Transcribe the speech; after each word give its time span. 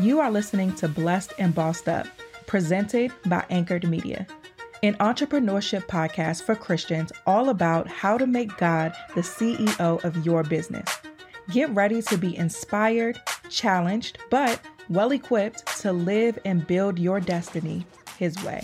You 0.00 0.18
are 0.18 0.30
listening 0.30 0.74
to 0.76 0.88
Blessed 0.88 1.34
and 1.38 1.54
Bossed 1.54 1.88
Up, 1.88 2.08
presented 2.46 3.12
by 3.26 3.44
Anchored 3.48 3.88
Media, 3.88 4.26
an 4.82 4.94
entrepreneurship 4.94 5.86
podcast 5.86 6.42
for 6.42 6.56
Christians 6.56 7.12
all 7.28 7.48
about 7.48 7.86
how 7.86 8.18
to 8.18 8.26
make 8.26 8.56
God 8.56 8.92
the 9.14 9.20
CEO 9.20 10.02
of 10.02 10.26
your 10.26 10.42
business. 10.42 10.88
Get 11.52 11.70
ready 11.70 12.02
to 12.02 12.18
be 12.18 12.36
inspired, 12.36 13.20
challenged, 13.48 14.18
but 14.30 14.60
well 14.88 15.12
equipped 15.12 15.64
to 15.82 15.92
live 15.92 16.40
and 16.44 16.66
build 16.66 16.98
your 16.98 17.20
destiny 17.20 17.86
His 18.18 18.34
way. 18.42 18.62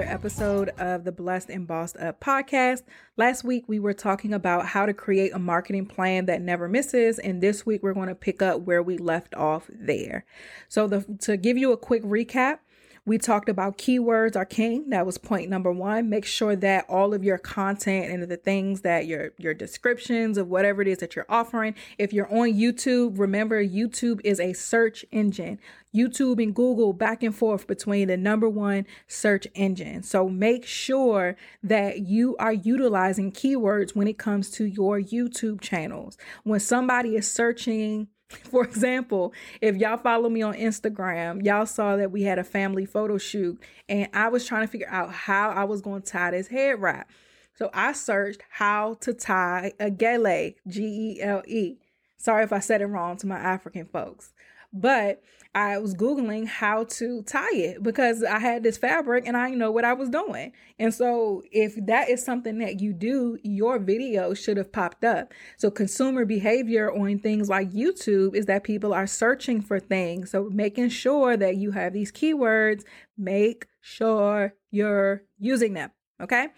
Another 0.00 0.14
episode 0.14 0.70
of 0.78 1.04
the 1.04 1.12
Blessed 1.12 1.50
and 1.50 1.66
Bossed 1.66 1.96
Up 1.98 2.20
podcast. 2.20 2.84
Last 3.18 3.44
week 3.44 3.64
we 3.66 3.78
were 3.78 3.92
talking 3.92 4.32
about 4.32 4.64
how 4.64 4.86
to 4.86 4.94
create 4.94 5.32
a 5.34 5.38
marketing 5.38 5.84
plan 5.84 6.24
that 6.24 6.40
never 6.40 6.68
misses, 6.68 7.18
and 7.18 7.42
this 7.42 7.66
week 7.66 7.82
we're 7.82 7.92
going 7.92 8.08
to 8.08 8.14
pick 8.14 8.40
up 8.40 8.62
where 8.62 8.82
we 8.82 8.96
left 8.96 9.34
off 9.34 9.68
there. 9.68 10.24
So, 10.68 10.86
the, 10.86 11.04
to 11.20 11.36
give 11.36 11.58
you 11.58 11.72
a 11.72 11.76
quick 11.76 12.02
recap, 12.02 12.60
we 13.06 13.18
talked 13.18 13.48
about 13.48 13.78
keywords 13.78 14.36
are 14.36 14.44
king. 14.44 14.90
That 14.90 15.06
was 15.06 15.18
point 15.18 15.48
number 15.48 15.72
one. 15.72 16.08
Make 16.08 16.24
sure 16.24 16.56
that 16.56 16.86
all 16.88 17.14
of 17.14 17.24
your 17.24 17.38
content 17.38 18.10
and 18.10 18.22
the 18.22 18.36
things 18.36 18.82
that 18.82 19.06
your 19.06 19.32
your 19.38 19.54
descriptions 19.54 20.36
of 20.38 20.48
whatever 20.48 20.82
it 20.82 20.88
is 20.88 20.98
that 20.98 21.16
you're 21.16 21.26
offering. 21.28 21.74
If 21.98 22.12
you're 22.12 22.32
on 22.32 22.52
YouTube, 22.52 23.18
remember 23.18 23.64
YouTube 23.64 24.20
is 24.24 24.40
a 24.40 24.52
search 24.52 25.04
engine. 25.10 25.58
YouTube 25.94 26.42
and 26.42 26.54
Google 26.54 26.92
back 26.92 27.22
and 27.22 27.34
forth 27.34 27.66
between 27.66 28.08
the 28.08 28.16
number 28.16 28.48
one 28.48 28.86
search 29.08 29.46
engine. 29.54 30.02
So 30.02 30.28
make 30.28 30.64
sure 30.64 31.36
that 31.62 32.00
you 32.00 32.36
are 32.38 32.52
utilizing 32.52 33.32
keywords 33.32 33.96
when 33.96 34.06
it 34.06 34.18
comes 34.18 34.50
to 34.52 34.64
your 34.64 35.00
YouTube 35.00 35.60
channels. 35.60 36.16
When 36.44 36.60
somebody 36.60 37.16
is 37.16 37.28
searching 37.30 38.08
For 38.50 38.64
example, 38.64 39.32
if 39.60 39.76
y'all 39.76 39.96
follow 39.96 40.28
me 40.28 40.42
on 40.42 40.54
Instagram, 40.54 41.44
y'all 41.44 41.66
saw 41.66 41.96
that 41.96 42.12
we 42.12 42.22
had 42.22 42.38
a 42.38 42.44
family 42.44 42.86
photo 42.86 43.18
shoot 43.18 43.60
and 43.88 44.08
I 44.12 44.28
was 44.28 44.46
trying 44.46 44.62
to 44.62 44.70
figure 44.70 44.88
out 44.88 45.12
how 45.12 45.50
I 45.50 45.64
was 45.64 45.80
going 45.80 46.02
to 46.02 46.10
tie 46.10 46.30
this 46.30 46.46
head 46.46 46.80
wrap. 46.80 47.10
So 47.54 47.70
I 47.74 47.92
searched 47.92 48.42
how 48.48 48.94
to 49.00 49.12
tie 49.12 49.72
a 49.80 49.90
gele, 49.90 50.54
G 50.66 50.82
E 51.18 51.22
L 51.22 51.42
E. 51.46 51.78
Sorry 52.16 52.44
if 52.44 52.52
I 52.52 52.60
said 52.60 52.82
it 52.82 52.86
wrong 52.86 53.16
to 53.18 53.26
my 53.26 53.38
African 53.38 53.86
folks. 53.86 54.32
But 54.72 55.22
I 55.52 55.78
was 55.78 55.94
Googling 55.94 56.46
how 56.46 56.84
to 56.84 57.22
tie 57.22 57.54
it 57.54 57.82
because 57.82 58.22
I 58.22 58.38
had 58.38 58.62
this 58.62 58.78
fabric 58.78 59.26
and 59.26 59.36
I 59.36 59.50
know 59.50 59.72
what 59.72 59.84
I 59.84 59.94
was 59.94 60.08
doing. 60.08 60.52
And 60.78 60.94
so 60.94 61.42
if 61.50 61.74
that 61.86 62.08
is 62.08 62.24
something 62.24 62.58
that 62.58 62.80
you 62.80 62.92
do, 62.92 63.36
your 63.42 63.80
video 63.80 64.32
should 64.32 64.58
have 64.58 64.70
popped 64.70 65.02
up. 65.02 65.32
So 65.56 65.68
consumer 65.68 66.24
behavior 66.24 66.92
on 66.92 67.18
things 67.18 67.48
like 67.48 67.72
YouTube 67.72 68.36
is 68.36 68.46
that 68.46 68.62
people 68.62 68.94
are 68.94 69.08
searching 69.08 69.60
for 69.60 69.80
things. 69.80 70.30
So 70.30 70.48
making 70.52 70.90
sure 70.90 71.36
that 71.36 71.56
you 71.56 71.72
have 71.72 71.92
these 71.92 72.12
keywords, 72.12 72.84
make 73.18 73.66
sure 73.80 74.54
you're 74.70 75.24
using 75.40 75.74
them. 75.74 75.90
Okay. 76.22 76.48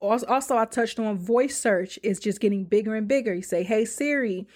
Also, 0.00 0.58
I 0.58 0.66
touched 0.66 0.98
on 0.98 1.16
voice 1.16 1.56
search 1.56 1.98
is 2.02 2.20
just 2.20 2.40
getting 2.40 2.64
bigger 2.64 2.94
and 2.94 3.08
bigger. 3.08 3.32
You 3.32 3.40
say, 3.40 3.62
Hey 3.62 3.86
Siri, 3.86 4.46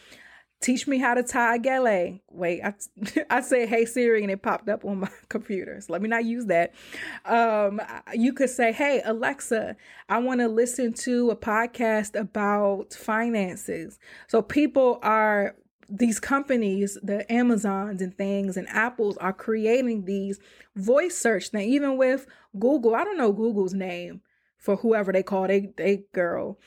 teach 0.61 0.87
me 0.89 0.99
how 0.99 1.15
to 1.15 1.23
tie 1.23 1.57
a 1.57 1.59
gele. 1.59 2.21
Wait, 2.31 2.63
I, 2.63 2.75
I 3.31 3.41
said, 3.41 3.69
hey 3.69 3.85
Siri, 3.85 4.23
and 4.23 4.31
it 4.31 4.43
popped 4.43 4.69
up 4.69 4.85
on 4.85 5.01
my 5.01 5.11
computer. 5.29 5.81
So 5.81 5.93
let 5.93 6.03
me 6.03 6.09
not 6.09 6.25
use 6.25 6.47
that. 6.47 6.75
Um, 7.25 7.81
you 8.15 8.33
could 8.33 8.51
say, 8.51 8.73
hey 8.73 9.03
Alexa, 9.05 9.77
I 10.09 10.19
want 10.19 10.41
to 10.41 10.49
listen 10.49 10.93
to 10.95 11.31
a 11.31 11.37
podcast 11.37 12.19
about 12.19 12.93
finances. 12.93 13.99
So 14.27 14.43
people 14.43 14.99
are 15.03 15.55
these 15.89 16.21
companies, 16.21 16.99
the 17.03 17.31
Amazons 17.33 18.03
and 18.03 18.17
things 18.17 18.57
and 18.57 18.69
Apples 18.69 19.17
are 19.19 19.33
creating 19.33 20.05
these 20.05 20.39
voice 20.77 21.17
search 21.17 21.49
thing. 21.49 21.69
Even 21.69 21.97
with 21.97 22.27
Google, 22.59 22.95
I 22.95 23.05
don't 23.05 23.17
know 23.17 23.33
Google's 23.33 23.75
name 23.75 24.21
for 24.59 24.77
whoever 24.77 25.13
they 25.13 25.23
call 25.23 25.47
they 25.47 25.73
they 25.77 26.05
girl 26.13 26.59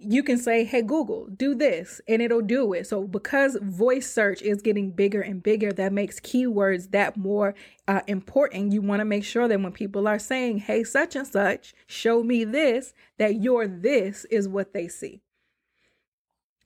you 0.00 0.22
can 0.22 0.38
say, 0.38 0.64
Hey, 0.64 0.82
Google, 0.82 1.26
do 1.26 1.54
this, 1.54 2.00
and 2.08 2.22
it'll 2.22 2.40
do 2.40 2.72
it. 2.72 2.86
So, 2.86 3.06
because 3.06 3.58
voice 3.62 4.10
search 4.10 4.40
is 4.42 4.62
getting 4.62 4.90
bigger 4.90 5.20
and 5.20 5.42
bigger, 5.42 5.72
that 5.72 5.92
makes 5.92 6.18
keywords 6.18 6.90
that 6.92 7.16
more 7.16 7.54
uh, 7.86 8.00
important. 8.06 8.72
You 8.72 8.80
want 8.80 9.00
to 9.00 9.04
make 9.04 9.24
sure 9.24 9.46
that 9.46 9.60
when 9.60 9.72
people 9.72 10.08
are 10.08 10.18
saying, 10.18 10.58
Hey, 10.58 10.84
such 10.84 11.14
and 11.16 11.26
such, 11.26 11.74
show 11.86 12.22
me 12.22 12.44
this, 12.44 12.94
that 13.18 13.42
your 13.42 13.68
this 13.68 14.24
is 14.26 14.48
what 14.48 14.72
they 14.72 14.88
see. 14.88 15.20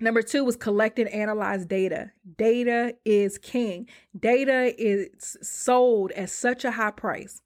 Number 0.01 0.23
two 0.23 0.45
was 0.45 0.57
collect 0.57 0.99
and 0.99 1.09
analyze 1.09 1.65
data. 1.65 2.13
Data 2.37 2.95
is 3.05 3.39
king. 3.39 3.89
Data 4.19 4.75
is 4.79 5.37
sold 5.41 6.13
at 6.13 6.31
such 6.31 6.65
a 6.65 6.73
high 6.73 6.91
price 6.91 7.43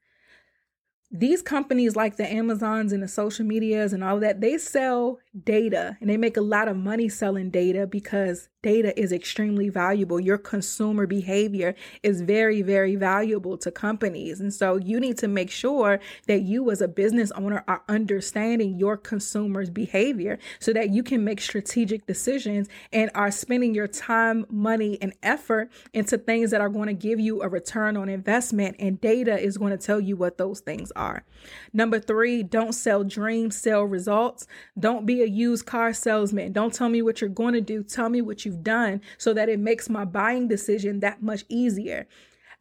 these 1.11 1.41
companies 1.41 1.97
like 1.97 2.17
the 2.17 2.31
Amazons 2.31 2.93
and 2.93 3.03
the 3.03 3.09
social 3.09 3.45
medias 3.45 3.93
and 3.93 4.05
all 4.05 4.21
that, 4.21 4.41
they 4.41 4.59
sell 4.59 5.19
data 5.45 5.97
and 6.01 6.11
they 6.11 6.17
make 6.17 6.37
a 6.37 6.43
lot 6.43 6.69
of 6.69 6.77
money 6.77 7.09
selling 7.09 7.51
data 7.51 7.87
because 7.87 8.49
data 8.63 8.99
is 9.01 9.13
extremely 9.13 9.69
valuable. 9.69 10.19
Your 10.19 10.39
consumer 10.39 11.07
behavior 11.07 11.75
is 12.03 12.23
very, 12.23 12.63
very 12.63 12.97
valuable 12.97 13.57
to 13.59 13.71
companies. 13.71 14.41
And 14.41 14.53
so 14.53 14.77
you 14.77 14.99
need 14.99 15.17
to 15.19 15.29
make 15.29 15.51
sure 15.51 16.01
that 16.27 16.43
you 16.43 16.71
as 16.71 16.81
a 16.81 16.89
business 16.89 17.31
owner 17.33 17.65
are 17.69 17.83
understanding 17.89 18.79
your 18.79 18.97
consumers' 18.97 19.71
behavior 19.71 20.39
so 20.59 20.73
that 20.73 20.91
you 20.91 21.03
can 21.03 21.25
make 21.25 21.41
strategic 21.41 22.07
decisions 22.07 22.69
and 22.93 23.11
are 23.15 23.31
spending 23.31 23.75
your 23.75 23.87
time, 23.87 24.45
money, 24.51 24.99
and 25.01 25.13
effort 25.23 25.71
into 25.93 26.19
things 26.19 26.51
that 26.51 26.61
are 26.61 26.69
going 26.69 26.89
to 26.89 26.95
give 26.95 27.21
you 27.21 27.43
a 27.43 27.49
return 27.49 27.97
on 27.97 28.09
investment. 28.09 28.75
And 28.81 29.01
data 29.01 29.39
is 29.39 29.57
going 29.57 29.71
to 29.71 29.79
tell 29.79 30.01
you 30.01 30.17
what 30.17 30.37
those 30.37 30.61
things 30.61 30.91
are. 30.97 31.25
Number 31.73 32.01
three, 32.01 32.43
don't 32.43 32.73
sell 32.73 33.05
dreams, 33.05 33.57
sell 33.57 33.85
results. 33.85 34.47
Don't 34.79 35.07
be 35.07 35.23
a 35.23 35.27
used 35.27 35.67
car 35.67 35.93
salesman. 35.93 36.53
Don't 36.53 36.75
tell 36.75 36.89
me 36.89 37.03
what 37.03 37.21
you're 37.21 37.31
going 37.31 37.55
to 37.55 37.61
do. 37.61 37.85
Tell 37.85 38.09
me 38.09 38.21
what 38.21 38.45
you 38.45 38.48
you've 38.49 38.65
done 38.65 39.03
so 39.19 39.35
that 39.35 39.51
it 39.51 39.59
makes 39.59 39.91
my 39.91 40.07
buying 40.07 40.49
decision 40.49 41.01
that 41.01 41.23
much 41.23 41.45
easier. 41.49 42.09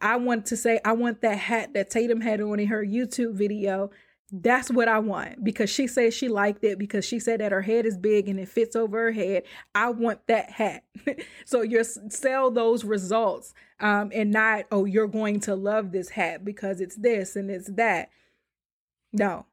I 0.02 0.18
want 0.18 0.46
to 0.48 0.58
say, 0.58 0.80
I 0.84 0.92
want 0.92 1.22
that 1.22 1.38
hat 1.38 1.74
that 1.74 1.90
Tatum 1.90 2.22
had 2.22 2.42
on 2.42 2.60
in 2.60 2.68
her 2.68 2.86
YouTube 2.86 3.34
video. 3.34 3.90
That's 4.30 4.70
what 4.70 4.90
I 4.90 5.00
want 5.00 5.42
because 5.44 5.70
she 5.70 5.88
says 5.88 6.14
she 6.14 6.28
liked 6.28 6.64
it 6.66 6.78
because 6.78 7.06
she 7.06 7.18
said 7.18 7.40
that 7.40 7.54
her 7.54 7.62
head 7.62 7.86
is 7.86 7.98
big 7.98 8.28
and 8.28 8.38
it 8.38 8.50
fits 8.50 8.76
over 8.76 9.04
her 9.04 9.12
head. 9.12 9.44
I 9.74 9.90
want 9.90 10.28
that 10.28 10.52
hat. 10.52 10.84
so 11.46 11.62
you 11.62 11.82
sell 11.84 12.52
those 12.52 12.84
results 12.84 13.54
um, 13.80 14.12
and 14.14 14.32
not, 14.32 14.66
oh, 14.70 14.84
you're 14.84 15.08
going 15.08 15.40
to 15.42 15.56
love 15.56 15.94
this 15.94 16.10
hat 16.10 16.44
because 16.44 16.82
it's 16.82 16.98
this 16.98 17.38
and 17.38 17.50
it's 17.50 17.72
that. 17.72 18.10
No, 19.14 19.46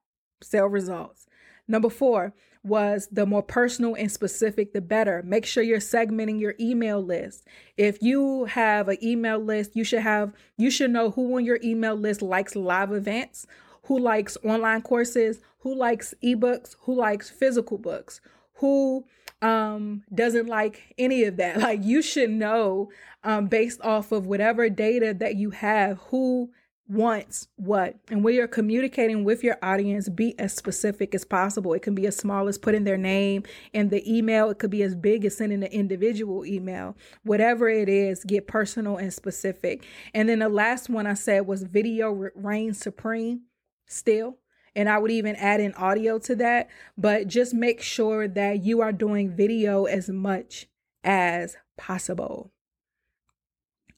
sell 0.42 0.66
results. 0.66 1.26
Number 1.68 1.88
four 1.88 2.34
was 2.64 3.08
the 3.12 3.26
more 3.26 3.42
personal 3.42 3.94
and 3.94 4.10
specific, 4.10 4.72
the 4.72 4.80
better. 4.80 5.22
Make 5.24 5.44
sure 5.44 5.62
you're 5.62 5.78
segmenting 5.78 6.40
your 6.40 6.54
email 6.58 7.00
list. 7.00 7.46
If 7.76 8.02
you 8.02 8.46
have 8.46 8.88
an 8.88 8.96
email 9.02 9.38
list, 9.38 9.76
you 9.76 9.84
should 9.84 10.00
have, 10.00 10.32
you 10.56 10.70
should 10.70 10.90
know 10.90 11.10
who 11.10 11.36
on 11.36 11.44
your 11.44 11.60
email 11.62 11.94
list 11.94 12.22
likes 12.22 12.56
live 12.56 12.92
events, 12.92 13.46
who 13.84 13.98
likes 13.98 14.38
online 14.44 14.82
courses, 14.82 15.40
who 15.60 15.74
likes 15.74 16.14
ebooks, 16.22 16.76
who 16.80 16.94
likes 16.94 17.30
physical 17.30 17.76
books, 17.76 18.20
who 18.54 19.04
um, 19.42 20.02
doesn't 20.12 20.46
like 20.46 20.94
any 20.96 21.24
of 21.24 21.36
that. 21.36 21.56
Like 21.60 21.84
you 21.84 22.00
should 22.00 22.30
know 22.30 22.90
um, 23.22 23.46
based 23.46 23.80
off 23.82 24.10
of 24.10 24.26
whatever 24.26 24.68
data 24.68 25.14
that 25.18 25.36
you 25.36 25.50
have 25.50 25.98
who 26.10 26.50
wants 26.88 27.48
what. 27.56 27.96
And 28.10 28.22
when 28.22 28.34
you're 28.34 28.46
communicating 28.46 29.24
with 29.24 29.42
your 29.42 29.56
audience, 29.62 30.08
be 30.08 30.38
as 30.38 30.54
specific 30.54 31.14
as 31.14 31.24
possible. 31.24 31.72
It 31.72 31.82
can 31.82 31.94
be 31.94 32.06
as 32.06 32.16
small 32.16 32.46
as 32.48 32.58
putting 32.58 32.84
their 32.84 32.98
name 32.98 33.44
in 33.72 33.88
the 33.88 34.02
email, 34.10 34.50
it 34.50 34.58
could 34.58 34.70
be 34.70 34.82
as 34.82 34.94
big 34.94 35.24
as 35.24 35.36
sending 35.36 35.62
an 35.62 35.70
individual 35.70 36.44
email. 36.44 36.96
Whatever 37.22 37.68
it 37.68 37.88
is, 37.88 38.24
get 38.24 38.46
personal 38.46 38.96
and 38.96 39.12
specific. 39.12 39.84
And 40.12 40.28
then 40.28 40.40
the 40.40 40.48
last 40.48 40.90
one 40.90 41.06
I 41.06 41.14
said 41.14 41.46
was 41.46 41.62
video 41.62 42.30
reigns 42.34 42.78
supreme 42.78 43.42
still. 43.86 44.38
And 44.76 44.88
I 44.88 44.98
would 44.98 45.12
even 45.12 45.36
add 45.36 45.60
in 45.60 45.72
audio 45.74 46.18
to 46.18 46.34
that, 46.36 46.68
but 46.98 47.28
just 47.28 47.54
make 47.54 47.80
sure 47.80 48.26
that 48.26 48.64
you 48.64 48.80
are 48.80 48.92
doing 48.92 49.30
video 49.30 49.84
as 49.84 50.08
much 50.10 50.66
as 51.04 51.56
possible. 51.76 52.50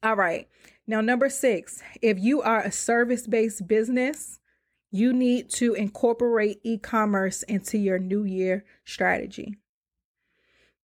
All 0.02 0.16
right. 0.16 0.48
Now, 0.86 1.00
number 1.00 1.28
six, 1.28 1.82
if 2.00 2.18
you 2.18 2.42
are 2.42 2.60
a 2.60 2.70
service 2.70 3.26
based 3.26 3.66
business, 3.66 4.38
you 4.92 5.12
need 5.12 5.50
to 5.50 5.74
incorporate 5.74 6.60
e 6.62 6.78
commerce 6.78 7.42
into 7.42 7.76
your 7.76 7.98
new 7.98 8.24
year 8.24 8.64
strategy. 8.84 9.56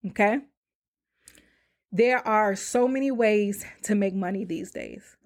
Okay. 0.09 0.41
There 1.93 2.27
are 2.27 2.57
so 2.57 2.89
many 2.89 3.11
ways 3.11 3.65
to 3.83 3.95
make 3.95 4.15
money 4.15 4.45
these 4.45 4.73
days. 4.73 5.17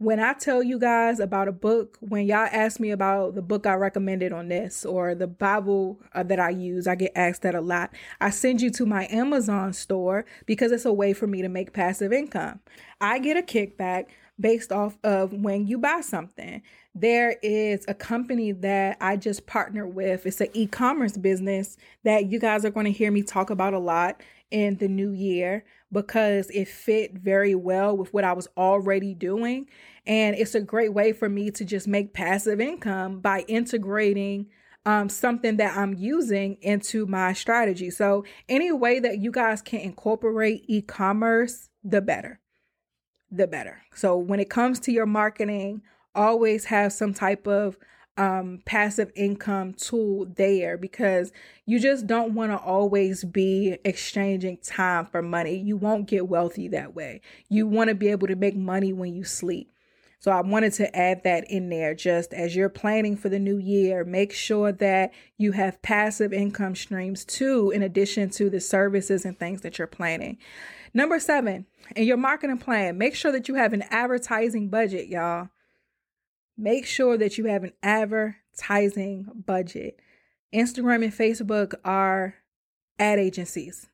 when 0.00 0.18
I 0.18 0.32
tell 0.32 0.62
you 0.62 0.78
guys 0.78 1.20
about 1.20 1.46
a 1.46 1.52
book, 1.52 1.98
when 2.00 2.26
y'all 2.26 2.48
ask 2.50 2.80
me 2.80 2.90
about 2.90 3.34
the 3.34 3.42
book 3.42 3.66
I 3.66 3.74
recommended 3.74 4.32
on 4.32 4.48
this 4.48 4.86
or 4.86 5.14
the 5.14 5.26
Bible 5.26 6.00
uh, 6.14 6.22
that 6.22 6.40
I 6.40 6.48
use, 6.48 6.86
I 6.86 6.94
get 6.94 7.12
asked 7.14 7.42
that 7.42 7.54
a 7.54 7.60
lot. 7.60 7.92
I 8.18 8.30
send 8.30 8.62
you 8.62 8.70
to 8.70 8.86
my 8.86 9.06
Amazon 9.10 9.74
store 9.74 10.24
because 10.46 10.72
it's 10.72 10.86
a 10.86 10.92
way 10.92 11.12
for 11.12 11.26
me 11.26 11.42
to 11.42 11.50
make 11.50 11.74
passive 11.74 12.14
income. 12.14 12.60
I 12.98 13.18
get 13.18 13.36
a 13.36 13.42
kickback 13.42 14.06
based 14.40 14.72
off 14.72 14.98
of 15.04 15.32
when 15.32 15.66
you 15.66 15.78
buy 15.78 16.00
something. 16.00 16.62
There 16.94 17.36
is 17.42 17.84
a 17.86 17.94
company 17.94 18.52
that 18.52 18.96
I 19.00 19.16
just 19.16 19.46
partnered 19.46 19.94
with. 19.94 20.26
It's 20.26 20.40
an 20.40 20.48
e 20.54 20.66
commerce 20.66 21.16
business 21.16 21.76
that 22.04 22.30
you 22.30 22.38
guys 22.38 22.64
are 22.64 22.70
going 22.70 22.86
to 22.86 22.92
hear 22.92 23.10
me 23.10 23.22
talk 23.22 23.50
about 23.50 23.74
a 23.74 23.78
lot 23.78 24.22
in 24.50 24.76
the 24.76 24.88
new 24.88 25.12
year 25.12 25.64
because 25.92 26.50
it 26.50 26.68
fit 26.68 27.14
very 27.14 27.54
well 27.54 27.96
with 27.96 28.12
what 28.12 28.24
I 28.24 28.32
was 28.32 28.48
already 28.56 29.14
doing. 29.14 29.66
And 30.06 30.34
it's 30.36 30.54
a 30.54 30.60
great 30.60 30.92
way 30.92 31.12
for 31.12 31.28
me 31.28 31.50
to 31.52 31.64
just 31.64 31.86
make 31.86 32.14
passive 32.14 32.60
income 32.60 33.20
by 33.20 33.44
integrating 33.48 34.46
um, 34.86 35.08
something 35.08 35.56
that 35.58 35.76
I'm 35.76 35.94
using 35.94 36.56
into 36.62 37.06
my 37.06 37.32
strategy. 37.34 37.90
So, 37.90 38.24
any 38.48 38.72
way 38.72 38.98
that 38.98 39.18
you 39.18 39.30
guys 39.30 39.60
can 39.60 39.80
incorporate 39.80 40.64
e 40.68 40.80
commerce, 40.80 41.68
the 41.84 42.00
better. 42.00 42.40
The 43.30 43.46
better. 43.46 43.82
So, 43.94 44.16
when 44.16 44.40
it 44.40 44.50
comes 44.50 44.80
to 44.80 44.92
your 44.92 45.06
marketing, 45.06 45.82
always 46.14 46.66
have 46.66 46.92
some 46.92 47.14
type 47.14 47.46
of 47.46 47.76
um, 48.16 48.60
passive 48.66 49.10
income 49.14 49.72
tool 49.72 50.26
there 50.36 50.76
because 50.76 51.32
you 51.64 51.80
just 51.80 52.06
don't 52.06 52.34
want 52.34 52.52
to 52.52 52.58
always 52.58 53.24
be 53.24 53.78
exchanging 53.84 54.58
time 54.58 55.06
for 55.06 55.22
money. 55.22 55.56
You 55.56 55.76
won't 55.76 56.06
get 56.06 56.28
wealthy 56.28 56.68
that 56.68 56.94
way. 56.94 57.22
You 57.48 57.66
want 57.66 57.88
to 57.88 57.94
be 57.94 58.08
able 58.08 58.26
to 58.26 58.36
make 58.36 58.56
money 58.56 58.92
when 58.92 59.14
you 59.14 59.24
sleep. 59.24 59.72
So 60.18 60.30
I 60.30 60.42
wanted 60.42 60.74
to 60.74 60.94
add 60.94 61.22
that 61.24 61.50
in 61.50 61.70
there 61.70 61.94
just 61.94 62.34
as 62.34 62.54
you're 62.54 62.68
planning 62.68 63.16
for 63.16 63.30
the 63.30 63.38
new 63.38 63.56
year. 63.56 64.04
Make 64.04 64.34
sure 64.34 64.70
that 64.70 65.12
you 65.38 65.52
have 65.52 65.80
passive 65.80 66.34
income 66.34 66.76
streams 66.76 67.24
too, 67.24 67.70
in 67.70 67.82
addition 67.82 68.28
to 68.30 68.50
the 68.50 68.60
services 68.60 69.24
and 69.24 69.38
things 69.38 69.62
that 69.62 69.78
you're 69.78 69.86
planning. 69.86 70.36
Number 70.92 71.20
seven, 71.20 71.66
in 71.94 72.04
your 72.04 72.16
marketing 72.16 72.58
plan, 72.58 72.98
make 72.98 73.14
sure 73.14 73.30
that 73.32 73.48
you 73.48 73.54
have 73.54 73.72
an 73.72 73.84
advertising 73.90 74.68
budget, 74.68 75.08
y'all. 75.08 75.48
Make 76.56 76.84
sure 76.84 77.16
that 77.16 77.38
you 77.38 77.44
have 77.46 77.64
an 77.64 77.72
advertising 77.82 79.26
budget. 79.46 80.00
Instagram 80.52 81.04
and 81.04 81.12
Facebook 81.12 81.74
are 81.84 82.34
ad 82.98 83.18
agencies. 83.18 83.88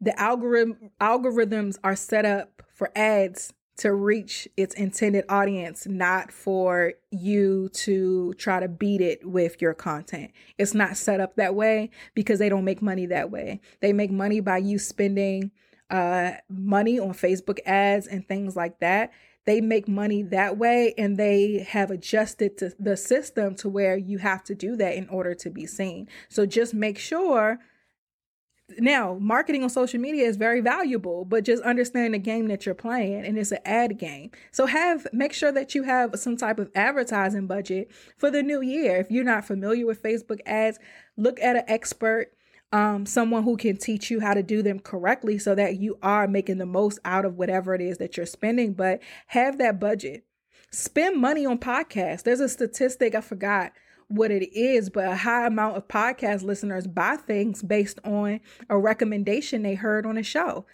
The 0.00 0.18
algorithm 0.20 0.90
algorithms 1.00 1.78
are 1.82 1.96
set 1.96 2.24
up 2.24 2.62
for 2.72 2.90
ads 2.96 3.52
to 3.78 3.92
reach 3.92 4.48
its 4.56 4.74
intended 4.74 5.24
audience, 5.28 5.86
not 5.86 6.32
for 6.32 6.94
you 7.10 7.68
to 7.72 8.34
try 8.34 8.58
to 8.58 8.68
beat 8.68 9.00
it 9.00 9.24
with 9.24 9.62
your 9.62 9.74
content. 9.74 10.32
It's 10.58 10.74
not 10.74 10.96
set 10.96 11.20
up 11.20 11.36
that 11.36 11.54
way 11.54 11.90
because 12.14 12.40
they 12.40 12.48
don't 12.48 12.64
make 12.64 12.82
money 12.82 13.06
that 13.06 13.30
way. 13.30 13.60
They 13.80 13.92
make 13.92 14.10
money 14.10 14.40
by 14.40 14.58
you 14.58 14.80
spending 14.80 15.52
uh, 15.90 16.32
money 16.48 16.98
on 16.98 17.10
Facebook 17.10 17.58
ads 17.66 18.06
and 18.06 18.26
things 18.26 18.56
like 18.56 18.80
that 18.80 19.12
they 19.48 19.62
make 19.62 19.88
money 19.88 20.22
that 20.24 20.58
way 20.58 20.92
and 20.98 21.16
they 21.16 21.66
have 21.70 21.90
adjusted 21.90 22.58
to 22.58 22.70
the 22.78 22.98
system 22.98 23.54
to 23.54 23.66
where 23.66 23.96
you 23.96 24.18
have 24.18 24.44
to 24.44 24.54
do 24.54 24.76
that 24.76 24.94
in 24.94 25.08
order 25.08 25.34
to 25.34 25.48
be 25.48 25.64
seen. 25.64 26.06
So 26.28 26.44
just 26.44 26.74
make 26.74 26.98
sure 26.98 27.58
now 28.78 29.16
marketing 29.18 29.62
on 29.62 29.70
social 29.70 29.98
media 29.98 30.26
is 30.26 30.36
very 30.36 30.60
valuable 30.60 31.24
but 31.24 31.42
just 31.42 31.62
understand 31.62 32.12
the 32.12 32.18
game 32.18 32.48
that 32.48 32.66
you're 32.66 32.74
playing 32.74 33.24
and 33.24 33.38
it's 33.38 33.50
an 33.50 33.58
ad 33.64 33.96
game 33.96 34.30
so 34.52 34.66
have 34.66 35.06
make 35.10 35.32
sure 35.32 35.50
that 35.50 35.74
you 35.74 35.84
have 35.84 36.10
some 36.16 36.36
type 36.36 36.58
of 36.58 36.70
advertising 36.74 37.46
budget 37.46 37.90
for 38.18 38.30
the 38.30 38.42
new 38.42 38.60
year 38.60 38.96
if 38.96 39.10
you're 39.10 39.24
not 39.24 39.46
familiar 39.46 39.86
with 39.86 40.02
facebook 40.02 40.40
ads 40.44 40.78
look 41.16 41.40
at 41.40 41.56
an 41.56 41.64
expert 41.66 42.30
um, 42.72 43.06
someone 43.06 43.44
who 43.44 43.56
can 43.56 43.76
teach 43.76 44.10
you 44.10 44.20
how 44.20 44.34
to 44.34 44.42
do 44.42 44.62
them 44.62 44.78
correctly 44.78 45.38
so 45.38 45.54
that 45.54 45.78
you 45.78 45.98
are 46.02 46.28
making 46.28 46.58
the 46.58 46.66
most 46.66 46.98
out 47.04 47.24
of 47.24 47.36
whatever 47.36 47.74
it 47.74 47.80
is 47.80 47.98
that 47.98 48.16
you're 48.16 48.26
spending. 48.26 48.74
But 48.74 49.00
have 49.28 49.58
that 49.58 49.80
budget. 49.80 50.24
Spend 50.70 51.18
money 51.18 51.46
on 51.46 51.58
podcasts. 51.58 52.22
There's 52.24 52.40
a 52.40 52.48
statistic, 52.48 53.14
I 53.14 53.22
forgot 53.22 53.72
what 54.08 54.30
it 54.30 54.52
is, 54.54 54.90
but 54.90 55.06
a 55.06 55.16
high 55.16 55.46
amount 55.46 55.76
of 55.76 55.88
podcast 55.88 56.42
listeners 56.42 56.86
buy 56.86 57.16
things 57.16 57.62
based 57.62 57.98
on 58.04 58.40
a 58.68 58.78
recommendation 58.78 59.62
they 59.62 59.74
heard 59.74 60.06
on 60.06 60.18
a 60.18 60.22
show 60.22 60.66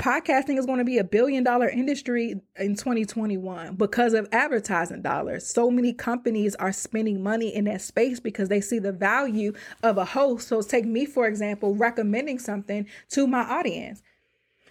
podcasting 0.00 0.58
is 0.58 0.64
going 0.64 0.78
to 0.78 0.84
be 0.84 0.96
a 0.96 1.04
billion 1.04 1.44
dollar 1.44 1.68
industry 1.68 2.40
in 2.56 2.74
2021 2.74 3.76
because 3.76 4.14
of 4.14 4.26
advertising 4.32 5.02
dollars. 5.02 5.46
So 5.46 5.70
many 5.70 5.92
companies 5.92 6.54
are 6.56 6.72
spending 6.72 7.22
money 7.22 7.54
in 7.54 7.66
that 7.66 7.82
space 7.82 8.18
because 8.18 8.48
they 8.48 8.62
see 8.62 8.78
the 8.78 8.92
value 8.92 9.52
of 9.82 9.98
a 9.98 10.04
host. 10.04 10.48
So, 10.48 10.62
take 10.62 10.86
me, 10.86 11.04
for 11.04 11.26
example, 11.26 11.74
recommending 11.74 12.38
something 12.38 12.86
to 13.10 13.26
my 13.26 13.42
audience. 13.42 14.02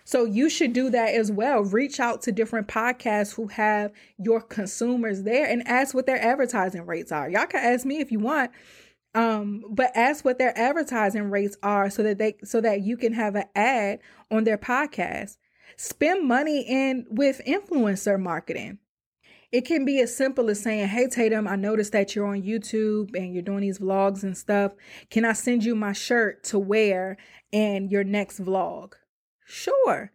So, 0.04 0.26
you 0.26 0.50
should 0.50 0.74
do 0.74 0.90
that 0.90 1.14
as 1.14 1.31
well. 1.31 1.62
Reach 1.62 2.00
out 2.00 2.24
to 2.24 2.31
different 2.31 2.68
podcasts 2.68 3.36
who 3.36 3.48
have 3.48 3.92
your 4.18 4.42
consumers 4.42 5.22
there 5.22 5.46
and 5.48 5.66
ask 5.68 5.94
what 5.94 6.08
their 6.08 6.22
advertising 6.22 6.88
rates 6.88 7.12
are. 7.12 7.30
Y'all 7.30 7.46
can 7.46 7.64
ask 7.64 7.86
me 7.86 8.00
if 8.00 8.12
you 8.12 8.20
want 8.20 8.50
um 9.15 9.63
but 9.69 9.91
ask 9.95 10.23
what 10.23 10.38
their 10.38 10.57
advertising 10.57 11.29
rates 11.29 11.57
are 11.63 11.89
so 11.89 12.03
that 12.03 12.17
they 12.17 12.35
so 12.44 12.61
that 12.61 12.81
you 12.81 12.95
can 12.95 13.13
have 13.13 13.35
an 13.35 13.45
ad 13.56 14.00
on 14.29 14.44
their 14.44 14.57
podcast 14.57 15.38
spend 15.77 16.27
money 16.27 16.61
in 16.61 17.06
with 17.09 17.41
influencer 17.47 18.19
marketing 18.19 18.77
it 19.51 19.61
can 19.61 19.83
be 19.83 20.00
as 20.00 20.15
simple 20.15 20.50
as 20.50 20.61
saying 20.61 20.88
hey 20.88 21.07
tatum 21.07 21.47
i 21.47 21.56
noticed 21.56 21.91
that 21.91 22.15
you're 22.15 22.27
on 22.27 22.44
youtube 22.44 23.09
and 23.15 23.33
you're 23.33 23.41
doing 23.41 23.61
these 23.61 23.79
vlogs 23.79 24.21
and 24.21 24.38
stuff 24.38 24.73
can 25.09 25.25
i 25.25 25.33
send 25.33 25.63
you 25.63 25.73
my 25.73 25.94
shirt 25.94 26.44
to 26.44 26.59
wear 26.59 27.17
in 27.51 27.89
your 27.89 28.03
next 28.03 28.39
vlog 28.39 28.94
sure 29.45 30.11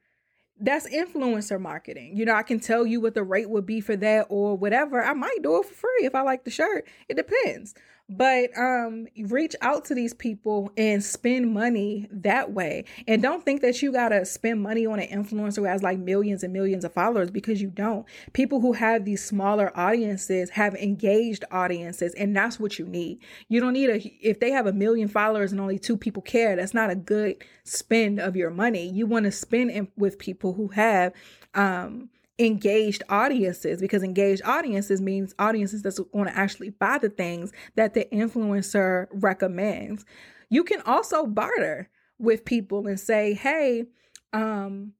that's 0.61 0.88
influencer 0.88 1.61
marketing. 1.61 2.17
You 2.17 2.25
know, 2.25 2.35
I 2.35 2.44
can 2.44 2.61
tell 2.61 2.87
you 2.87 3.00
what 3.00 3.14
the 3.14 3.25
rate 3.25 3.50
would 3.50 3.67
be 3.67 3.81
for 3.81 3.96
that 3.96 4.26
or 4.29 4.56
whatever. 4.56 5.02
I 5.02 5.12
might 5.12 5.43
do 5.43 5.61
it 5.61 5.67
for 5.67 5.75
free 5.75 6.06
if 6.06 6.14
I 6.14 6.23
like 6.23 6.44
the 6.44 6.50
shirt. 6.52 6.87
It 7.08 7.17
depends 7.17 7.75
but 8.09 8.51
um 8.59 9.06
reach 9.29 9.56
out 9.62 9.85
to 9.87 9.95
these 9.95 10.12
people 10.12 10.71
and 10.77 11.03
spend 11.03 11.53
money 11.53 12.06
that 12.11 12.53
way. 12.53 12.85
And 13.09 13.23
don't 13.23 13.45
think 13.45 13.62
that 13.62 13.81
you 13.81 13.93
gotta 13.93 14.25
spend 14.27 14.62
money 14.62 14.87
on 14.87 14.99
an 14.99 15.09
influencer 15.09 15.56
who 15.56 15.65
has 15.65 15.83
like 15.83 15.99
millions 15.99 16.43
and 16.43 16.53
millions 16.53 16.85
of 16.85 16.93
followers 16.93 17.31
because 17.31 17.62
you 17.62 17.71
don't. 17.71 18.06
People 18.35 18.61
who 18.61 18.75
have 18.75 19.05
these 19.05 19.25
smaller 19.25 19.73
audiences 19.79 20.51
have 20.51 20.75
engaged 20.75 21.45
audiences 21.51 22.15
and 22.15 22.37
that's 22.37 22.61
what 22.61 22.79
you 22.79 22.87
need. 22.87 23.21
You 23.49 23.61
don't 23.61 23.73
need 23.73 23.89
a 23.89 23.96
if 24.20 24.39
they 24.39 24.51
have 24.51 24.67
a 24.67 24.73
million 24.73 25.08
followers 25.08 25.53
and 25.53 25.61
only 25.61 25.79
two 25.79 25.96
people 25.96 26.23
care 26.23 26.56
that's 26.56 26.75
not 26.75 26.91
a 26.91 26.96
good 26.96 27.37
spend 27.65 28.20
of 28.20 28.37
your 28.37 28.51
money. 28.51 28.91
You 28.91 29.06
want 29.06 29.25
to 29.25 29.32
spend 29.32 29.70
in, 29.70 29.89
with 29.96 30.19
people 30.19 30.53
who 30.53 30.69
have 30.69 31.15
um 31.55 32.11
engaged 32.38 33.03
audiences 33.08 33.81
because 33.81 34.03
engaged 34.03 34.43
audiences 34.44 35.00
means 35.00 35.34
audiences 35.38 35.82
that's 35.82 36.00
going 36.00 36.26
to 36.26 36.36
actually 36.36 36.70
buy 36.70 36.98
the 36.98 37.08
things 37.08 37.53
that 37.76 37.94
the 37.94 38.06
influencer 38.12 39.06
recommends. 39.12 40.05
You 40.50 40.64
can 40.64 40.81
also 40.82 41.26
barter 41.26 41.88
with 42.19 42.44
people 42.44 42.86
and 42.86 42.98
say, 42.98 43.34
hey, 43.34 43.84
um, 44.32 44.93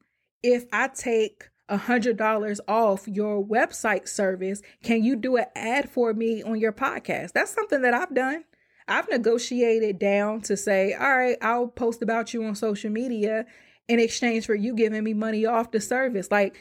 if 0.43 0.67
I 0.73 0.89
take 0.89 1.49
a 1.69 1.77
hundred 1.77 2.17
dollars 2.17 2.61
off 2.69 3.09
your 3.09 3.45
website 3.45 4.09
service, 4.09 4.63
can 4.83 5.03
you 5.03 5.17
do 5.17 5.37
an 5.37 5.47
ad 5.57 5.89
for 5.89 6.13
me 6.13 6.43
on 6.43 6.61
your 6.61 6.73
podcast? 6.73 7.33
That's 7.33 7.55
something 7.55 7.83
that 7.83 7.95
I've 7.95 8.15
done. 8.15 8.45
I've 8.87 9.09
negotiated 9.09 9.99
down 9.99 10.43
to 10.43 10.57
say, 10.57 10.93
all 10.93 11.17
right, 11.17 11.39
I'll 11.41 11.69
post 11.69 12.03
about 12.03 12.35
you 12.35 12.45
on 12.45 12.55
social 12.55 12.91
media 12.91 13.47
in 13.89 14.01
exchange 14.01 14.47
for 14.47 14.55
you 14.55 14.75
giving 14.75 15.05
me 15.05 15.13
money 15.13 15.45
off 15.45 15.71
the 15.71 15.81
service. 15.81 16.31
Like 16.31 16.57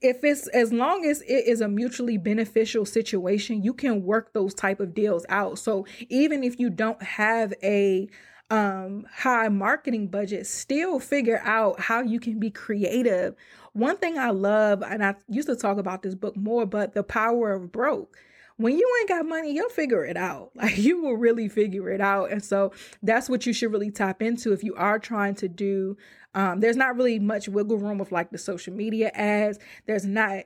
if 0.00 0.22
it's 0.22 0.46
as 0.48 0.72
long 0.72 1.04
as 1.04 1.20
it 1.22 1.46
is 1.46 1.60
a 1.60 1.68
mutually 1.68 2.16
beneficial 2.16 2.84
situation, 2.84 3.62
you 3.62 3.74
can 3.74 4.04
work 4.04 4.32
those 4.32 4.54
type 4.54 4.80
of 4.80 4.94
deals 4.94 5.26
out. 5.28 5.58
So 5.58 5.86
even 6.08 6.44
if 6.44 6.58
you 6.58 6.70
don't 6.70 7.02
have 7.02 7.52
a 7.62 8.08
um 8.50 9.06
high 9.12 9.48
marketing 9.48 10.08
budget, 10.08 10.46
still 10.46 10.98
figure 10.98 11.40
out 11.44 11.80
how 11.80 12.02
you 12.02 12.20
can 12.20 12.38
be 12.38 12.50
creative. 12.50 13.34
One 13.72 13.96
thing 13.96 14.18
I 14.18 14.30
love, 14.30 14.82
and 14.82 15.04
I 15.04 15.14
used 15.28 15.48
to 15.48 15.56
talk 15.56 15.78
about 15.78 16.02
this 16.02 16.14
book 16.14 16.36
more, 16.36 16.66
but 16.66 16.94
the 16.94 17.04
power 17.04 17.52
of 17.52 17.70
broke 17.70 18.16
when 18.60 18.76
you 18.76 18.96
ain't 19.00 19.08
got 19.08 19.24
money, 19.24 19.54
you'll 19.54 19.70
figure 19.70 20.04
it 20.04 20.18
out. 20.18 20.50
Like 20.60 20.76
you 20.76 21.00
will 21.00 21.16
really 21.16 21.48
figure 21.48 21.88
it 21.88 22.02
out. 22.02 22.30
And 22.30 22.44
so 22.44 22.72
that's 23.02 23.30
what 23.30 23.46
you 23.46 23.54
should 23.54 23.72
really 23.72 23.90
tap 23.90 24.20
into 24.20 24.52
if 24.52 24.62
you 24.62 24.74
are 24.74 24.98
trying 24.98 25.34
to 25.36 25.48
do. 25.48 25.96
Um, 26.34 26.60
there's 26.60 26.76
not 26.76 26.96
really 26.96 27.18
much 27.18 27.48
wiggle 27.48 27.78
room 27.78 27.98
with 27.98 28.12
like 28.12 28.30
the 28.30 28.38
social 28.38 28.72
media 28.72 29.10
ads. 29.14 29.58
There's 29.86 30.04
not 30.04 30.44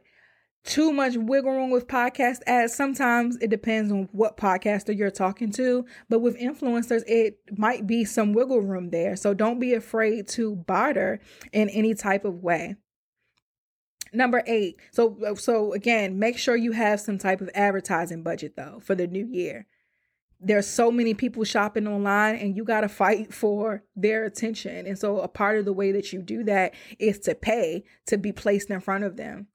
too 0.64 0.92
much 0.92 1.14
wiggle 1.16 1.52
room 1.52 1.70
with 1.70 1.86
podcast 1.86 2.38
ads. 2.46 2.74
Sometimes 2.74 3.36
it 3.40 3.50
depends 3.50 3.92
on 3.92 4.08
what 4.12 4.36
podcaster 4.36 4.96
you're 4.96 5.10
talking 5.10 5.52
to, 5.52 5.84
but 6.08 6.20
with 6.20 6.38
influencers, 6.38 7.02
it 7.06 7.38
might 7.58 7.86
be 7.86 8.04
some 8.04 8.32
wiggle 8.32 8.62
room 8.62 8.90
there. 8.90 9.14
So 9.14 9.34
don't 9.34 9.60
be 9.60 9.74
afraid 9.74 10.26
to 10.28 10.56
barter 10.56 11.20
in 11.52 11.68
any 11.68 11.94
type 11.94 12.24
of 12.24 12.42
way. 12.42 12.76
Number 14.12 14.42
eight. 14.46 14.76
So 14.92 15.34
so 15.34 15.72
again, 15.72 16.18
make 16.18 16.38
sure 16.38 16.56
you 16.56 16.72
have 16.72 17.00
some 17.00 17.18
type 17.18 17.40
of 17.40 17.50
advertising 17.54 18.22
budget 18.22 18.54
though 18.56 18.80
for 18.80 18.94
the 18.94 19.06
new 19.06 19.26
year. 19.26 19.66
There's 20.40 20.66
so 20.66 20.90
many 20.90 21.14
people 21.14 21.44
shopping 21.44 21.86
online 21.86 22.36
and 22.36 22.56
you 22.56 22.64
got 22.64 22.82
to 22.82 22.88
fight 22.88 23.32
for 23.32 23.82
their 23.96 24.24
attention. 24.24 24.86
And 24.86 24.98
so 24.98 25.20
a 25.20 25.28
part 25.28 25.58
of 25.58 25.64
the 25.64 25.72
way 25.72 25.92
that 25.92 26.12
you 26.12 26.20
do 26.20 26.44
that 26.44 26.74
is 26.98 27.18
to 27.20 27.34
pay 27.34 27.84
to 28.06 28.18
be 28.18 28.32
placed 28.32 28.70
in 28.70 28.80
front 28.80 29.04
of 29.04 29.16
them. 29.16 29.48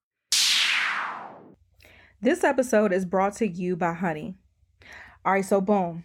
This 2.21 2.43
episode 2.43 2.91
is 2.91 3.05
brought 3.05 3.35
to 3.37 3.47
you 3.47 3.75
by 3.75 3.93
Honey. 3.93 4.35
All 5.23 5.33
right, 5.33 5.45
so 5.45 5.61
boom. 5.61 6.03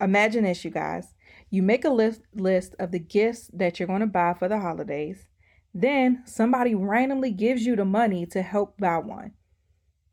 Imagine 0.00 0.44
this, 0.44 0.64
you 0.64 0.70
guys. 0.70 1.14
You 1.50 1.62
make 1.62 1.84
a 1.84 1.90
list 1.90 2.20
list 2.34 2.74
of 2.78 2.92
the 2.92 2.98
gifts 2.98 3.50
that 3.52 3.78
you're 3.78 3.86
going 3.86 4.00
to 4.00 4.06
buy 4.06 4.34
for 4.34 4.48
the 4.48 4.60
holidays. 4.60 5.26
Then 5.72 6.22
somebody 6.24 6.74
randomly 6.74 7.30
gives 7.30 7.64
you 7.64 7.76
the 7.76 7.84
money 7.84 8.26
to 8.26 8.42
help 8.42 8.78
buy 8.78 8.98
one. 8.98 9.32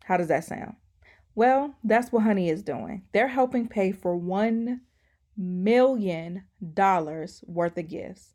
How 0.05 0.17
does 0.17 0.27
that 0.27 0.43
sound? 0.43 0.75
Well, 1.35 1.75
that's 1.83 2.11
what 2.11 2.23
Honey 2.23 2.49
is 2.49 2.61
doing. 2.61 3.03
They're 3.11 3.27
helping 3.27 3.67
pay 3.67 3.91
for 3.91 4.19
$1 4.19 4.79
million 5.35 6.43
worth 6.67 7.77
of 7.77 7.87
gifts. 7.87 8.33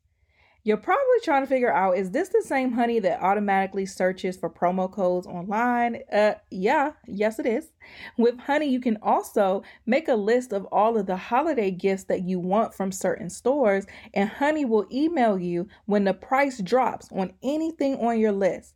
You're 0.64 0.76
probably 0.76 1.20
trying 1.22 1.42
to 1.44 1.46
figure 1.46 1.72
out 1.72 1.96
is 1.96 2.10
this 2.10 2.28
the 2.28 2.42
same 2.44 2.72
honey 2.72 2.98
that 2.98 3.22
automatically 3.22 3.86
searches 3.86 4.36
for 4.36 4.50
promo 4.50 4.92
codes 4.92 5.26
online? 5.26 6.00
Uh 6.12 6.34
yeah, 6.50 6.92
yes 7.06 7.38
it 7.38 7.46
is. 7.46 7.70
With 8.18 8.38
honey 8.38 8.68
you 8.68 8.78
can 8.80 8.98
also 9.00 9.62
make 9.86 10.08
a 10.08 10.14
list 10.14 10.52
of 10.52 10.66
all 10.66 10.98
of 10.98 11.06
the 11.06 11.16
holiday 11.16 11.70
gifts 11.70 12.04
that 12.04 12.24
you 12.24 12.38
want 12.38 12.74
from 12.74 12.92
certain 12.92 13.30
stores 13.30 13.86
and 14.12 14.28
honey 14.28 14.66
will 14.66 14.86
email 14.92 15.38
you 15.38 15.68
when 15.86 16.04
the 16.04 16.12
price 16.12 16.60
drops 16.60 17.08
on 17.12 17.32
anything 17.42 17.94
on 17.94 18.18
your 18.18 18.32
list. 18.32 18.74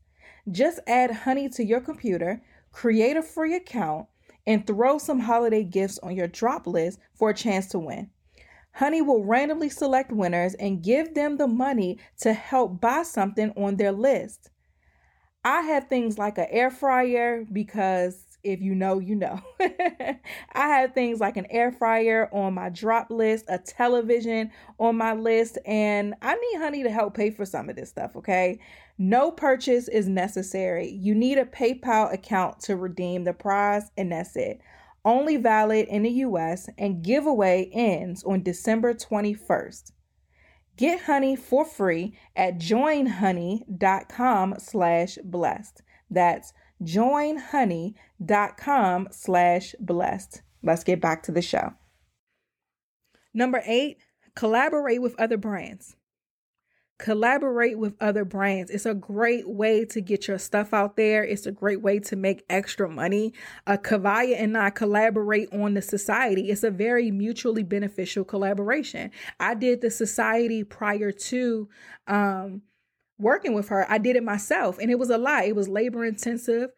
Just 0.51 0.81
add 0.87 1.11
honey 1.11 1.51
to 1.51 1.63
your 1.63 1.81
computer, 1.81 2.43
create 2.71 3.19
a 3.19 3.23
free 3.23 3.55
account 3.55 4.07
and 4.47 4.67
throw 4.67 4.99
some 4.99 5.21
holiday 5.21 5.65
gifts 5.65 5.99
on 6.01 6.17
your 6.17 6.29
drop 6.29 6.67
list 6.67 6.99
for 7.15 7.31
a 7.31 7.35
chance 7.35 7.67
to 7.69 7.79
win. 7.79 8.11
Honey 8.75 9.03
will 9.03 9.25
randomly 9.25 9.69
select 9.69 10.11
winners 10.13 10.55
and 10.55 10.83
give 10.83 11.15
them 11.15 11.37
the 11.37 11.47
money 11.47 11.99
to 12.21 12.33
help 12.33 12.81
buy 12.81 13.03
something 13.03 13.53
on 13.57 13.77
their 13.77 13.93
list. 13.93 14.51
I 15.45 15.63
have 15.63 15.89
things 15.89 16.19
like 16.19 16.39
an 16.39 16.47
air 16.51 16.71
fryer 16.71 17.45
because 17.53 18.32
if 18.45 18.61
you 18.61 18.75
know, 18.75 18.99
you 18.99 19.15
know. 19.15 19.41
I 19.61 20.19
have 20.55 20.95
things 20.95 21.21
like 21.21 21.37
an 21.37 21.47
air 21.51 21.73
fryer 21.73 22.29
on 22.33 22.55
my 22.55 22.69
drop 22.69 23.11
list, 23.11 23.45
a 23.49 23.59
television 23.59 24.51
on 24.79 24.97
my 24.97 25.15
list, 25.15 25.59
and 25.65 26.15
I 26.23 26.35
need 26.35 26.59
honey 26.59 26.83
to 26.83 26.91
help 26.91 27.15
pay 27.15 27.31
for 27.31 27.45
some 27.45 27.69
of 27.69 27.77
this 27.77 27.91
stuff, 27.91 28.17
okay? 28.17 28.59
No 28.99 29.31
purchase 29.31 29.89
is 29.89 30.09
necessary. 30.09 30.91
You 30.91 31.15
need 31.15 31.39
a 31.39 31.45
PayPal 31.45 32.13
account 32.13 32.61
to 32.61 32.77
redeem 32.77 33.25
the 33.25 33.33
prize, 33.33 33.91
and 33.97 34.13
that's 34.13 34.37
it 34.37 34.61
only 35.05 35.37
valid 35.37 35.89
in 35.89 36.03
the 36.05 36.11
US, 36.11 36.69
and 36.79 37.03
giveaway 37.03 37.69
ends 37.73 38.23
on 38.25 38.43
December 38.43 38.95
21st. 38.95 39.93
Get 40.77 41.03
honey 41.03 41.37
for 41.37 41.65
free 41.65 42.17
at 42.35 42.59
joinhoney.com 42.59 44.55
slash 44.59 45.19
blessed. 45.25 45.83
That's 46.11 46.53
joinhoney.com 46.83 47.95
slash 49.11 49.75
blessed. 49.81 50.43
Let's 50.63 50.85
get 50.85 51.01
back 51.01 51.23
to 51.25 51.33
the 51.33 51.43
show. 51.43 51.75
Number 53.35 53.63
eight, 53.67 53.99
collaborate 54.35 55.03
with 55.03 55.19
other 55.19 55.37
brands 55.37 55.97
collaborate 57.03 57.79
with 57.79 57.95
other 58.01 58.25
brands. 58.25 58.71
It's 58.71 58.87
a 58.87 58.95
great 58.95 59.49
way 59.49 59.85
to 59.87 60.01
get 60.01 60.29
your 60.29 60.39
stuff 60.39 60.73
out 60.73 60.97
there. 60.97 61.25
It's 61.25 61.47
a 61.47 61.53
great 61.53 61.83
way 61.83 61.99
to 61.99 62.15
make 62.15 62.45
extra 62.49 62.89
money. 62.89 63.35
Uh, 63.67 63.77
Kavaya 63.77 64.41
and 64.41 64.57
I 64.57 64.71
collaborate 64.71 65.53
on 65.53 65.75
the 65.75 65.83
society. 65.83 66.51
It's 66.51 66.63
a 66.63 66.71
very 66.71 67.11
mutually 67.11 67.65
beneficial 67.65 68.25
collaboration. 68.25 69.11
I 69.41 69.55
did 69.55 69.81
the 69.81 69.91
society 69.91 70.63
prior 70.63 71.11
to 71.11 71.69
um, 72.07 72.63
working 73.19 73.53
with 73.53 73.69
her. 73.69 73.85
I 73.91 73.99
did 73.99 74.15
it 74.15 74.23
myself 74.23 74.79
and 74.79 74.89
it 74.89 74.99
was 74.99 75.11
a 75.11 75.19
lot. 75.19 75.45
It 75.45 75.57
was 75.57 75.69
labor 75.69 76.05
intensive. 76.05 76.71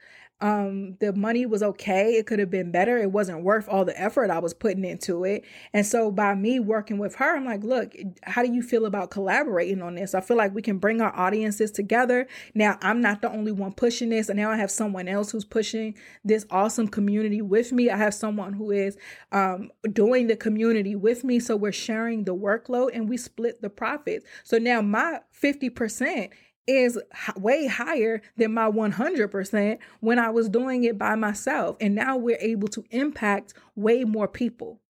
Um, 0.45 0.99
the 1.01 1.15
money 1.15 1.47
was 1.47 1.63
okay. 1.63 2.17
It 2.17 2.27
could 2.27 2.39
have 2.39 2.51
been 2.51 2.71
better. 2.71 2.99
It 2.99 3.11
wasn't 3.11 3.45
worth 3.45 3.67
all 3.67 3.87
the 3.87 3.99
effort 3.99 4.29
I 4.29 4.41
was 4.41 4.53
putting 4.53 4.85
into 4.85 5.25
it. 5.25 5.43
And 5.73 5.87
so 5.87 6.11
by 6.11 6.35
me 6.35 6.61
working 6.61 6.99
with 6.99 7.15
her, 7.15 7.35
I'm 7.35 7.47
like, 7.47 7.65
look, 7.65 7.97
how 8.25 8.43
do 8.43 8.53
you 8.53 8.63
feel 8.63 8.85
about 8.85 9.11
collaborating 9.11 9.81
on 9.81 9.95
this? 9.95 10.15
I 10.15 10.21
feel 10.21 10.37
like 10.37 10.55
we 10.55 10.61
can 10.61 10.77
bring 10.77 11.01
our 11.01 11.17
audiences 11.17 11.71
together. 11.71 12.29
Now 12.55 12.77
I'm 12.83 13.01
not 13.01 13.23
the 13.23 13.31
only 13.31 13.53
one 13.53 13.73
pushing 13.73 14.11
this, 14.11 14.29
and 14.29 14.37
now 14.37 14.51
I 14.51 14.59
have 14.59 14.71
someone 14.71 15.09
else 15.09 15.31
who's 15.31 15.47
pushing 15.47 15.95
this 16.27 16.45
awesome 16.51 16.89
community 16.89 17.41
with 17.41 17.73
me. 17.73 17.89
I 17.89 17.97
have 17.97 18.13
someone 18.13 18.53
who 18.53 18.71
is 18.71 18.99
um, 19.33 19.71
doing 19.95 20.27
the 20.27 20.37
community 20.37 20.95
with 20.95 21.25
me. 21.25 21.41
So 21.41 21.57
we're 21.57 21.73
sharing 21.73 22.25
the 22.25 22.35
workload 22.35 22.91
and 22.93 23.09
we 23.09 23.17
split 23.17 23.63
the 23.63 23.71
profits. 23.71 24.27
So 24.43 24.59
now 24.59 24.83
my 24.83 25.21
50% 25.43 26.29
is 26.66 26.99
way 27.37 27.66
higher 27.66 28.23
than 28.37 28.54
my 28.54 28.71
100% 28.71 29.78
when 30.00 30.18
I 30.18 30.30
was 30.30 30.49
doing 30.49 30.85
it 30.85 30.99
by 30.99 31.14
myself. 31.14 31.76
And 31.80 31.94
now 31.94 32.16
we're 32.16 32.38
able 32.40 32.68
to 32.68 32.85
impact 32.90 33.54
way 33.76 34.04
more 34.04 34.28
people. 34.28 34.80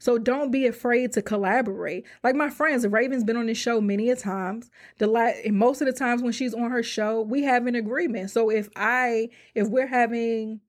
So 0.00 0.16
don't 0.16 0.50
be 0.50 0.66
afraid 0.66 1.12
to 1.12 1.22
collaborate. 1.22 2.06
Like 2.24 2.34
my 2.34 2.48
friends, 2.48 2.86
Raven's 2.86 3.22
been 3.22 3.36
on 3.36 3.46
this 3.46 3.58
show 3.58 3.82
many 3.82 4.08
a 4.08 4.16
times. 4.16 4.70
The 4.98 5.06
la- 5.06 5.32
most 5.50 5.82
of 5.82 5.86
the 5.86 5.92
times 5.92 6.22
when 6.22 6.32
she's 6.32 6.54
on 6.54 6.70
her 6.70 6.82
show, 6.82 7.20
we 7.20 7.42
have 7.42 7.66
an 7.66 7.74
agreement. 7.74 8.30
So 8.30 8.50
if 8.50 8.70
I 8.74 9.28
if 9.54 9.68
we're 9.68 9.86
having 9.86 10.60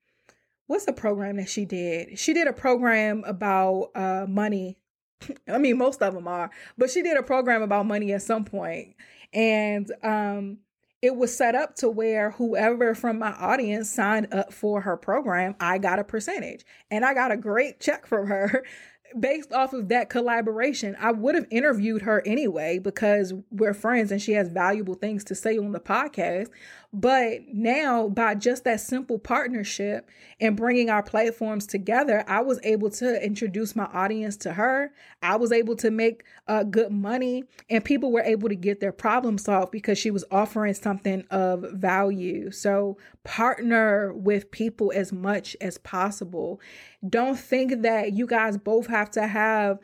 what's 0.68 0.86
the 0.86 0.92
program 0.94 1.38
that 1.38 1.48
she 1.48 1.64
did? 1.64 2.20
She 2.20 2.34
did 2.34 2.48
a 2.48 2.54
program 2.54 3.24
about 3.26 3.92
uh 3.96 4.26
money. 4.28 4.78
I 5.48 5.60
mean, 5.60 5.78
most 5.78 6.02
of 6.02 6.14
them 6.14 6.28
are, 6.28 6.50
but 6.78 6.90
she 6.90 7.02
did 7.02 7.16
a 7.16 7.24
program 7.24 7.62
about 7.62 7.86
money 7.86 8.12
at 8.12 8.24
some 8.24 8.44
point 8.44 8.96
and 9.34 9.92
um, 10.04 10.58
it 11.02 11.16
was 11.16 11.36
set 11.36 11.56
up 11.56 11.76
to 11.76 11.90
where 11.90 12.32
whoever 12.32 12.94
from 12.94 13.18
my 13.18 13.32
audience 13.32 13.90
signed 13.90 14.32
up 14.32 14.54
for 14.54 14.82
her 14.82 14.98
program, 14.98 15.56
I 15.60 15.80
got 15.80 16.00
a 16.00 16.04
percentage. 16.04 16.64
And 16.92 17.04
I 17.04 17.14
got 17.14 17.32
a 17.32 17.38
great 17.38 17.80
check 17.80 18.06
from 18.06 18.28
her 18.28 18.64
based 19.20 19.52
off 19.52 19.74
of 19.74 19.90
that 19.90 20.10
collaboration. 20.10 20.96
I 21.00 21.12
would 21.12 21.34
have 21.36 21.48
interviewed 21.50 22.04
her 22.04 22.22
anyway 22.26 22.78
because 22.78 23.34
we're 23.50 23.74
friends 23.74 24.12
and 24.12 24.22
she 24.22 24.34
has 24.34 24.48
valuable 24.50 24.94
things 24.94 25.24
to 25.26 25.36
say 25.36 25.58
on 25.58 25.72
the 25.72 25.80
podcast. 25.80 26.50
But 26.94 27.48
now, 27.54 28.10
by 28.10 28.36
just 28.36 28.66
that 28.66 28.82
simple 28.82 29.18
partnership 29.18 30.10
and 30.42 30.58
bringing 30.58 30.90
our 30.90 31.02
platforms 31.02 31.66
together, 31.66 32.26
I 32.28 32.42
was 32.42 32.60
able 32.64 32.90
to 32.92 33.26
introduce 33.26 33.78
my 33.78 33.86
audience 33.86 34.36
to 34.38 34.52
her. 34.54 34.92
I 35.22 35.38
was 35.38 35.54
able 35.54 35.78
to 35.78 35.90
make 35.90 36.26
uh, 36.50 36.64
good 36.64 36.92
money, 36.92 37.46
and 37.70 37.86
people 37.86 38.12
were 38.12 38.24
able 38.24 38.50
to 38.50 38.56
get 38.56 38.82
their 38.82 38.92
problem 38.92 39.38
solved 39.38 39.72
because 39.72 39.98
she 39.98 40.12
was 40.12 40.26
offering 40.32 40.74
something 40.74 41.24
of 41.32 41.66
value. 41.72 42.52
So, 42.52 42.98
partner 43.24 44.12
with 44.12 44.52
people 44.52 44.92
as 44.94 45.14
much 45.14 45.56
as 45.62 45.78
possible. 45.78 46.60
Don't 47.08 47.40
think 47.40 47.84
that 47.84 48.12
you 48.12 48.28
guys 48.28 48.58
both 48.58 48.88
have 48.88 49.10
to 49.12 49.28
have 49.28 49.80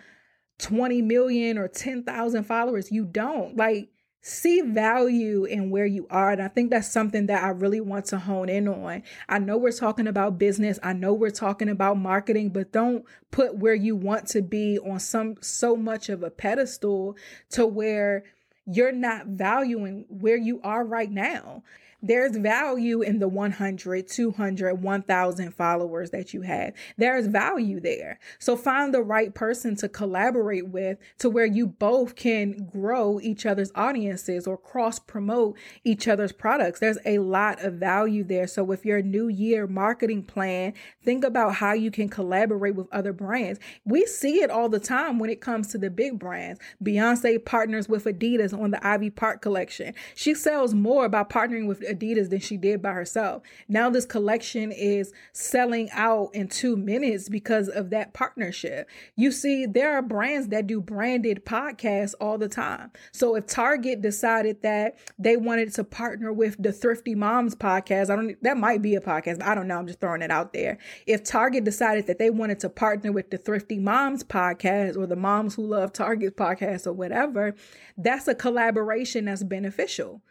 20 0.60 1.02
million 1.04 1.58
or 1.58 1.70
10,000 1.70 2.44
followers. 2.44 2.92
You 2.92 3.06
don't. 3.06 3.56
Like, 3.56 3.92
see 4.27 4.60
value 4.60 5.46
in 5.46 5.69
where 5.69 5.86
you 5.86 6.05
are. 6.10 6.31
And 6.31 6.41
I 6.41 6.50
think 6.50 6.69
that's 6.69 6.89
something 6.91 7.27
that 7.27 7.43
I 7.43 7.50
really 7.50 7.79
want 7.79 8.05
to 8.07 8.19
hone 8.19 8.50
in 8.50 8.67
on. 8.67 9.03
I 9.29 9.39
know 9.39 9.57
we're 9.57 9.72
talking 9.72 10.05
about 10.05 10.38
business. 10.38 10.79
I 10.84 10.91
know 10.91 11.13
we're 11.13 11.29
talking 11.29 11.69
about 11.69 11.98
marketing, 11.98 12.50
but 12.50 12.74
don't 12.74 13.05
put 13.31 13.55
where 13.55 13.74
you 13.74 13.96
want 13.96 14.27
to 14.29 14.41
be 14.41 14.79
on 14.79 15.00
some 15.00 15.38
so 15.41 15.77
much 15.77 16.10
of 16.10 16.24
a 16.24 16.29
pedestal 16.29 17.15
to 17.51 17.65
where 17.65 18.25
you're 18.65 18.91
not 18.91 19.27
valuing 19.27 20.05
where 20.10 20.36
you 20.36 20.60
are 20.62 20.84
right 20.84 21.10
now. 21.10 21.63
There's 22.01 22.38
value 22.38 23.01
in 23.01 23.18
the 23.18 23.27
100, 23.27 24.08
200, 24.08 24.74
1000 24.75 25.51
followers 25.56 26.12
that 26.12 26.32
you 26.32 26.42
have. 26.44 26.74
There's 26.96 27.25
value 27.25 27.80
there. 27.80 28.20
So 28.38 28.56
find 28.56 28.94
the 28.94 29.01
right 29.01 29.34
person 29.34 29.75
to 29.77 29.89
collaborate 29.89 30.68
with 30.68 31.00
to 31.18 31.30
where 31.30 31.46
you 31.46 31.66
both 31.66 32.16
can 32.16 32.70
grow 32.72 33.20
each 33.20 33.48
other's 33.48 33.72
audiences 33.74 34.46
or 34.46 34.58
cross 34.58 35.00
promote 35.00 35.58
each 35.84 36.08
other's 36.08 36.32
products. 36.32 36.80
There's 36.80 37.00
a 37.04 37.18
lot 37.18 37.63
of 37.63 37.74
value 37.74 38.24
there. 38.24 38.46
So 38.46 38.63
with 38.63 38.86
your 38.86 39.01
new 39.01 39.27
year 39.27 39.66
marketing 39.66 40.24
plan, 40.24 40.74
think 41.04 41.24
about 41.24 41.56
how 41.56 41.74
you 41.74 41.89
can 41.89 42.10
collaborate 42.10 42.75
with 42.75 42.88
other 42.92 43.12
brands. 43.12 43.60
We 43.86 44.06
see 44.06 44.42
it 44.42 44.51
all 44.51 44.70
the 44.70 44.80
time 44.80 45.18
when 45.18 45.32
it 45.32 45.42
comes 45.42 45.68
to 45.70 45.80
the 45.80 45.89
big 45.89 46.20
brands. 46.20 46.60
Beyonce 46.84 47.44
partners 47.44 47.89
with 47.89 48.06
Adidas 48.06 48.54
on 48.58 48.70
the 48.70 48.86
Ivy 48.86 49.10
Park 49.10 49.42
collection. 49.42 49.96
She 50.13 50.36
sells 50.36 50.75
more 50.75 51.10
by 51.10 51.24
partnering 51.24 51.66
with 51.68 51.82
Adidas 51.82 51.97
than 52.00 52.39
she 52.39 52.58
did 52.58 52.82
by 52.82 52.92
herself. 52.92 53.44
Now 53.68 53.89
this 53.89 54.06
collection 54.06 54.72
is 54.72 55.13
selling 55.34 55.89
out 55.92 56.30
in 56.34 56.48
two 56.48 56.75
minutes 56.75 57.30
because 57.30 57.68
of 57.70 57.89
that 57.89 58.13
partnership. 58.13 58.89
You 59.16 59.32
see, 59.32 59.66
there 59.66 59.96
are 59.96 60.01
brands 60.01 60.50
that 60.50 60.68
do 60.68 60.82
branded 60.82 61.46
podcasts 61.46 62.13
all 62.20 62.38
the 62.38 62.50
time. 62.50 62.92
So 63.12 63.36
if 63.36 63.48
Target 63.48 64.01
decided 64.01 64.62
that 64.62 64.98
they 65.18 65.38
wanted 65.38 65.74
to 65.74 65.84
partner 65.84 66.32
with 66.32 66.62
the 66.62 66.72
Thrifty 66.72 67.16
Moms 67.16 67.56
podcast, 67.56 68.10
I 68.10 68.16
don't 68.16 68.44
that 68.44 68.58
might 68.58 68.82
be 68.82 68.96
a 68.96 69.01
podcast. 69.01 69.42
I 69.42 69.56
don't 69.56 69.68
know. 69.68 69.77
I'm 69.77 69.88
just 69.88 70.00
throwing 70.00 70.22
it 70.22 70.32
out 70.32 70.54
there. 70.54 70.77
If 71.06 71.24
Target 71.24 71.63
decided 71.63 72.08
that 72.08 72.20
they 72.20 72.30
wanted 72.30 72.60
to 72.60 72.70
partner 72.70 73.12
with 73.12 73.30
the 73.30 73.38
Thrifty 73.38 73.80
Moms 73.80 74.24
podcast 74.24 74.98
or 74.98 75.08
the 75.08 75.16
Moms 75.16 75.56
Who 75.56 75.66
Love 75.66 75.94
Target 75.94 76.38
podcast 76.38 76.88
or 76.88 76.94
whatever, 76.94 77.56
that's 77.98 78.27
a 78.27 78.36
collaboration 78.36 79.25
that's 79.25 79.44
beneficial. 79.44 80.22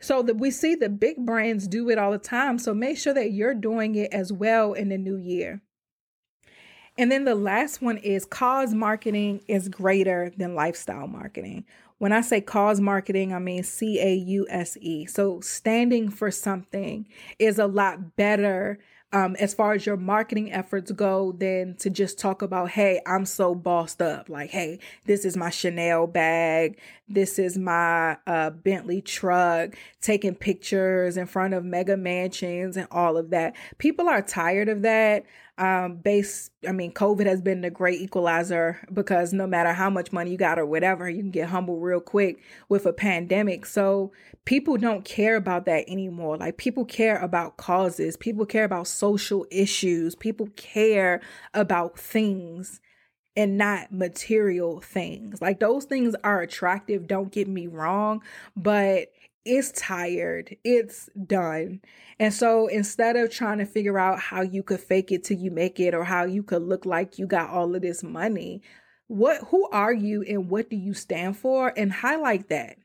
So 0.00 0.22
that 0.22 0.36
we 0.36 0.50
see 0.50 0.74
the 0.74 0.88
big 0.88 1.24
brands 1.24 1.66
do 1.66 1.88
it 1.88 1.98
all 1.98 2.12
the 2.12 2.18
time. 2.18 2.58
So 2.58 2.74
make 2.74 2.98
sure 2.98 3.14
that 3.14 3.32
you're 3.32 3.54
doing 3.54 3.94
it 3.94 4.12
as 4.12 4.32
well 4.32 4.74
in 4.74 4.90
the 4.90 4.98
new 4.98 5.16
year. 5.16 5.62
And 6.98 7.12
then 7.12 7.24
the 7.24 7.34
last 7.34 7.82
one 7.82 7.98
is 7.98 8.24
cause 8.24 8.72
marketing 8.72 9.42
is 9.48 9.68
greater 9.68 10.32
than 10.36 10.54
lifestyle 10.54 11.06
marketing. 11.06 11.64
When 11.98 12.12
I 12.12 12.20
say 12.20 12.40
cause 12.40 12.80
marketing, 12.80 13.34
I 13.34 13.38
mean 13.38 13.62
C 13.62 14.00
A 14.00 14.14
U 14.14 14.46
S 14.50 14.76
E. 14.80 15.06
So 15.06 15.40
standing 15.40 16.10
for 16.10 16.30
something 16.30 17.06
is 17.38 17.58
a 17.58 17.66
lot 17.66 18.16
better 18.16 18.78
um, 19.16 19.34
as 19.36 19.54
far 19.54 19.72
as 19.72 19.86
your 19.86 19.96
marketing 19.96 20.52
efforts 20.52 20.92
go 20.92 21.32
than 21.32 21.74
to 21.76 21.88
just 21.88 22.18
talk 22.18 22.42
about, 22.42 22.68
hey, 22.68 23.00
I'm 23.06 23.24
so 23.24 23.54
bossed 23.54 24.02
up. 24.02 24.28
Like, 24.28 24.50
hey, 24.50 24.78
this 25.06 25.24
is 25.24 25.38
my 25.38 25.48
Chanel 25.48 26.06
bag. 26.06 26.78
This 27.08 27.38
is 27.38 27.56
my 27.56 28.18
uh, 28.26 28.50
Bentley 28.50 29.00
truck, 29.00 29.74
taking 30.02 30.34
pictures 30.34 31.16
in 31.16 31.26
front 31.26 31.54
of 31.54 31.64
mega 31.64 31.96
mansions 31.96 32.76
and 32.76 32.88
all 32.90 33.16
of 33.16 33.30
that. 33.30 33.56
People 33.78 34.06
are 34.06 34.20
tired 34.20 34.68
of 34.68 34.82
that 34.82 35.24
um 35.58 35.96
base 35.96 36.50
i 36.68 36.72
mean 36.72 36.92
covid 36.92 37.24
has 37.24 37.40
been 37.40 37.62
the 37.62 37.70
great 37.70 37.98
equalizer 38.00 38.78
because 38.92 39.32
no 39.32 39.46
matter 39.46 39.72
how 39.72 39.88
much 39.88 40.12
money 40.12 40.30
you 40.30 40.36
got 40.36 40.58
or 40.58 40.66
whatever 40.66 41.08
you 41.08 41.22
can 41.22 41.30
get 41.30 41.48
humble 41.48 41.78
real 41.80 42.00
quick 42.00 42.38
with 42.68 42.86
a 42.86 42.92
pandemic. 42.92 43.66
So 43.66 44.12
people 44.44 44.76
don't 44.76 45.04
care 45.04 45.36
about 45.36 45.66
that 45.66 45.84
anymore. 45.88 46.36
Like 46.36 46.56
people 46.56 46.84
care 46.84 47.18
about 47.18 47.56
causes. 47.56 48.16
People 48.16 48.46
care 48.46 48.64
about 48.64 48.86
social 48.86 49.46
issues. 49.50 50.14
People 50.14 50.48
care 50.56 51.20
about 51.54 51.98
things 51.98 52.80
and 53.36 53.58
not 53.58 53.92
material 53.92 54.80
things. 54.80 55.42
Like 55.42 55.60
those 55.60 55.84
things 55.84 56.14
are 56.24 56.40
attractive, 56.40 57.06
don't 57.06 57.30
get 57.30 57.46
me 57.46 57.66
wrong, 57.66 58.22
but 58.56 59.08
it's 59.46 59.72
tired, 59.72 60.56
it's 60.64 61.08
done. 61.26 61.80
And 62.18 62.34
so 62.34 62.66
instead 62.66 63.16
of 63.16 63.30
trying 63.30 63.58
to 63.58 63.66
figure 63.66 63.98
out 63.98 64.18
how 64.18 64.42
you 64.42 64.62
could 64.62 64.80
fake 64.80 65.12
it 65.12 65.24
till 65.24 65.38
you 65.38 65.50
make 65.50 65.80
it 65.80 65.94
or 65.94 66.04
how 66.04 66.24
you 66.24 66.42
could 66.42 66.62
look 66.62 66.84
like 66.84 67.18
you 67.18 67.26
got 67.26 67.50
all 67.50 67.74
of 67.74 67.82
this 67.82 68.02
money, 68.02 68.62
what 69.06 69.42
who 69.48 69.68
are 69.70 69.92
you 69.92 70.22
and 70.22 70.50
what 70.50 70.68
do 70.68 70.76
you 70.76 70.92
stand 70.92 71.36
for 71.36 71.72
and 71.76 71.92
highlight 71.92 72.48
that 72.48 72.76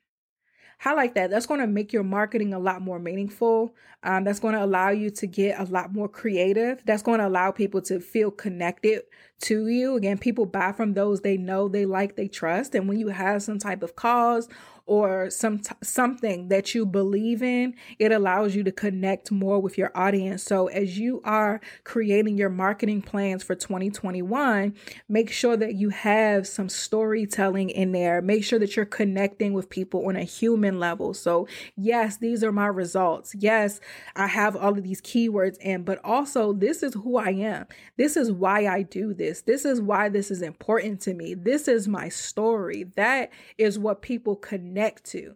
highlight 0.82 1.13
that. 1.13 1.30
That's 1.30 1.46
going 1.46 1.60
to 1.60 1.68
make 1.68 1.94
your 1.94 2.03
marketing 2.03 2.56
a 2.56 2.60
lot 2.60 2.82
more 2.82 2.98
meaningful. 2.98 3.75
Um, 4.01 4.24
that's 4.24 4.39
going 4.39 4.56
to 4.56 4.63
allow 4.63 4.89
you 4.89 5.12
to 5.12 5.27
get 5.27 5.60
a 5.60 5.65
lot 5.65 5.94
more 5.94 6.10
creative. 6.10 6.82
That's 6.86 7.03
going 7.03 7.20
to 7.20 7.27
allow 7.27 7.51
people 7.51 7.84
to 7.84 8.00
feel 8.00 8.32
connected 8.32 9.03
to 9.41 9.67
you. 9.67 9.95
Again, 9.95 10.17
people 10.17 10.45
buy 10.45 10.71
from 10.71 10.93
those 10.93 11.21
they 11.21 11.38
know, 11.38 11.67
they 11.67 11.86
like, 11.86 12.15
they 12.15 12.27
trust. 12.27 12.75
And 12.75 12.88
when 12.88 13.00
you 13.00 13.10
have 13.10 13.43
some 13.43 13.60
type 13.60 13.83
of 13.83 13.95
cause 13.95 14.48
or 14.91 15.29
some 15.29 15.57
t- 15.60 15.74
something 15.81 16.50
that 16.50 16.75
you 16.75 16.86
believe 16.86 17.41
in, 17.41 17.74
it 17.98 18.12
allows 18.12 18.55
you 18.55 18.62
to 18.62 18.74
connect 18.74 19.31
more 19.31 19.57
with 19.57 19.77
your 19.77 19.89
audience. 19.95 20.43
So 20.43 20.67
as 20.67 21.00
you 21.00 21.21
are 21.24 21.62
creating 21.86 22.38
your 22.38 22.50
marketing 22.50 23.01
plans 23.01 23.41
for 23.41 23.55
2021, 23.55 24.75
make 25.07 25.31
sure 25.31 25.55
that 25.55 25.75
you 25.75 25.91
have 25.91 26.45
some 26.45 26.67
storytelling 26.67 27.69
in 27.69 27.93
there. 27.93 28.21
Make 28.21 28.43
sure 28.43 28.60
that 28.60 28.75
you're 28.75 28.86
connecting 28.86 29.53
with 29.53 29.69
people 29.69 30.07
on 30.07 30.17
a 30.17 30.25
human 30.25 30.77
level. 30.77 31.13
So, 31.13 31.48
yes, 31.77 32.17
these 32.17 32.43
are 32.43 32.51
my 32.51 32.67
results. 32.67 33.33
Yes, 33.33 33.79
I 34.17 34.27
have 34.27 34.57
all 34.57 34.77
of 34.77 34.83
these 34.83 35.01
keywords 35.01 35.57
in, 35.62 35.83
but 35.83 36.03
also 36.03 36.51
this 36.51 36.83
is 36.83 36.95
who 36.95 37.15
I 37.15 37.29
am. 37.29 37.65
This 37.95 38.17
is 38.17 38.29
why 38.29 38.67
I 38.67 38.81
do 38.81 39.13
this. 39.13 39.30
This 39.39 39.63
is 39.63 39.79
why 39.79 40.09
this 40.09 40.29
is 40.31 40.41
important 40.41 41.00
to 41.01 41.13
me. 41.13 41.33
This 41.33 41.69
is 41.69 41.88
my 41.88 42.09
story. 42.09 42.83
That 42.98 43.31
is 43.57 43.79
what 43.79 44.01
people 44.01 44.35
connect 44.35 44.81
connect 44.81 45.05
to. 45.05 45.35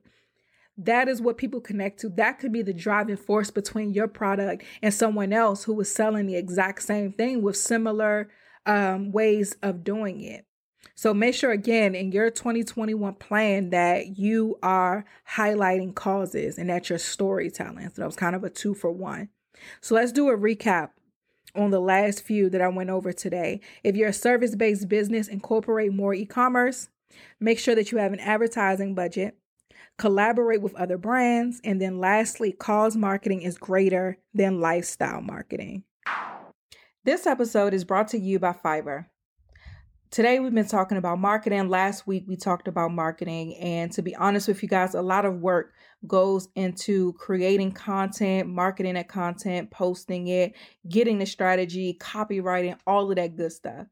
That 0.78 1.08
is 1.08 1.22
what 1.22 1.38
people 1.38 1.62
connect 1.62 2.00
to. 2.02 2.10
That 2.10 2.40
could 2.40 2.52
be 2.52 2.62
the 2.62 2.74
driving 2.74 3.16
force 3.16 3.50
between 3.50 3.94
your 3.94 4.08
product 4.08 4.64
and 4.82 4.94
someone 4.94 5.32
else 5.32 5.64
who 5.64 5.80
is 5.80 5.94
selling 5.94 6.26
the 6.26 6.36
exact 6.36 6.84
same 6.84 7.14
thing 7.14 7.42
with 7.42 7.56
similar 7.56 8.30
um, 8.66 9.12
ways 9.12 9.56
of 9.64 9.84
doing 9.84 10.22
it. 10.22 10.46
So 10.96 11.14
make 11.14 11.36
sure 11.36 11.52
again 11.52 11.96
in 11.96 12.12
your 12.12 12.30
2021 12.30 13.16
plan 13.16 13.70
that 13.70 14.18
you 14.18 14.58
are 14.62 15.06
highlighting 15.36 15.96
causes 15.96 16.58
and 16.58 16.70
that 16.70 16.90
you're 16.90 17.00
storytelling. 17.00 17.90
So 17.90 18.02
that 18.02 18.06
was 18.06 18.16
kind 18.16 18.36
of 18.36 18.44
a 18.44 18.50
two 18.50 18.74
for 18.74 18.92
one. 18.92 19.30
So 19.82 19.96
let's 19.96 20.12
do 20.12 20.30
a 20.30 20.38
recap 20.38 20.90
on 21.56 21.72
the 21.72 21.80
last 21.80 22.22
few 22.22 22.50
that 22.50 22.62
I 22.62 22.68
went 22.68 22.90
over 22.90 23.12
today. 23.12 23.62
If 23.84 23.96
you're 23.96 24.10
a 24.10 24.14
service 24.14 24.56
based 24.56 24.88
business, 24.88 25.28
incorporate 25.28 25.94
more 25.94 26.14
e 26.14 26.26
commerce. 26.26 26.90
Make 27.40 27.60
sure 27.60 27.76
that 27.76 27.92
you 27.92 27.98
have 27.98 28.14
an 28.14 28.20
advertising 28.20 28.96
budget. 28.96 29.38
Collaborate 29.98 30.62
with 30.62 30.76
other 30.76 30.98
brands. 30.98 31.62
And 31.64 31.82
then 31.82 32.00
lastly, 32.00 32.52
cause 32.52 32.98
marketing 32.98 33.42
is 33.42 33.58
greater 33.58 34.18
than 34.34 34.60
lifestyle 34.60 35.22
marketing. 35.22 35.84
This 37.06 37.28
episode 37.28 37.74
is 37.74 37.86
brought 37.86 38.08
to 38.10 38.20
you 38.20 38.40
by 38.40 38.52
Fiverr. 38.54 39.06
Today, 40.16 40.40
we've 40.40 40.54
been 40.56 40.66
talking 40.66 40.98
about 40.98 41.20
marketing. 41.20 41.68
Last 41.68 42.08
week, 42.08 42.24
we 42.26 42.38
talked 42.38 42.70
about 42.70 42.94
marketing. 42.94 43.54
And 43.58 43.92
to 43.92 44.02
be 44.02 44.16
honest 44.16 44.48
with 44.48 44.64
you 44.64 44.70
guys, 44.70 44.96
a 44.96 45.02
lot 45.02 45.26
of 45.26 45.42
work 45.42 45.74
goes 46.08 46.48
into 46.56 47.12
creating 47.20 47.74
content, 47.74 48.48
marketing 48.48 48.94
that 48.94 49.10
content, 49.10 49.72
posting 49.72 50.30
it, 50.30 50.54
getting 50.88 51.18
the 51.18 51.26
strategy, 51.26 51.98
copywriting, 52.00 52.78
all 52.88 53.10
of 53.10 53.18
that 53.18 53.36
good 53.36 53.52
stuff. 53.52 53.88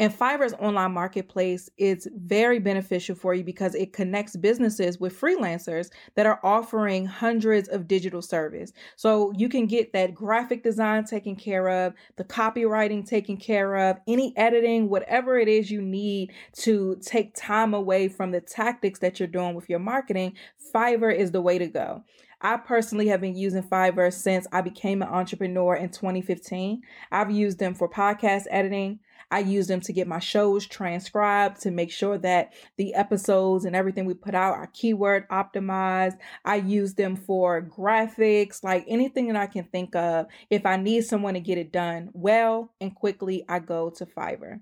And 0.00 0.10
Fiverr's 0.10 0.54
online 0.54 0.92
marketplace 0.92 1.68
is 1.76 2.08
very 2.16 2.58
beneficial 2.58 3.14
for 3.14 3.34
you 3.34 3.44
because 3.44 3.74
it 3.74 3.92
connects 3.92 4.34
businesses 4.34 4.98
with 4.98 5.20
freelancers 5.20 5.90
that 6.14 6.24
are 6.24 6.40
offering 6.42 7.04
hundreds 7.04 7.68
of 7.68 7.86
digital 7.86 8.22
service. 8.22 8.72
So 8.96 9.30
you 9.36 9.50
can 9.50 9.66
get 9.66 9.92
that 9.92 10.14
graphic 10.14 10.62
design 10.62 11.04
taken 11.04 11.36
care 11.36 11.68
of, 11.68 11.92
the 12.16 12.24
copywriting 12.24 13.06
taken 13.06 13.36
care 13.36 13.76
of, 13.76 13.98
any 14.08 14.32
editing, 14.38 14.88
whatever 14.88 15.38
it 15.38 15.48
is 15.48 15.70
you 15.70 15.82
need 15.82 16.32
to 16.60 16.96
take 17.02 17.34
time 17.34 17.74
away 17.74 18.08
from 18.08 18.30
the 18.30 18.40
tactics 18.40 19.00
that 19.00 19.20
you're 19.20 19.28
doing 19.28 19.54
with 19.54 19.68
your 19.68 19.80
marketing, 19.80 20.32
Fiverr 20.74 21.14
is 21.14 21.30
the 21.30 21.42
way 21.42 21.58
to 21.58 21.66
go. 21.66 22.04
I 22.40 22.56
personally 22.56 23.08
have 23.08 23.20
been 23.20 23.36
using 23.36 23.62
Fiverr 23.62 24.10
since 24.10 24.46
I 24.50 24.62
became 24.62 25.02
an 25.02 25.08
entrepreneur 25.08 25.76
in 25.76 25.90
2015. 25.90 26.80
I've 27.12 27.30
used 27.30 27.58
them 27.58 27.74
for 27.74 27.86
podcast 27.86 28.44
editing. 28.50 29.00
I 29.30 29.40
use 29.40 29.66
them 29.66 29.80
to 29.82 29.92
get 29.92 30.08
my 30.08 30.18
shows 30.18 30.66
transcribed 30.66 31.60
to 31.62 31.70
make 31.70 31.92
sure 31.92 32.18
that 32.18 32.52
the 32.76 32.94
episodes 32.94 33.64
and 33.64 33.76
everything 33.76 34.06
we 34.06 34.14
put 34.14 34.34
out 34.34 34.54
are 34.54 34.70
keyword 34.72 35.28
optimized. 35.28 36.18
I 36.44 36.56
use 36.56 36.94
them 36.94 37.16
for 37.16 37.62
graphics, 37.62 38.64
like 38.64 38.84
anything 38.88 39.28
that 39.28 39.36
I 39.36 39.46
can 39.46 39.64
think 39.64 39.94
of. 39.94 40.26
If 40.50 40.66
I 40.66 40.76
need 40.76 41.04
someone 41.04 41.34
to 41.34 41.40
get 41.40 41.58
it 41.58 41.72
done 41.72 42.10
well 42.12 42.72
and 42.80 42.94
quickly, 42.94 43.44
I 43.48 43.60
go 43.60 43.90
to 43.90 44.06
Fiverr. 44.06 44.60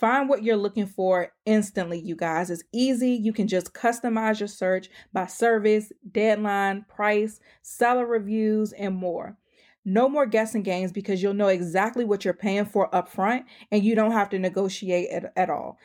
Find 0.00 0.28
what 0.28 0.42
you're 0.42 0.56
looking 0.56 0.86
for 0.86 1.32
instantly, 1.46 2.00
you 2.00 2.16
guys. 2.16 2.50
It's 2.50 2.64
easy. 2.72 3.12
You 3.12 3.32
can 3.32 3.46
just 3.46 3.72
customize 3.72 4.40
your 4.40 4.48
search 4.48 4.88
by 5.12 5.26
service, 5.26 5.92
deadline, 6.10 6.84
price, 6.88 7.40
seller 7.62 8.04
reviews, 8.04 8.72
and 8.72 8.96
more. 8.96 9.36
No 9.84 10.08
more 10.08 10.26
guessing 10.26 10.62
games 10.62 10.92
because 10.92 11.22
you'll 11.22 11.34
know 11.34 11.48
exactly 11.48 12.04
what 12.04 12.24
you're 12.24 12.34
paying 12.34 12.64
for 12.64 12.90
upfront 12.90 13.44
and 13.70 13.84
you 13.84 13.94
don't 13.94 14.12
have 14.12 14.30
to 14.30 14.38
negotiate 14.38 15.10
at, 15.10 15.32
at 15.36 15.50
all. 15.50 15.78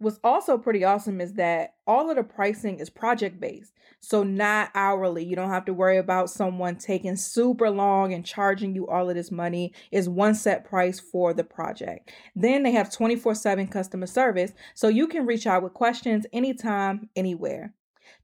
What's 0.00 0.20
also 0.22 0.58
pretty 0.58 0.84
awesome 0.84 1.20
is 1.20 1.34
that 1.34 1.74
all 1.84 2.08
of 2.08 2.16
the 2.16 2.22
pricing 2.22 2.78
is 2.78 2.88
project 2.88 3.40
based. 3.40 3.72
So, 4.00 4.22
not 4.22 4.70
hourly. 4.72 5.24
You 5.24 5.34
don't 5.34 5.50
have 5.50 5.64
to 5.64 5.74
worry 5.74 5.98
about 5.98 6.30
someone 6.30 6.76
taking 6.76 7.16
super 7.16 7.68
long 7.68 8.12
and 8.12 8.24
charging 8.24 8.76
you 8.76 8.86
all 8.86 9.08
of 9.08 9.16
this 9.16 9.32
money. 9.32 9.72
Is 9.90 10.08
one 10.08 10.36
set 10.36 10.64
price 10.64 11.00
for 11.00 11.34
the 11.34 11.42
project. 11.42 12.12
Then 12.36 12.62
they 12.62 12.70
have 12.70 12.92
24 12.92 13.34
7 13.34 13.66
customer 13.66 14.06
service. 14.06 14.52
So, 14.74 14.86
you 14.86 15.08
can 15.08 15.26
reach 15.26 15.48
out 15.48 15.64
with 15.64 15.74
questions 15.74 16.26
anytime, 16.32 17.08
anywhere. 17.16 17.74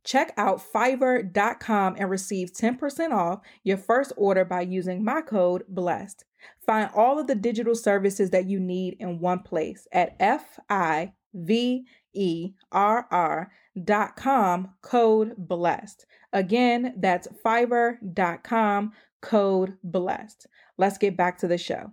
Check 0.04 0.32
out 0.36 0.60
fiverr.com 0.60 1.96
and 1.98 2.10
receive 2.10 2.52
10% 2.52 3.10
off 3.12 3.40
your 3.62 3.78
first 3.78 4.12
order 4.16 4.44
by 4.44 4.60
using 4.60 5.02
my 5.02 5.22
code 5.22 5.64
BLESSED. 5.68 6.24
Find 6.66 6.90
all 6.94 7.18
of 7.18 7.26
the 7.26 7.34
digital 7.34 7.74
services 7.74 8.30
that 8.30 8.46
you 8.46 8.60
need 8.60 8.96
in 9.00 9.18
one 9.18 9.40
place 9.40 9.88
at 9.92 10.14
F 10.20 10.58
I 10.68 11.12
V 11.32 11.86
E 12.12 12.52
R 12.70 13.06
R 13.10 13.50
dot 13.82 14.16
com 14.16 14.74
code 14.82 15.34
blessed. 15.36 16.06
Again, 16.32 16.94
that's 16.98 17.28
fiverr.com 17.44 18.92
code 19.20 19.78
blessed. 19.82 20.46
Let's 20.76 20.98
get 20.98 21.16
back 21.16 21.38
to 21.38 21.48
the 21.48 21.58
show. 21.58 21.92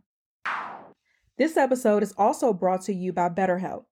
This 1.37 1.57
episode 1.57 2.03
is 2.03 2.13
also 2.17 2.53
brought 2.53 2.81
to 2.83 2.93
you 2.93 3.13
by 3.13 3.29
BetterHelp. 3.29 3.85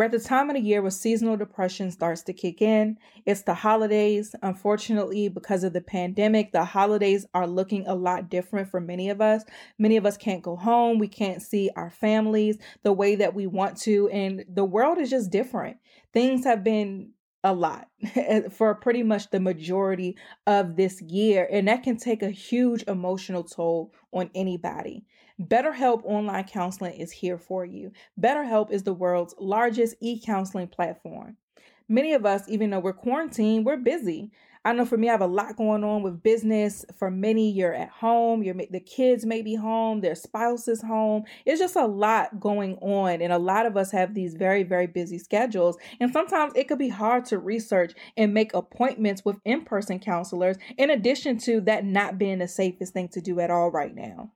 We're 0.00 0.06
at 0.06 0.12
the 0.12 0.18
time 0.18 0.48
of 0.48 0.56
the 0.56 0.62
year 0.62 0.80
where 0.80 0.90
seasonal 0.90 1.36
depression 1.36 1.90
starts 1.90 2.22
to 2.22 2.32
kick 2.32 2.62
in. 2.62 2.96
It's 3.26 3.42
the 3.42 3.52
holidays. 3.52 4.34
Unfortunately, 4.42 5.28
because 5.28 5.62
of 5.62 5.74
the 5.74 5.82
pandemic, 5.82 6.52
the 6.52 6.64
holidays 6.64 7.26
are 7.34 7.46
looking 7.46 7.86
a 7.86 7.94
lot 7.94 8.30
different 8.30 8.70
for 8.70 8.80
many 8.80 9.10
of 9.10 9.20
us. 9.20 9.44
Many 9.78 9.98
of 9.98 10.06
us 10.06 10.16
can't 10.16 10.40
go 10.40 10.56
home. 10.56 10.98
We 10.98 11.08
can't 11.08 11.42
see 11.42 11.68
our 11.76 11.90
families 11.90 12.56
the 12.82 12.94
way 12.94 13.14
that 13.16 13.34
we 13.34 13.46
want 13.46 13.76
to. 13.82 14.08
And 14.08 14.42
the 14.48 14.64
world 14.64 14.96
is 14.96 15.10
just 15.10 15.30
different. 15.30 15.76
Things 16.14 16.46
have 16.46 16.64
been 16.64 17.10
a 17.44 17.52
lot 17.52 17.88
for 18.52 18.74
pretty 18.76 19.02
much 19.02 19.28
the 19.28 19.40
majority 19.40 20.16
of 20.46 20.76
this 20.76 21.02
year. 21.02 21.46
And 21.52 21.68
that 21.68 21.82
can 21.82 21.98
take 21.98 22.22
a 22.22 22.30
huge 22.30 22.84
emotional 22.88 23.44
toll 23.44 23.92
on 24.12 24.30
anybody. 24.34 25.04
BetterHelp 25.40 26.04
Online 26.04 26.44
Counseling 26.44 27.00
is 27.00 27.10
here 27.10 27.38
for 27.38 27.64
you. 27.64 27.92
BetterHelp 28.20 28.70
is 28.70 28.82
the 28.82 28.92
world's 28.92 29.34
largest 29.38 29.94
e 30.00 30.20
counseling 30.22 30.68
platform. 30.68 31.38
Many 31.88 32.12
of 32.12 32.26
us, 32.26 32.42
even 32.46 32.68
though 32.68 32.80
we're 32.80 32.92
quarantined, 32.92 33.64
we're 33.64 33.78
busy. 33.78 34.30
I 34.66 34.74
know 34.74 34.84
for 34.84 34.98
me, 34.98 35.08
I 35.08 35.12
have 35.12 35.22
a 35.22 35.26
lot 35.26 35.56
going 35.56 35.82
on 35.82 36.02
with 36.02 36.22
business. 36.22 36.84
For 36.98 37.10
many, 37.10 37.50
you're 37.50 37.72
at 37.72 37.88
home, 37.88 38.42
you're 38.42 38.54
the 38.54 38.80
kids 38.80 39.24
may 39.24 39.40
be 39.40 39.54
home, 39.54 40.02
their 40.02 40.14
spouse 40.14 40.68
is 40.68 40.82
home. 40.82 41.24
It's 41.46 41.58
just 41.58 41.76
a 41.76 41.86
lot 41.86 42.38
going 42.38 42.76
on, 42.82 43.22
and 43.22 43.32
a 43.32 43.38
lot 43.38 43.64
of 43.64 43.78
us 43.78 43.90
have 43.92 44.14
these 44.14 44.34
very, 44.34 44.62
very 44.62 44.86
busy 44.86 45.16
schedules. 45.16 45.78
And 46.00 46.12
sometimes 46.12 46.52
it 46.54 46.68
could 46.68 46.78
be 46.78 46.90
hard 46.90 47.24
to 47.26 47.38
research 47.38 47.94
and 48.18 48.34
make 48.34 48.52
appointments 48.52 49.24
with 49.24 49.36
in-person 49.46 50.00
counselors. 50.00 50.58
In 50.76 50.90
addition 50.90 51.38
to 51.38 51.62
that, 51.62 51.86
not 51.86 52.18
being 52.18 52.40
the 52.40 52.48
safest 52.48 52.92
thing 52.92 53.08
to 53.08 53.22
do 53.22 53.40
at 53.40 53.50
all 53.50 53.70
right 53.70 53.94
now. 53.94 54.32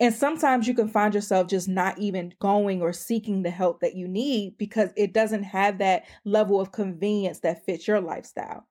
And 0.00 0.14
sometimes 0.14 0.66
you 0.66 0.72
can 0.72 0.88
find 0.88 1.14
yourself 1.14 1.46
just 1.46 1.68
not 1.68 1.98
even 1.98 2.32
going 2.40 2.80
or 2.80 2.92
seeking 2.92 3.42
the 3.42 3.50
help 3.50 3.80
that 3.80 3.94
you 3.94 4.08
need 4.08 4.56
because 4.56 4.90
it 4.96 5.12
doesn't 5.12 5.42
have 5.42 5.78
that 5.78 6.04
level 6.24 6.58
of 6.58 6.72
convenience 6.72 7.40
that 7.40 7.66
fits 7.66 7.86
your 7.86 8.00
lifestyle. 8.00 8.66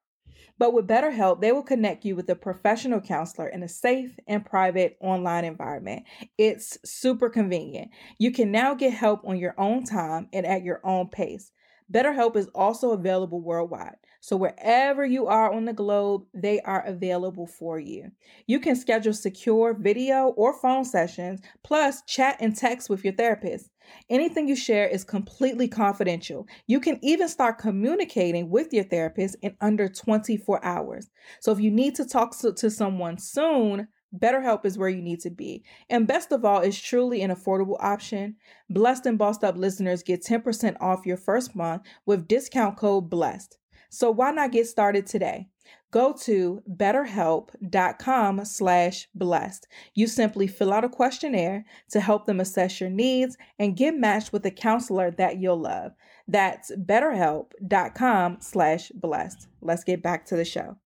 But 0.58 0.74
with 0.74 0.88
BetterHelp, 0.88 1.39
they 1.39 1.54
will 1.54 1.63
connect 1.63 2.04
you 2.04 2.15
with 2.15 2.30
a 2.30 2.36
professional 2.36 3.00
counselor 3.00 3.48
in 3.48 3.63
a 3.63 3.68
safe 3.70 4.18
and 4.28 4.46
private 4.46 4.98
online 5.00 5.46
environment. 5.46 6.04
It's 6.38 6.78
super 6.84 7.30
convenient. 7.30 7.92
You 8.18 8.32
can 8.32 8.52
now 8.52 8.74
get 8.74 8.92
help 8.92 9.22
on 9.24 9.38
your 9.38 9.54
own 9.58 9.86
time 9.86 10.28
and 10.34 10.46
at 10.46 10.63
your 10.63 10.82
own 10.84 11.08
pace. 11.08 11.52
BetterHelp 11.94 12.36
is 12.36 12.48
also 12.54 12.92
available 12.92 13.39
worldwide. 13.39 13.96
So, 14.21 14.36
wherever 14.36 15.05
you 15.05 15.27
are 15.27 15.53
on 15.53 15.63
the 15.63 15.73
globe, 15.73 16.25
they 16.34 16.60
are 16.62 16.86
available 16.86 17.47
for 17.47 17.79
you. 17.79 18.12
You 18.47 18.60
can 18.60 18.75
schedule 18.75 19.13
secure 19.13 19.73
video 19.73 20.34
or 20.36 20.53
phone 20.53 20.84
sessions, 20.84 21.39
plus 21.63 22.01
chat 22.03 22.36
and 22.41 22.53
text 22.55 22.89
with 22.89 23.05
your 23.05 23.13
therapist. 23.13 23.69
Anything 24.10 24.49
you 24.49 24.58
share 24.58 24.88
is 24.88 25.05
completely 25.05 25.69
confidential. 25.69 26.47
You 26.67 26.82
can 26.82 26.99
even 27.01 27.29
start 27.29 27.60
communicating 27.60 28.49
with 28.49 28.73
your 28.73 28.84
therapist 28.84 29.38
in 29.41 29.55
under 29.62 29.88
24 29.88 30.65
hours. 30.65 31.10
So, 31.39 31.53
if 31.53 31.62
you 31.62 31.71
need 31.71 31.95
to 31.95 32.05
talk 32.05 32.38
to, 32.39 32.51
to 32.51 32.69
someone 32.69 33.17
soon, 33.17 33.88
BetterHelp 34.13 34.65
is 34.65 34.77
where 34.77 34.89
you 34.89 35.01
need 35.01 35.21
to 35.21 35.29
be. 35.29 35.63
And 35.89 36.08
best 36.08 36.34
of 36.34 36.43
all, 36.43 36.60
it's 36.60 36.77
truly 36.77 37.21
an 37.21 37.32
affordable 37.32 37.77
option. 37.79 38.36
Blessed 38.69 39.05
and 39.05 39.17
Bossed 39.17 39.45
Up 39.45 39.55
listeners 39.55 40.03
get 40.03 40.23
10% 40.23 40.75
off 40.82 41.05
your 41.05 41.17
first 41.17 41.55
month 41.55 41.84
with 42.05 42.27
discount 42.27 42.75
code 42.75 43.10
BLESSED. 43.10 43.59
So 43.89 44.12
why 44.12 44.32
not 44.32 44.52
get 44.52 44.67
started 44.67 45.06
today? 45.08 45.47
Go 45.91 46.13
to 46.21 46.62
betterhelp.com 46.71 48.45
slash 48.45 49.08
blessed. 49.15 49.67
You 49.95 50.06
simply 50.06 50.45
fill 50.45 50.71
out 50.71 50.84
a 50.84 50.89
questionnaire 50.89 51.65
to 51.89 51.99
help 51.99 52.25
them 52.25 52.39
assess 52.39 52.80
your 52.80 52.91
needs 52.91 53.38
and 53.58 53.75
get 53.75 53.97
matched 53.97 54.32
with 54.32 54.45
a 54.45 54.52
counselor 54.52 55.10
that 55.12 55.38
you'll 55.38 55.60
love. 55.60 55.93
That's 56.28 56.71
betterhelp.com 56.75 58.38
slash 58.39 58.91
blessed. 58.93 59.47
Let's 59.62 59.84
get 59.84 60.04
back 60.04 60.25
to 60.28 60.36
the 60.36 60.45
show. 60.45 60.78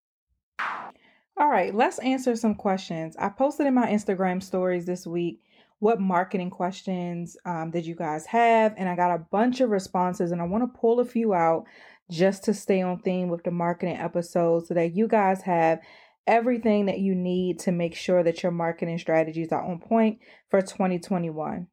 All 1.37 1.49
right, 1.49 1.75
let's 1.75 1.99
answer 1.99 2.37
some 2.37 2.55
questions. 2.55 3.17
I 3.19 3.31
posted 3.31 3.67
in 3.67 3.75
my 3.75 3.89
Instagram 3.89 4.41
stories 4.41 4.87
this 4.87 5.05
week 5.07 5.43
what 5.81 6.01
marketing 6.01 6.51
questions 6.51 7.37
um, 7.45 7.73
did 7.73 7.85
you 7.85 7.97
guys 7.97 8.25
have, 8.27 8.73
and 8.77 8.89
I 8.89 8.95
got 8.95 9.17
a 9.17 9.27
bunch 9.33 9.61
of 9.61 9.71
responses, 9.71 10.31
and 10.31 10.41
I 10.41 10.45
want 10.45 10.63
to 10.63 10.79
pull 10.79 11.01
a 11.01 11.05
few 11.05 11.35
out 11.35 11.65
just 12.13 12.45
to 12.45 12.55
stay 12.55 12.83
on 12.83 12.99
theme 12.99 13.29
with 13.29 13.43
the 13.45 13.51
marketing 13.51 13.97
episode 13.97 14.67
so 14.67 14.75
that 14.75 14.95
you 14.95 15.09
guys 15.09 15.43
have 15.43 15.81
everything 16.27 16.87
that 16.87 17.01
you 17.01 17.15
need 17.15 17.59
to 17.61 17.73
make 17.73 17.95
sure 17.95 18.23
that 18.23 18.43
your 18.43 18.53
marketing 18.53 18.99
strategies 18.99 19.51
are 19.51 19.63
on 19.63 19.79
point 19.81 20.19
for 20.51 20.61
2021. 20.61 21.67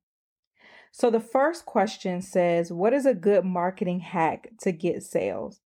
So, 0.91 1.11
the 1.11 1.19
first 1.19 1.65
question 1.65 2.21
says, 2.21 2.71
What 2.71 2.93
is 2.93 3.05
a 3.05 3.13
good 3.13 3.45
marketing 3.45 3.99
hack 3.99 4.49
to 4.61 4.71
get 4.71 5.03
sales? 5.03 5.61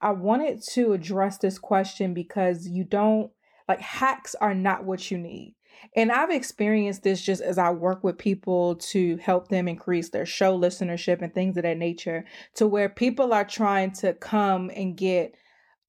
I 0.00 0.10
wanted 0.10 0.62
to 0.72 0.92
address 0.92 1.38
this 1.38 1.58
question 1.58 2.12
because 2.12 2.68
you 2.68 2.84
don't 2.84 3.30
like 3.68 3.80
hacks 3.80 4.34
are 4.40 4.54
not 4.54 4.84
what 4.84 5.10
you 5.10 5.18
need. 5.18 5.54
And 5.96 6.12
I've 6.12 6.30
experienced 6.30 7.02
this 7.02 7.22
just 7.22 7.42
as 7.42 7.58
I 7.58 7.70
work 7.70 8.04
with 8.04 8.18
people 8.18 8.76
to 8.76 9.16
help 9.18 9.48
them 9.48 9.68
increase 9.68 10.10
their 10.10 10.26
show 10.26 10.58
listenership 10.58 11.22
and 11.22 11.32
things 11.32 11.56
of 11.56 11.62
that 11.62 11.78
nature, 11.78 12.24
to 12.54 12.66
where 12.66 12.88
people 12.88 13.32
are 13.32 13.44
trying 13.44 13.92
to 13.92 14.14
come 14.14 14.70
and 14.74 14.96
get 14.96 15.34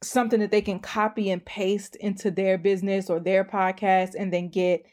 something 0.01 0.39
that 0.39 0.51
they 0.51 0.61
can 0.61 0.79
copy 0.79 1.29
and 1.29 1.45
paste 1.45 1.95
into 1.97 2.31
their 2.31 2.57
business 2.57 3.09
or 3.09 3.19
their 3.19 3.43
podcast 3.43 4.11
and 4.17 4.31
then 4.31 4.49
get 4.49 4.85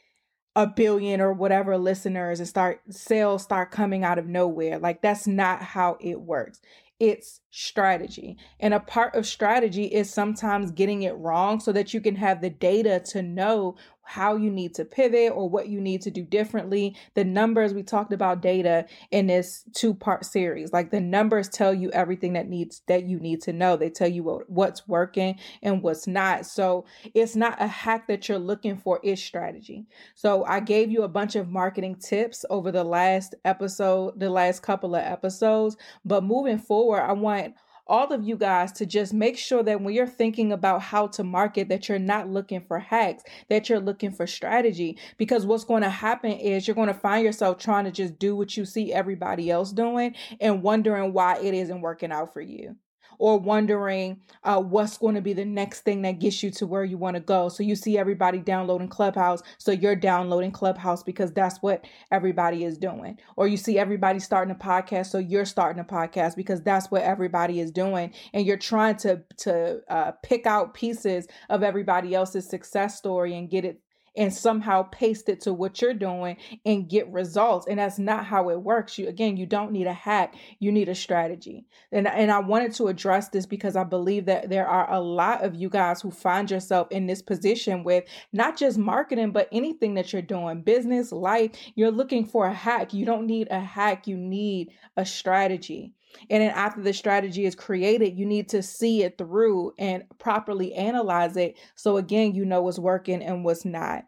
a 0.57 0.67
billion 0.67 1.21
or 1.21 1.33
whatever 1.33 1.77
listeners 1.77 2.41
and 2.41 2.49
start 2.49 2.81
sales 2.91 3.43
start 3.43 3.71
coming 3.71 4.03
out 4.03 4.19
of 4.19 4.27
nowhere. 4.27 4.79
Like 4.79 5.03
that's 5.03 5.27
not 5.27 5.63
how 5.63 5.99
it 6.01 6.21
works 6.21 6.61
it's 6.99 7.41
strategy. 7.57 8.37
And 8.61 8.75
a 8.75 8.81
part 8.81 9.15
of 9.15 9.27
strategy 9.27 9.87
is 9.87 10.13
sometimes 10.13 10.71
getting 10.71 11.03
it 11.03 11.17
wrong 11.17 11.59
so 11.59 11.73
that 11.73 11.95
you 11.95 12.03
can 12.03 12.17
have 12.17 12.43
the 12.43 12.51
data 12.51 13.01
to 13.13 13.23
know 13.23 13.77
how 14.09 14.37
you 14.37 14.53
need 14.53 14.73
to 14.73 14.85
pivot 14.85 15.33
or 15.35 15.49
what 15.49 15.67
you 15.69 15.81
need 15.81 16.01
to 16.01 16.13
do 16.13 16.23
differently. 16.23 16.95
The 17.15 17.25
numbers 17.25 17.75
we 17.75 17.83
talked 17.83 18.13
about 18.13 18.41
data 18.41 18.87
in 19.11 19.27
this 19.27 19.65
two-part 19.75 20.25
series. 20.25 20.73
Like 20.73 20.93
the 20.93 21.01
numbers 21.01 21.49
tell 21.49 21.75
you 21.75 21.91
everything 21.91 22.35
that 22.35 22.49
needs 22.49 22.83
that 22.87 23.05
you 23.05 23.19
need 23.19 23.43
to 23.43 23.53
know. 23.53 23.77
They 23.77 23.91
tell 23.91 24.07
you 24.07 24.23
what, 24.23 24.49
what's 24.49 24.87
working 24.87 25.41
and 25.61 25.83
what's 25.83 26.07
not. 26.07 26.47
So 26.47 26.85
it's 27.15 27.35
not 27.35 27.61
a 27.61 27.67
hack 27.67 28.07
that 28.07 28.29
you're 28.29 28.39
looking 28.39 28.77
for, 28.77 29.01
it's 29.03 29.21
strategy. 29.21 29.87
So 30.15 30.45
I 30.45 30.61
gave 30.61 30.89
you 30.89 31.03
a 31.03 31.09
bunch 31.09 31.35
of 31.35 31.49
marketing 31.49 31.97
tips 31.97 32.45
over 32.49 32.71
the 32.71 32.85
last 32.85 33.35
episode, 33.45 34.21
the 34.21 34.31
last 34.31 34.63
couple 34.63 34.95
of 34.95 35.03
episodes, 35.03 35.77
but 36.05 36.23
moving 36.23 36.59
forward, 36.59 37.01
I 37.01 37.13
want 37.13 37.46
all 37.87 38.13
of 38.13 38.25
you 38.25 38.37
guys 38.37 38.73
to 38.73 38.87
just 38.87 39.13
make 39.13 39.39
sure 39.39 39.63
that 39.63 39.81
when 39.81 39.95
you're 39.95 40.07
thinking 40.07 40.53
about 40.53 40.83
how 40.83 41.07
to 41.07 41.25
market 41.25 41.69
that 41.69 41.89
you're 41.89 41.99
not 41.99 42.29
looking 42.29 42.61
for 42.61 42.79
hacks 42.79 43.23
that 43.49 43.69
you're 43.69 43.81
looking 43.81 44.11
for 44.11 44.27
strategy. 44.27 44.99
Because 45.17 45.47
what's 45.47 45.65
going 45.65 45.83
to 45.83 45.91
happen 45.91 46.33
is 46.33 46.67
you're 46.67 46.75
going 46.75 46.89
to 46.89 46.95
find 46.95 47.25
yourself 47.25 47.59
trying 47.59 47.85
to 47.85 47.91
just 47.91 48.19
do 48.19 48.37
what 48.37 48.57
you 48.57 48.65
see 48.65 48.93
everybody 48.93 49.51
else 49.51 49.73
doing 49.73 50.15
and 50.41 50.63
wondering 50.63 51.13
why 51.13 51.39
it 51.39 51.55
isn't 51.55 51.81
working 51.81 52.13
out 52.13 52.33
for 52.33 52.41
you 52.41 52.77
or 53.19 53.39
wondering 53.39 54.21
uh, 54.45 54.61
what's 54.61 54.99
going 54.99 55.15
to 55.15 55.21
be 55.21 55.33
the 55.33 55.45
next 55.45 55.81
thing 55.81 56.03
that 56.03 56.19
gets 56.21 56.43
you 56.43 56.51
to 56.53 56.67
where 56.67 56.85
you 56.85 56.99
want 56.99 57.15
to 57.15 57.21
go. 57.21 57.49
So 57.49 57.63
you 57.63 57.77
see 57.77 57.99
everybody 57.99 58.39
downloading 58.39 58.89
Clubhouse, 58.89 59.43
so 59.59 59.73
you're 59.73 59.97
downloading 59.97 60.53
Clubhouse 60.53 61.03
because 61.03 61.33
that's 61.33 61.59
what 61.63 61.85
everybody 62.11 62.65
is 62.65 62.79
doing. 62.79 63.19
Or 63.37 63.49
you 63.49 63.57
see 63.57 63.79
everybody 63.79 64.21
starting 64.21 64.55
a 64.55 64.59
podcast, 64.59 65.07
so 65.07 65.19
you're 65.19 65.45
starting 65.45 65.81
a 65.81 65.85
podcast 65.85 66.37
because 66.37 66.63
that's 66.63 66.91
what 66.91 67.03
everybody 67.03 67.61
is 67.61 67.71
doing, 67.71 68.13
and 68.33 68.47
you're 68.47 68.57
trying 68.57 68.97
to 68.97 69.23
to 69.39 69.81
uh, 69.89 70.13
pick 70.23 70.47
out 70.47 70.75
pieces 70.75 71.27
of 71.51 71.63
everybody 71.63 72.15
else's 72.15 72.49
success 72.49 72.97
story 72.99 73.37
and 73.37 73.51
get 73.51 73.65
it 73.65 73.81
and 74.17 74.33
somehow 74.33 74.83
paste 74.85 75.29
it 75.29 75.41
to 75.43 75.53
what 75.53 75.81
you're 75.81 75.95
doing 75.95 76.37
and 76.65 76.89
get 76.89 77.11
results. 77.13 77.67
And 77.67 77.79
that's 77.79 77.99
not 77.99 78.25
how 78.25 78.51
it 78.51 78.63
works. 78.63 78.99
You 78.99 79.09
again, 79.09 79.37
you 79.37 79.47
don't 79.47 79.73
need 79.73 79.87
a 79.87 79.93
hack, 79.93 80.35
you 80.59 80.73
need 80.73 80.89
a 80.89 80.95
strategy. 80.95 81.67
And 81.93 82.07
and 82.07 82.31
I 82.31 82.39
wanted 82.39 82.75
to 82.75 82.89
address 82.89 83.29
this 83.29 83.47
because 83.47 83.77
I 83.77 83.85
believe 83.85 84.27
that 84.27 84.49
there 84.49 84.67
are 84.67 84.91
a 84.93 85.01
lot 85.01 85.45
of 85.45 85.55
you 85.55 85.69
guys 85.69 86.01
who 86.01 86.11
find 86.11 86.51
yourself 86.51 86.89
in 86.91 87.07
this 87.07 87.23
position 87.23 87.85
with 87.85 88.05
not 88.33 88.57
just 88.57 88.79
marketing, 88.79 89.33
but 89.33 89.49
anything 89.53 89.95
that 89.95 90.13
you're 90.13 90.23
doing, 90.23 90.63
business, 90.63 91.13
life, 91.13 91.51
you're 91.75 91.91
looking 91.91 92.25
for 92.25 92.47
a 92.47 92.55
hack. 92.55 92.95
You 92.95 93.05
don't 93.05 93.27
need 93.27 93.49
a 93.51 93.61
hack, 93.61 94.07
you 94.07 94.17
need 94.17 94.71
a 94.97 95.05
strategy. 95.05 95.95
And 96.31 96.43
then 96.43 96.51
after 96.51 96.83
the 96.83 96.93
strategy 96.93 97.45
is 97.45 97.55
created, 97.55 98.19
you 98.19 98.27
need 98.27 98.49
to 98.51 98.63
see 98.63 99.03
it 99.03 99.19
through 99.19 99.73
and 99.79 100.05
properly 100.19 100.75
analyze 100.75 101.37
it. 101.37 101.57
So 101.75 101.97
again, 101.97 102.35
you 102.35 102.45
know 102.45 102.63
what's 102.63 102.79
working 102.79 103.23
and 103.23 103.45
what's 103.45 103.65
not. 103.65 104.05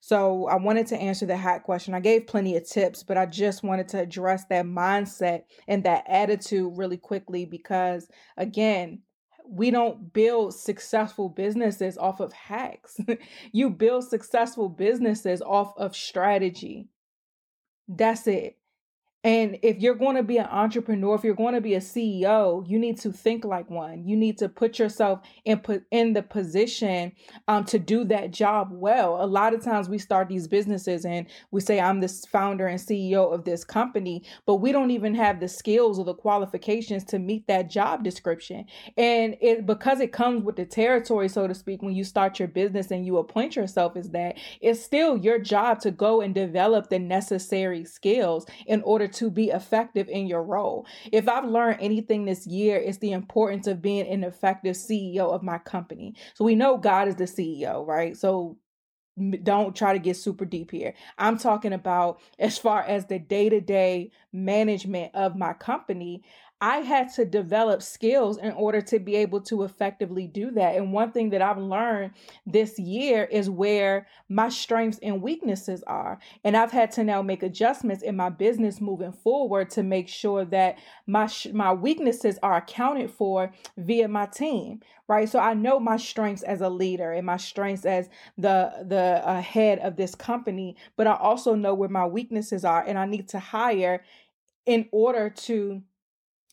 So 0.00 0.46
I 0.46 0.56
wanted 0.56 0.86
to 0.88 0.96
answer 0.96 1.26
the 1.26 1.36
hack 1.36 1.64
question. 1.64 1.94
I 1.94 2.00
gave 2.00 2.26
plenty 2.28 2.56
of 2.56 2.68
tips, 2.68 3.02
but 3.02 3.16
I 3.16 3.26
just 3.26 3.64
wanted 3.64 3.88
to 3.88 4.00
address 4.00 4.44
that 4.50 4.64
mindset 4.64 5.42
and 5.66 5.82
that 5.84 6.04
attitude 6.06 6.76
really 6.76 6.96
quickly 6.96 7.44
because, 7.44 8.08
again, 8.36 9.00
we 9.48 9.70
don't 9.70 10.12
build 10.12 10.54
successful 10.54 11.28
businesses 11.28 11.96
off 11.98 12.20
of 12.20 12.32
hacks. 12.32 12.98
you 13.52 13.70
build 13.70 14.04
successful 14.04 14.68
businesses 14.68 15.42
off 15.42 15.72
of 15.76 15.96
strategy. 15.96 16.88
That's 17.88 18.26
it. 18.26 18.56
And 19.26 19.58
if 19.62 19.80
you're 19.80 19.96
going 19.96 20.14
to 20.14 20.22
be 20.22 20.38
an 20.38 20.46
entrepreneur, 20.46 21.16
if 21.16 21.24
you're 21.24 21.34
going 21.34 21.54
to 21.54 21.60
be 21.60 21.74
a 21.74 21.80
CEO, 21.80 22.64
you 22.68 22.78
need 22.78 22.96
to 23.00 23.10
think 23.10 23.44
like 23.44 23.68
one. 23.68 24.06
You 24.06 24.16
need 24.16 24.38
to 24.38 24.48
put 24.48 24.78
yourself 24.78 25.18
in 25.44 25.58
put 25.58 25.82
in 25.90 26.12
the 26.12 26.22
position 26.22 27.10
um, 27.48 27.64
to 27.64 27.80
do 27.80 28.04
that 28.04 28.30
job 28.30 28.68
well. 28.70 29.20
A 29.20 29.26
lot 29.26 29.52
of 29.52 29.64
times 29.64 29.88
we 29.88 29.98
start 29.98 30.28
these 30.28 30.46
businesses 30.46 31.04
and 31.04 31.26
we 31.50 31.60
say, 31.60 31.80
"I'm 31.80 31.98
this 31.98 32.24
founder 32.24 32.68
and 32.68 32.78
CEO 32.78 33.32
of 33.32 33.44
this 33.44 33.64
company," 33.64 34.22
but 34.46 34.56
we 34.56 34.70
don't 34.70 34.92
even 34.92 35.12
have 35.16 35.40
the 35.40 35.48
skills 35.48 35.98
or 35.98 36.04
the 36.04 36.14
qualifications 36.14 37.02
to 37.06 37.18
meet 37.18 37.48
that 37.48 37.68
job 37.68 38.04
description. 38.04 38.64
And 38.96 39.36
it 39.40 39.66
because 39.66 39.98
it 39.98 40.12
comes 40.12 40.44
with 40.44 40.54
the 40.54 40.66
territory, 40.66 41.28
so 41.28 41.48
to 41.48 41.54
speak, 41.56 41.82
when 41.82 41.96
you 41.96 42.04
start 42.04 42.38
your 42.38 42.46
business 42.46 42.92
and 42.92 43.04
you 43.04 43.18
appoint 43.18 43.56
yourself 43.56 43.96
as 43.96 44.10
that, 44.10 44.36
it's 44.60 44.80
still 44.80 45.16
your 45.16 45.40
job 45.40 45.80
to 45.80 45.90
go 45.90 46.20
and 46.20 46.32
develop 46.32 46.90
the 46.90 47.00
necessary 47.00 47.84
skills 47.84 48.46
in 48.68 48.82
order 48.82 49.08
to 49.08 49.15
be 49.30 49.50
effective 49.50 50.08
in 50.08 50.26
your 50.26 50.42
role. 50.42 50.86
If 51.12 51.28
I've 51.28 51.44
learned 51.44 51.78
anything 51.80 52.24
this 52.24 52.46
year, 52.46 52.76
it's 52.78 52.98
the 52.98 53.12
importance 53.12 53.66
of 53.66 53.82
being 53.82 54.06
an 54.06 54.24
effective 54.24 54.76
CEO 54.76 55.32
of 55.32 55.42
my 55.42 55.58
company. 55.58 56.14
So 56.34 56.44
we 56.44 56.54
know 56.54 56.76
God 56.76 57.08
is 57.08 57.16
the 57.16 57.24
CEO, 57.24 57.86
right? 57.86 58.16
So 58.16 58.58
don't 59.42 59.74
try 59.74 59.94
to 59.94 59.98
get 59.98 60.16
super 60.16 60.44
deep 60.44 60.70
here. 60.70 60.92
I'm 61.16 61.38
talking 61.38 61.72
about 61.72 62.20
as 62.38 62.58
far 62.58 62.82
as 62.82 63.06
the 63.06 63.18
day 63.18 63.48
to 63.48 63.60
day 63.60 64.10
management 64.32 65.14
of 65.14 65.36
my 65.36 65.54
company. 65.54 66.22
I 66.60 66.78
had 66.78 67.12
to 67.14 67.26
develop 67.26 67.82
skills 67.82 68.38
in 68.38 68.52
order 68.52 68.80
to 68.80 68.98
be 68.98 69.14
able 69.16 69.42
to 69.42 69.64
effectively 69.64 70.26
do 70.26 70.50
that. 70.52 70.76
And 70.76 70.90
one 70.90 71.12
thing 71.12 71.28
that 71.30 71.42
I've 71.42 71.58
learned 71.58 72.12
this 72.46 72.78
year 72.78 73.24
is 73.24 73.50
where 73.50 74.06
my 74.30 74.48
strengths 74.48 74.98
and 75.02 75.20
weaknesses 75.20 75.84
are. 75.86 76.18
And 76.44 76.56
I've 76.56 76.72
had 76.72 76.92
to 76.92 77.04
now 77.04 77.20
make 77.20 77.42
adjustments 77.42 78.02
in 78.02 78.16
my 78.16 78.30
business 78.30 78.80
moving 78.80 79.12
forward 79.12 79.68
to 79.70 79.82
make 79.82 80.08
sure 80.08 80.46
that 80.46 80.78
my 81.06 81.28
my 81.52 81.74
weaknesses 81.74 82.38
are 82.42 82.56
accounted 82.56 83.10
for 83.10 83.52
via 83.76 84.08
my 84.08 84.24
team, 84.24 84.80
right? 85.08 85.28
So 85.28 85.38
I 85.38 85.52
know 85.52 85.78
my 85.78 85.98
strengths 85.98 86.42
as 86.42 86.62
a 86.62 86.70
leader 86.70 87.12
and 87.12 87.26
my 87.26 87.36
strengths 87.36 87.84
as 87.84 88.08
the 88.38 88.72
the 88.88 89.20
uh, 89.28 89.42
head 89.42 89.80
of 89.80 89.96
this 89.96 90.14
company, 90.14 90.76
but 90.96 91.06
I 91.06 91.16
also 91.16 91.54
know 91.54 91.74
where 91.74 91.90
my 91.90 92.06
weaknesses 92.06 92.64
are 92.64 92.82
and 92.82 92.98
I 92.98 93.04
need 93.04 93.28
to 93.28 93.38
hire 93.38 94.02
in 94.64 94.88
order 94.90 95.28
to 95.28 95.82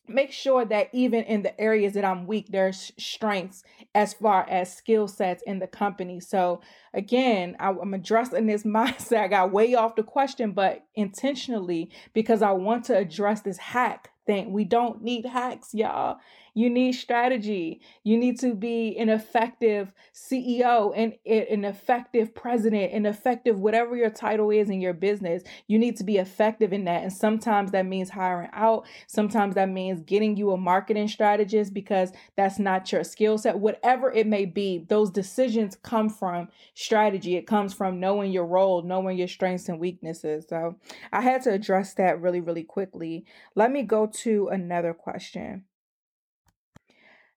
make 0.07 0.31
sure 0.31 0.65
that 0.65 0.89
even 0.91 1.23
in 1.23 1.43
the 1.43 1.59
areas 1.59 1.93
that 1.93 2.05
I'm 2.05 2.27
weak, 2.27 2.47
there's 2.49 2.91
strengths 2.97 3.63
as 3.95 4.13
far 4.13 4.47
as 4.49 4.75
skill 4.75 5.07
sets 5.07 5.43
in 5.43 5.59
the 5.59 5.67
company. 5.67 6.19
So 6.19 6.61
again, 6.93 7.55
I, 7.59 7.69
am 7.69 7.93
addressing 7.93 8.45
this 8.45 8.63
mindset. 8.63 9.23
I 9.23 9.27
got 9.27 9.51
way 9.51 9.75
off 9.75 9.95
the 9.95 10.03
question, 10.03 10.51
but 10.51 10.85
intentionally 10.95 11.89
because 12.13 12.41
I 12.41 12.51
want 12.51 12.85
to 12.85 12.97
address 12.97 13.41
this 13.41 13.57
hack 13.57 14.11
thing. 14.25 14.51
We 14.51 14.63
don't 14.63 15.01
need 15.03 15.25
hacks, 15.25 15.73
y'all. 15.73 16.17
You 16.53 16.69
need 16.69 16.93
strategy. 16.93 17.81
You 18.03 18.17
need 18.17 18.39
to 18.41 18.53
be 18.53 18.95
an 18.97 19.09
effective 19.09 19.91
CEO 20.13 20.93
and 20.95 21.13
an 21.25 21.65
effective 21.65 22.35
president, 22.35 22.93
an 22.93 23.05
effective 23.07 23.59
whatever 23.59 23.95
your 23.95 24.11
title 24.11 24.51
is 24.51 24.69
in 24.69 24.79
your 24.79 24.93
business. 24.93 25.43
You 25.67 25.79
need 25.79 25.97
to 25.97 26.03
be 26.03 26.17
effective 26.17 26.71
in 26.71 26.85
that. 26.85 27.01
And 27.01 27.11
sometimes 27.11 27.71
that 27.71 27.87
means 27.87 28.11
hiring 28.11 28.49
out. 28.53 28.85
Sometimes 29.07 29.55
that 29.55 29.69
means 29.69 30.01
getting 30.01 30.37
you 30.37 30.51
a 30.51 30.57
marketing 30.57 31.07
strategist 31.07 31.73
because 31.73 32.11
that's 32.35 32.59
not 32.59 32.91
your 32.91 33.03
skill 33.03 33.37
set. 33.39 33.57
Whatever 33.57 34.11
it 34.11 34.27
may 34.27 34.45
be, 34.45 34.85
those 34.89 35.09
decisions 35.09 35.75
come 35.81 36.09
from 36.09 36.49
strategy. 36.75 37.35
It 37.35 37.47
comes 37.47 37.73
from 37.73 37.99
knowing 37.99 38.31
your 38.31 38.45
role, 38.45 38.83
knowing 38.83 39.17
your 39.17 39.27
strengths 39.27 39.69
and 39.69 39.79
weaknesses. 39.79 40.45
So 40.47 40.75
I 41.11 41.21
had 41.21 41.41
to 41.43 41.51
address 41.51 41.95
that 41.95 42.21
really, 42.21 42.41
really 42.41 42.63
quickly. 42.63 43.25
Let 43.55 43.71
me 43.71 43.81
go 43.81 44.05
to 44.05 44.49
another 44.49 44.93
question. 44.93 45.63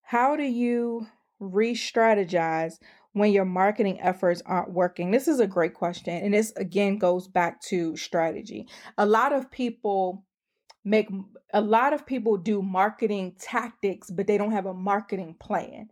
How 0.06 0.36
do 0.36 0.44
you 0.44 1.08
re 1.40 1.74
strategize 1.74 2.78
when 3.12 3.32
your 3.32 3.44
marketing 3.44 4.00
efforts 4.00 4.40
aren't 4.46 4.70
working? 4.70 5.10
This 5.10 5.26
is 5.26 5.40
a 5.40 5.48
great 5.48 5.74
question. 5.74 6.22
And 6.22 6.32
this 6.32 6.52
again 6.56 6.98
goes 6.98 7.26
back 7.26 7.60
to 7.62 7.96
strategy. 7.96 8.68
A 8.98 9.04
lot 9.04 9.32
of 9.32 9.50
people 9.50 10.24
make 10.84 11.08
a 11.52 11.60
lot 11.60 11.92
of 11.92 12.06
people 12.06 12.36
do 12.36 12.62
marketing 12.62 13.34
tactics, 13.40 14.08
but 14.08 14.28
they 14.28 14.38
don't 14.38 14.52
have 14.52 14.66
a 14.66 14.72
marketing 14.72 15.34
plan. 15.40 15.88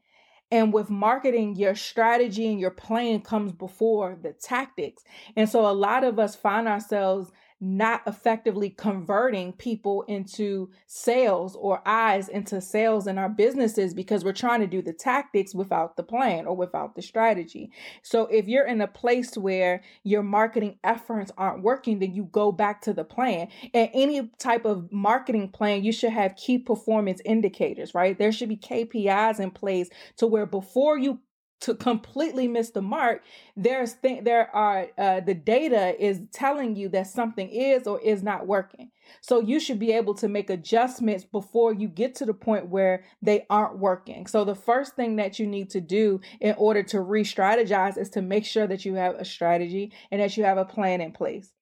And 0.52 0.72
with 0.72 0.90
marketing, 0.90 1.56
your 1.56 1.74
strategy 1.74 2.46
and 2.46 2.60
your 2.60 2.70
plan 2.70 3.20
comes 3.20 3.50
before 3.50 4.16
the 4.22 4.32
tactics. 4.32 5.02
And 5.34 5.48
so 5.48 5.66
a 5.68 5.74
lot 5.74 6.04
of 6.04 6.20
us 6.20 6.36
find 6.36 6.68
ourselves 6.68 7.32
not 7.60 8.02
effectively 8.06 8.68
converting 8.68 9.52
people 9.52 10.02
into 10.02 10.70
sales 10.86 11.56
or 11.56 11.80
eyes 11.86 12.28
into 12.28 12.60
sales 12.60 13.06
in 13.06 13.16
our 13.16 13.28
businesses 13.28 13.94
because 13.94 14.24
we're 14.24 14.32
trying 14.32 14.60
to 14.60 14.66
do 14.66 14.82
the 14.82 14.92
tactics 14.92 15.54
without 15.54 15.96
the 15.96 16.02
plan 16.02 16.46
or 16.46 16.54
without 16.54 16.94
the 16.94 17.02
strategy. 17.02 17.70
So 18.02 18.26
if 18.26 18.48
you're 18.48 18.66
in 18.66 18.80
a 18.80 18.86
place 18.86 19.36
where 19.36 19.82
your 20.02 20.22
marketing 20.22 20.78
efforts 20.84 21.30
aren't 21.38 21.62
working, 21.62 22.00
then 22.00 22.14
you 22.14 22.24
go 22.24 22.52
back 22.52 22.82
to 22.82 22.92
the 22.92 23.04
plan. 23.04 23.48
And 23.72 23.88
any 23.94 24.30
type 24.38 24.64
of 24.64 24.92
marketing 24.92 25.50
plan, 25.50 25.84
you 25.84 25.92
should 25.92 26.12
have 26.12 26.36
key 26.36 26.58
performance 26.58 27.20
indicators, 27.24 27.94
right? 27.94 28.18
There 28.18 28.32
should 28.32 28.48
be 28.48 28.56
KPIs 28.56 29.40
in 29.40 29.50
place 29.50 29.88
to 30.16 30.26
where 30.26 30.46
before 30.46 30.98
you 30.98 31.20
to 31.60 31.74
completely 31.74 32.48
miss 32.48 32.70
the 32.70 32.82
mark 32.82 33.22
there's 33.56 33.94
th- 33.94 34.24
there 34.24 34.54
are 34.54 34.88
uh, 34.98 35.20
the 35.20 35.34
data 35.34 35.94
is 36.02 36.20
telling 36.32 36.74
you 36.76 36.88
that 36.88 37.06
something 37.06 37.48
is 37.48 37.86
or 37.86 38.00
is 38.00 38.22
not 38.22 38.46
working. 38.46 38.90
So 39.20 39.40
you 39.40 39.60
should 39.60 39.78
be 39.78 39.92
able 39.92 40.14
to 40.14 40.28
make 40.28 40.50
adjustments 40.50 41.24
before 41.24 41.72
you 41.72 41.88
get 41.88 42.14
to 42.16 42.24
the 42.24 42.34
point 42.34 42.68
where 42.68 43.04
they 43.22 43.46
aren't 43.50 43.78
working. 43.78 44.26
So 44.26 44.44
the 44.44 44.54
first 44.54 44.96
thing 44.96 45.16
that 45.16 45.38
you 45.38 45.46
need 45.46 45.70
to 45.70 45.80
do 45.80 46.20
in 46.40 46.54
order 46.56 46.82
to 46.84 47.00
re-strategize 47.00 47.98
is 47.98 48.10
to 48.10 48.22
make 48.22 48.44
sure 48.44 48.66
that 48.66 48.84
you 48.84 48.94
have 48.94 49.14
a 49.16 49.24
strategy 49.24 49.92
and 50.10 50.20
that 50.20 50.36
you 50.36 50.44
have 50.44 50.58
a 50.58 50.64
plan 50.64 51.00
in 51.00 51.12
place 51.12 51.52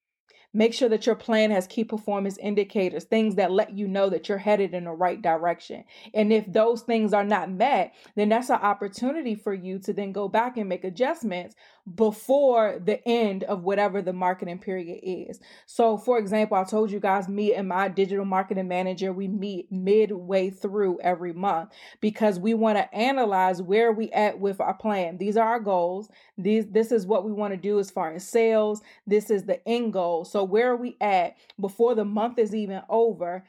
Make 0.53 0.73
sure 0.73 0.89
that 0.89 1.05
your 1.05 1.15
plan 1.15 1.51
has 1.51 1.65
key 1.65 1.83
performance 1.83 2.37
indicators, 2.37 3.05
things 3.05 3.35
that 3.35 3.51
let 3.51 3.75
you 3.75 3.87
know 3.87 4.09
that 4.09 4.29
you're 4.29 4.37
headed 4.37 4.73
in 4.73 4.83
the 4.85 4.91
right 4.91 5.21
direction. 5.21 5.83
And 6.13 6.31
if 6.31 6.51
those 6.51 6.81
things 6.81 7.13
are 7.13 7.23
not 7.23 7.49
met, 7.49 7.93
then 8.15 8.29
that's 8.29 8.49
an 8.49 8.57
opportunity 8.57 9.35
for 9.35 9.53
you 9.53 9.79
to 9.79 9.93
then 9.93 10.11
go 10.11 10.27
back 10.27 10.57
and 10.57 10.69
make 10.69 10.83
adjustments 10.83 11.55
before 11.95 12.79
the 12.83 13.05
end 13.07 13.43
of 13.43 13.63
whatever 13.63 14.01
the 14.01 14.13
marketing 14.13 14.59
period 14.59 14.99
is. 15.03 15.39
So, 15.65 15.97
for 15.97 16.17
example, 16.17 16.55
I 16.55 16.63
told 16.63 16.91
you 16.91 16.99
guys, 16.99 17.27
me 17.27 17.53
and 17.53 17.67
my 17.67 17.89
digital 17.89 18.23
marketing 18.23 18.69
manager, 18.69 19.11
we 19.11 19.27
meet 19.27 19.71
midway 19.71 20.49
through 20.49 20.99
every 21.01 21.33
month 21.33 21.71
because 21.99 22.39
we 22.39 22.53
want 22.53 22.77
to 22.77 22.95
analyze 22.95 23.61
where 23.61 23.91
we 23.91 24.09
at 24.11 24.39
with 24.39 24.61
our 24.61 24.73
plan. 24.73 25.17
These 25.17 25.35
are 25.35 25.47
our 25.47 25.59
goals. 25.59 26.09
These 26.37 26.67
this 26.67 26.91
is 26.91 27.05
what 27.05 27.25
we 27.25 27.33
want 27.33 27.53
to 27.53 27.57
do 27.57 27.79
as 27.79 27.91
far 27.91 28.13
as 28.13 28.27
sales. 28.27 28.81
This 29.05 29.29
is 29.29 29.43
the 29.43 29.65
end 29.67 29.91
goal. 29.93 30.23
So, 30.23 30.43
where 30.43 30.71
are 30.71 30.77
we 30.77 30.95
at 31.01 31.35
before 31.59 31.95
the 31.95 32.05
month 32.05 32.39
is 32.39 32.55
even 32.55 32.81
over? 32.87 33.43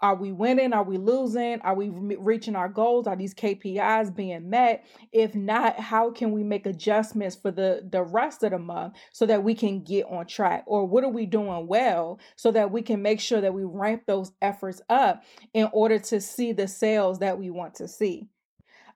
Are 0.00 0.14
we 0.14 0.30
winning? 0.30 0.72
Are 0.74 0.82
we 0.82 0.98
losing? 0.98 1.60
Are 1.62 1.74
we 1.74 1.88
reaching 1.88 2.54
our 2.54 2.68
goals? 2.68 3.06
Are 3.06 3.16
these 3.16 3.34
KPIs 3.34 4.14
being 4.14 4.50
met? 4.50 4.84
If 5.10 5.34
not, 5.34 5.80
how 5.80 6.10
can 6.10 6.32
we 6.32 6.42
make 6.42 6.66
adjustments 6.66 7.34
for 7.34 7.50
the, 7.50 7.88
the 7.90 8.02
rest 8.02 8.42
of 8.42 8.50
the 8.50 8.58
month 8.58 8.94
so 9.12 9.24
that 9.26 9.42
we 9.42 9.54
can 9.54 9.82
get 9.82 10.04
on 10.06 10.26
track? 10.26 10.64
Or 10.66 10.86
what 10.86 11.04
are 11.04 11.10
we 11.10 11.24
doing 11.24 11.66
well 11.66 12.20
so 12.36 12.50
that 12.52 12.70
we 12.70 12.82
can 12.82 13.00
make 13.00 13.20
sure 13.20 13.40
that 13.40 13.54
we 13.54 13.64
ramp 13.64 14.02
those 14.06 14.32
efforts 14.42 14.82
up 14.90 15.22
in 15.54 15.68
order 15.72 15.98
to 15.98 16.20
see 16.20 16.52
the 16.52 16.68
sales 16.68 17.20
that 17.20 17.38
we 17.38 17.50
want 17.50 17.74
to 17.76 17.88
see? 17.88 18.28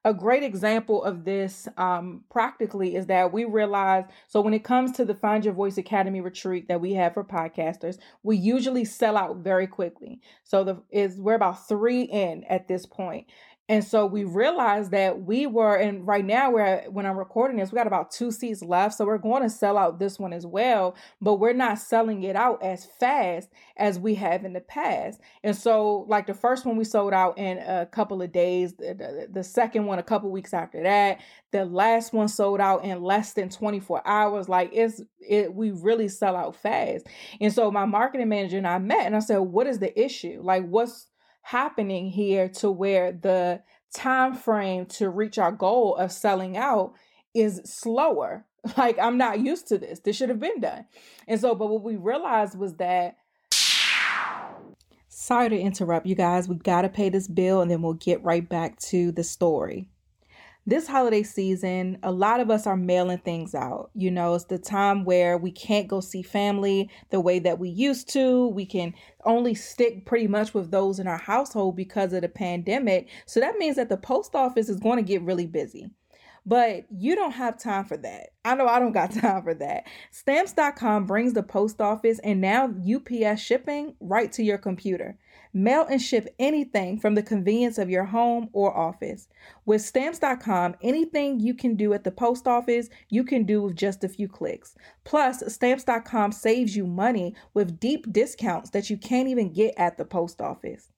A 0.05 0.15
great 0.15 0.43
example 0.43 1.05
of 1.05 1.25
this 1.25 1.69
um, 1.77 2.25
practically 2.31 2.97
is 2.97 3.07
that 3.07 3.33
we 3.33 3.45
realize 3.45 4.05
so 4.29 4.41
when 4.41 4.55
it 4.55 4.65
comes 4.65 4.93
to 4.93 5.05
the 5.05 5.15
Find 5.15 5.45
Your 5.45 5.53
Voice 5.53 5.77
Academy 5.77 6.21
retreat 6.23 6.69
that 6.69 6.81
we 6.81 6.95
have 6.95 7.13
for 7.15 7.23
podcasters, 7.23 7.99
we 8.23 8.37
usually 8.37 8.85
sell 8.85 9.17
out 9.17 9.37
very 9.39 9.67
quickly. 9.67 10.21
So 10.43 10.65
the 10.65 10.83
is 10.91 11.17
we're 11.17 11.35
about 11.35 11.69
three 11.69 12.03
in 12.03 12.45
at 12.45 12.67
this 12.67 12.87
point. 12.87 13.27
And 13.71 13.85
so 13.85 14.05
we 14.05 14.25
realized 14.25 14.91
that 14.91 15.23
we 15.23 15.47
were, 15.47 15.77
and 15.77 16.05
right 16.05 16.25
now 16.25 16.51
we're 16.51 16.83
when 16.91 17.07
I'm 17.07 17.17
recording 17.17 17.57
this, 17.57 17.71
we 17.71 17.77
got 17.77 17.87
about 17.87 18.11
two 18.11 18.33
seats 18.33 18.63
left. 18.63 18.97
So 18.97 19.05
we're 19.05 19.17
going 19.17 19.45
to 19.45 19.49
sell 19.49 19.79
out 19.79 20.01
this 20.01 20.19
one 20.19 20.33
as 20.33 20.45
well, 20.45 20.97
but 21.21 21.37
we're 21.37 21.53
not 21.53 21.79
selling 21.79 22.25
it 22.25 22.35
out 22.35 22.65
as 22.65 22.85
fast 22.99 23.49
as 23.77 23.97
we 23.97 24.17
have 24.17 24.45
in 24.45 24.55
the 24.55 24.61
past. 24.61 25.21
And 25.45 25.55
so, 25.55 26.05
like 26.09 26.27
the 26.27 26.35
first 26.35 26.67
one 26.67 26.79
we 26.79 26.83
sold 26.83 27.13
out 27.13 27.39
in 27.39 27.59
a 27.59 27.87
couple 27.87 28.21
of 28.23 28.33
days, 28.33 28.75
the, 28.75 28.93
the, 28.93 29.29
the 29.31 29.45
second 29.45 29.87
one 29.87 30.01
a 30.01 30.03
couple 30.03 30.33
weeks 30.33 30.53
after 30.53 30.83
that, 30.83 31.21
the 31.53 31.65
last 31.65 32.13
one 32.13 32.27
sold 32.27 32.61
out 32.61 32.85
in 32.85 33.05
less 33.05 33.35
than 33.35 33.51
24 33.51 34.05
hours. 34.05 34.49
Like 34.49 34.71
it's 34.73 35.01
it 35.21 35.55
we 35.55 35.71
really 35.71 36.09
sell 36.09 36.35
out 36.35 36.57
fast. 36.57 37.07
And 37.41 37.53
so 37.53 37.71
my 37.71 37.85
marketing 37.85 38.31
manager 38.31 38.59
and 38.59 38.67
I 38.67 38.79
met 38.79 39.07
and 39.07 39.15
I 39.15 39.21
said, 39.21 39.39
What 39.39 39.69
is 39.69 39.79
the 39.79 39.97
issue? 39.97 40.41
Like 40.43 40.67
what's 40.67 41.07
happening 41.43 42.11
here 42.11 42.49
to 42.49 42.71
where 42.71 43.13
the 43.13 43.63
time 43.95 44.35
frame 44.35 44.87
to 44.87 45.09
reach 45.09 45.39
our 45.39 45.53
goal 45.53 45.97
of 45.97 46.13
selling 46.13 46.57
out 46.57 46.95
is 47.35 47.61
slower. 47.65 48.45
Like 48.77 48.99
I'm 48.99 49.17
not 49.17 49.41
used 49.41 49.69
to 49.69 49.79
this. 49.79 50.01
This 50.01 50.17
should 50.17 50.29
have 50.29 50.39
been 50.39 50.61
done. 50.61 50.85
And 51.27 51.41
so 51.41 51.55
but 51.55 51.69
what 51.69 51.83
we 51.83 51.97
realized 51.97 52.59
was 52.59 52.75
that 52.75 53.17
Sorry 55.09 55.49
to 55.49 55.59
interrupt 55.59 56.07
you 56.07 56.15
guys. 56.15 56.47
We 56.47 56.57
got 56.57 56.83
to 56.83 56.91
pay 56.91 57.09
this 57.09 57.27
bill 57.27 57.63
and 57.63 57.71
then 57.71 57.81
we'll 57.81 57.95
get 57.95 58.23
right 58.23 58.47
back 58.47 58.79
to 58.81 59.13
the 59.13 59.25
story 59.25 59.89
this 60.67 60.87
holiday 60.87 61.23
season, 61.23 61.99
a 62.03 62.13
lot 62.13 62.41
of 62.41 62.51
us 62.51 62.67
are 62.67 62.77
mailing 62.77 63.19
things 63.19 63.55
out. 63.55 63.91
You 63.95 64.11
know, 64.11 64.35
it's 64.35 64.45
the 64.45 64.59
time 64.59 65.05
where 65.05 65.39
we 65.39 65.51
can't 65.51 65.89
go 65.89 66.01
see 66.01 66.23
family 66.23 66.91
the 67.11 67.21
way 67.21 67.39
that 67.41 67.59
we 67.59 67.71
used 67.71 68.09
to. 68.11 68.49
We 68.49 68.67
can 68.67 68.95
only 69.25 69.55
stick 69.55 70.07
pretty 70.07 70.27
much 70.27 70.53
with 70.55 70.71
those 70.71 70.99
in 70.99 71.07
our 71.07 71.19
household 71.19 71.77
because 71.77 72.13
of 72.13 72.23
the 72.23 72.29
pandemic. 72.29 73.09
So 73.27 73.41
that 73.41 73.57
means 73.57 73.77
that 73.77 73.89
the 73.89 73.97
post 73.97 74.35
office 74.35 74.69
is 74.69 74.79
going 74.79 74.99
to 74.99 75.03
get 75.03 75.23
really 75.23 75.47
busy. 75.47 75.91
But 76.47 76.85
you 76.91 77.15
don't 77.15 77.33
have 77.33 77.59
time 77.59 77.85
for 77.85 77.97
that. 77.99 78.31
I 78.45 78.55
know 78.55 78.67
I 78.67 78.79
don't 78.79 78.93
got 78.93 79.13
time 79.21 79.43
for 79.43 79.55
that. 79.55 79.85
Stamps.com 80.11 81.07
brings 81.07 81.33
the 81.33 81.43
post 81.43 81.81
office 81.81 82.19
and 82.21 82.41
now 82.41 82.65
UPS 82.67 83.41
shipping 83.41 83.95
right 84.01 84.31
to 84.33 84.43
your 84.43 84.59
computer. 84.59 85.19
Mail 85.53 85.87
and 85.91 86.01
ship 86.01 86.35
anything 86.39 86.99
from 86.99 87.15
the 87.15 87.23
convenience 87.23 87.79
of 87.79 87.91
your 87.91 88.05
home 88.05 88.49
or 88.53 88.77
office. 88.77 89.29
With 89.67 89.83
stamps.com, 89.83 90.77
anything 90.83 91.41
you 91.41 91.55
can 91.55 91.75
do 91.75 91.93
at 91.93 92.05
the 92.05 92.11
post 92.11 92.47
office, 92.47 92.89
you 93.09 93.25
can 93.25 93.45
do 93.45 93.63
with 93.63 93.77
just 93.77 94.05
a 94.05 94.09
few 94.09 94.29
clicks. 94.29 94.77
Plus, 95.05 95.43
stamps.com 95.53 96.33
saves 96.33 96.77
you 96.77 96.87
money 96.87 97.35
with 97.55 97.81
deep 97.81 98.13
discounts 98.13 98.71
that 98.71 98.91
you 98.91 98.97
can't 98.97 99.29
even 99.29 99.53
get 99.53 99.75
at 99.77 99.99
the 99.99 100.05
post 100.05 100.41
office. 100.41 100.91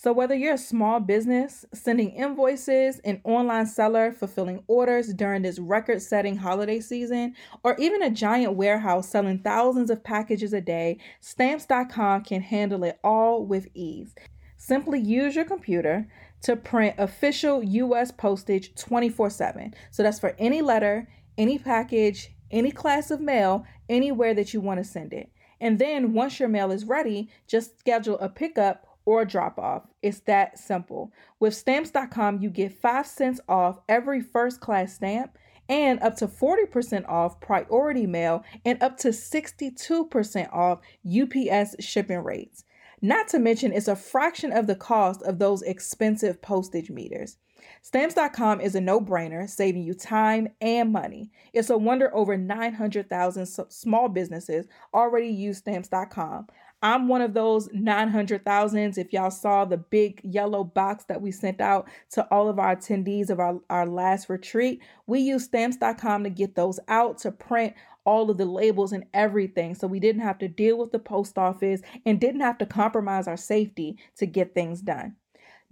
So, 0.00 0.12
whether 0.12 0.36
you're 0.36 0.54
a 0.54 0.58
small 0.58 1.00
business 1.00 1.64
sending 1.74 2.10
invoices, 2.10 3.00
an 3.00 3.20
online 3.24 3.66
seller 3.66 4.12
fulfilling 4.12 4.62
orders 4.68 5.12
during 5.12 5.42
this 5.42 5.58
record 5.58 6.00
setting 6.00 6.36
holiday 6.36 6.78
season, 6.78 7.34
or 7.64 7.74
even 7.80 8.04
a 8.04 8.10
giant 8.10 8.54
warehouse 8.54 9.08
selling 9.08 9.40
thousands 9.40 9.90
of 9.90 10.04
packages 10.04 10.52
a 10.52 10.60
day, 10.60 10.98
stamps.com 11.18 12.22
can 12.22 12.42
handle 12.42 12.84
it 12.84 13.00
all 13.02 13.44
with 13.44 13.66
ease. 13.74 14.14
Simply 14.56 15.00
use 15.00 15.34
your 15.34 15.44
computer 15.44 16.06
to 16.42 16.54
print 16.54 16.94
official 16.96 17.60
US 17.64 18.12
postage 18.12 18.76
24 18.76 19.30
7. 19.30 19.74
So, 19.90 20.04
that's 20.04 20.20
for 20.20 20.36
any 20.38 20.62
letter, 20.62 21.08
any 21.36 21.58
package, 21.58 22.36
any 22.52 22.70
class 22.70 23.10
of 23.10 23.20
mail, 23.20 23.66
anywhere 23.88 24.32
that 24.34 24.54
you 24.54 24.60
want 24.60 24.78
to 24.78 24.84
send 24.84 25.12
it. 25.12 25.32
And 25.60 25.80
then 25.80 26.12
once 26.12 26.38
your 26.38 26.48
mail 26.48 26.70
is 26.70 26.84
ready, 26.84 27.30
just 27.48 27.80
schedule 27.80 28.16
a 28.20 28.28
pickup 28.28 28.87
or 29.08 29.24
drop 29.24 29.58
off. 29.58 29.84
It's 30.02 30.20
that 30.26 30.58
simple. 30.58 31.10
With 31.40 31.54
stamps.com, 31.54 32.42
you 32.42 32.50
get 32.50 32.78
5 32.78 33.06
cents 33.06 33.40
off 33.48 33.78
every 33.88 34.20
first 34.20 34.60
class 34.60 34.92
stamp 34.92 35.38
and 35.66 35.98
up 36.00 36.14
to 36.16 36.28
40% 36.28 37.08
off 37.08 37.40
priority 37.40 38.06
mail 38.06 38.44
and 38.66 38.82
up 38.82 38.98
to 38.98 39.08
62% 39.08 40.52
off 40.52 40.80
UPS 41.06 41.76
shipping 41.82 42.22
rates. 42.22 42.64
Not 43.00 43.28
to 43.28 43.38
mention, 43.38 43.72
it's 43.72 43.88
a 43.88 43.96
fraction 43.96 44.52
of 44.52 44.66
the 44.66 44.76
cost 44.76 45.22
of 45.22 45.38
those 45.38 45.62
expensive 45.62 46.42
postage 46.42 46.90
meters. 46.90 47.38
Stamps.com 47.80 48.60
is 48.60 48.74
a 48.74 48.80
no 48.80 49.00
brainer, 49.00 49.48
saving 49.48 49.84
you 49.84 49.94
time 49.94 50.48
and 50.60 50.92
money. 50.92 51.30
It's 51.54 51.70
a 51.70 51.78
wonder 51.78 52.14
over 52.14 52.36
900,000 52.36 53.46
small 53.46 54.10
businesses 54.10 54.66
already 54.92 55.28
use 55.28 55.58
Stamps.com. 55.58 56.48
I'm 56.80 57.08
one 57.08 57.22
of 57.22 57.34
those 57.34 57.68
900,000s. 57.68 58.98
If 58.98 59.12
y'all 59.12 59.30
saw 59.30 59.64
the 59.64 59.76
big 59.76 60.20
yellow 60.22 60.62
box 60.62 61.04
that 61.04 61.20
we 61.20 61.32
sent 61.32 61.60
out 61.60 61.88
to 62.10 62.26
all 62.30 62.48
of 62.48 62.58
our 62.58 62.76
attendees 62.76 63.30
of 63.30 63.40
our, 63.40 63.60
our 63.68 63.86
last 63.86 64.28
retreat, 64.28 64.80
we 65.06 65.20
used 65.20 65.46
stamps.com 65.46 66.24
to 66.24 66.30
get 66.30 66.54
those 66.54 66.78
out 66.86 67.18
to 67.18 67.32
print 67.32 67.74
all 68.04 68.30
of 68.30 68.38
the 68.38 68.44
labels 68.44 68.92
and 68.92 69.04
everything. 69.12 69.74
So 69.74 69.86
we 69.86 70.00
didn't 70.00 70.22
have 70.22 70.38
to 70.38 70.48
deal 70.48 70.78
with 70.78 70.92
the 70.92 70.98
post 70.98 71.36
office 71.36 71.82
and 72.06 72.20
didn't 72.20 72.40
have 72.40 72.58
to 72.58 72.66
compromise 72.66 73.26
our 73.26 73.36
safety 73.36 73.98
to 74.16 74.26
get 74.26 74.54
things 74.54 74.80
done. 74.80 75.16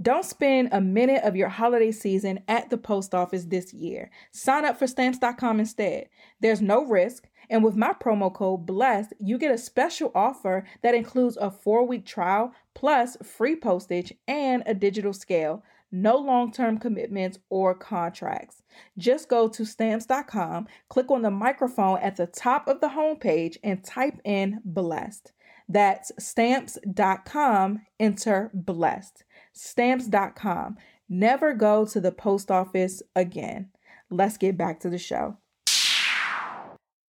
Don't 0.02 0.26
spend 0.26 0.68
a 0.72 0.80
minute 0.80 1.24
of 1.24 1.36
your 1.36 1.48
holiday 1.48 1.90
season 1.90 2.40
at 2.48 2.68
the 2.68 2.76
post 2.76 3.14
office 3.14 3.44
this 3.46 3.72
year. 3.72 4.10
Sign 4.30 4.66
up 4.66 4.78
for 4.78 4.86
stamps.com 4.86 5.58
instead. 5.58 6.08
There's 6.40 6.60
no 6.60 6.84
risk. 6.84 7.28
And 7.48 7.62
with 7.62 7.76
my 7.76 7.92
promo 7.92 8.32
code 8.32 8.66
BLESSED, 8.66 9.14
you 9.20 9.38
get 9.38 9.52
a 9.52 9.58
special 9.58 10.10
offer 10.14 10.64
that 10.82 10.94
includes 10.94 11.36
a 11.36 11.50
four 11.50 11.86
week 11.86 12.04
trial 12.04 12.52
plus 12.74 13.16
free 13.22 13.56
postage 13.56 14.12
and 14.26 14.62
a 14.66 14.74
digital 14.74 15.12
scale. 15.12 15.62
No 15.92 16.16
long 16.16 16.50
term 16.52 16.78
commitments 16.78 17.38
or 17.48 17.74
contracts. 17.74 18.62
Just 18.98 19.28
go 19.28 19.48
to 19.48 19.64
stamps.com, 19.64 20.66
click 20.88 21.10
on 21.10 21.22
the 21.22 21.30
microphone 21.30 21.98
at 22.00 22.16
the 22.16 22.26
top 22.26 22.66
of 22.66 22.80
the 22.80 22.88
homepage, 22.88 23.56
and 23.62 23.84
type 23.84 24.20
in 24.24 24.60
blessed. 24.64 25.32
That's 25.68 26.12
stamps.com, 26.18 27.82
enter 27.98 28.50
blessed. 28.52 29.24
Stamps.com. 29.52 30.76
Never 31.08 31.54
go 31.54 31.86
to 31.86 32.00
the 32.00 32.12
post 32.12 32.50
office 32.50 33.02
again. 33.14 33.70
Let's 34.10 34.36
get 34.36 34.56
back 34.56 34.80
to 34.80 34.90
the 34.90 34.98
show 34.98 35.38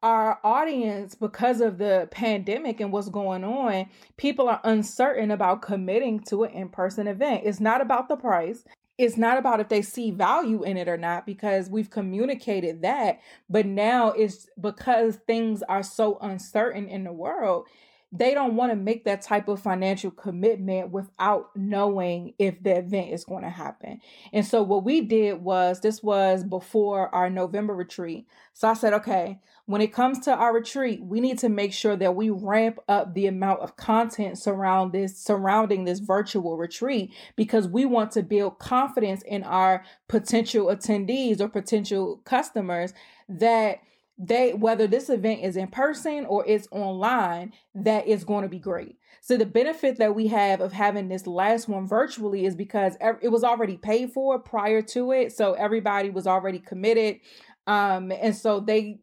our 0.03 0.39
audience 0.43 1.15
because 1.15 1.59
of 1.59 1.77
the 1.79 2.07
pandemic 2.11 2.79
and 2.79 2.91
what's 2.91 3.09
going 3.09 3.43
on 3.43 3.87
people 4.17 4.47
are 4.47 4.61
uncertain 4.63 5.31
about 5.31 5.61
committing 5.61 6.19
to 6.19 6.43
an 6.43 6.51
in-person 6.51 7.07
event. 7.07 7.41
It's 7.45 7.59
not 7.59 7.81
about 7.81 8.07
the 8.07 8.15
price. 8.15 8.63
It's 8.97 9.17
not 9.17 9.37
about 9.37 9.59
if 9.59 9.69
they 9.69 9.81
see 9.81 10.11
value 10.11 10.63
in 10.63 10.77
it 10.77 10.87
or 10.87 10.97
not 10.97 11.25
because 11.25 11.69
we've 11.69 11.89
communicated 11.89 12.81
that 12.81 13.19
but 13.49 13.65
now 13.65 14.09
it's 14.09 14.49
because 14.59 15.17
things 15.27 15.63
are 15.63 15.83
so 15.83 16.17
uncertain 16.21 16.87
in 16.87 17.03
the 17.03 17.13
world 17.13 17.67
they 18.11 18.33
don't 18.33 18.55
want 18.55 18.71
to 18.71 18.75
make 18.75 19.03
that 19.03 19.21
type 19.21 19.49
of 19.49 19.61
financial 19.61 20.11
commitment 20.11 20.91
without 20.91 21.49
knowing 21.55 22.33
if 22.39 22.61
the 22.63 22.77
event 22.77 23.11
is 23.11 23.25
going 23.25 23.43
to 23.43 23.49
happen. 23.49 23.99
And 24.31 24.45
so 24.45 24.63
what 24.63 24.85
we 24.85 25.01
did 25.01 25.41
was 25.41 25.81
this 25.81 26.01
was 26.01 26.43
before 26.43 27.13
our 27.13 27.29
November 27.29 27.75
retreat. 27.75 28.25
So 28.53 28.69
I 28.69 28.75
said, 28.75 28.93
okay, 28.93 29.39
when 29.65 29.81
it 29.81 29.91
comes 29.91 30.19
to 30.21 30.33
our 30.33 30.53
retreat, 30.53 31.03
we 31.03 31.19
need 31.19 31.37
to 31.39 31.49
make 31.49 31.73
sure 31.73 31.97
that 31.97 32.15
we 32.15 32.29
ramp 32.29 32.79
up 32.87 33.13
the 33.13 33.27
amount 33.27 33.59
of 33.59 33.75
content 33.75 34.37
surround 34.37 34.93
this 34.93 35.17
surrounding 35.17 35.83
this 35.83 35.99
virtual 35.99 36.55
retreat 36.55 37.13
because 37.35 37.67
we 37.67 37.83
want 37.83 38.11
to 38.11 38.23
build 38.23 38.57
confidence 38.57 39.21
in 39.23 39.43
our 39.43 39.83
potential 40.07 40.67
attendees 40.67 41.41
or 41.41 41.49
potential 41.49 42.21
customers 42.23 42.93
that 43.27 43.81
they 44.17 44.53
whether 44.53 44.87
this 44.87 45.09
event 45.09 45.41
is 45.41 45.57
in 45.57 45.67
person 45.67 46.25
or 46.25 46.45
it's 46.47 46.67
online 46.71 47.53
that 47.75 48.07
is 48.07 48.23
going 48.23 48.43
to 48.43 48.49
be 48.49 48.59
great. 48.59 48.97
So 49.21 49.37
the 49.37 49.45
benefit 49.45 49.97
that 49.97 50.15
we 50.15 50.27
have 50.27 50.61
of 50.61 50.71
having 50.71 51.09
this 51.09 51.27
last 51.27 51.67
one 51.67 51.87
virtually 51.87 52.45
is 52.45 52.55
because 52.55 52.95
it 53.21 53.29
was 53.29 53.43
already 53.43 53.77
paid 53.77 54.11
for 54.13 54.39
prior 54.39 54.81
to 54.83 55.11
it 55.11 55.33
so 55.33 55.53
everybody 55.53 56.09
was 56.09 56.27
already 56.27 56.59
committed 56.59 57.19
um 57.67 58.11
and 58.11 58.35
so 58.35 58.59
they 58.59 58.99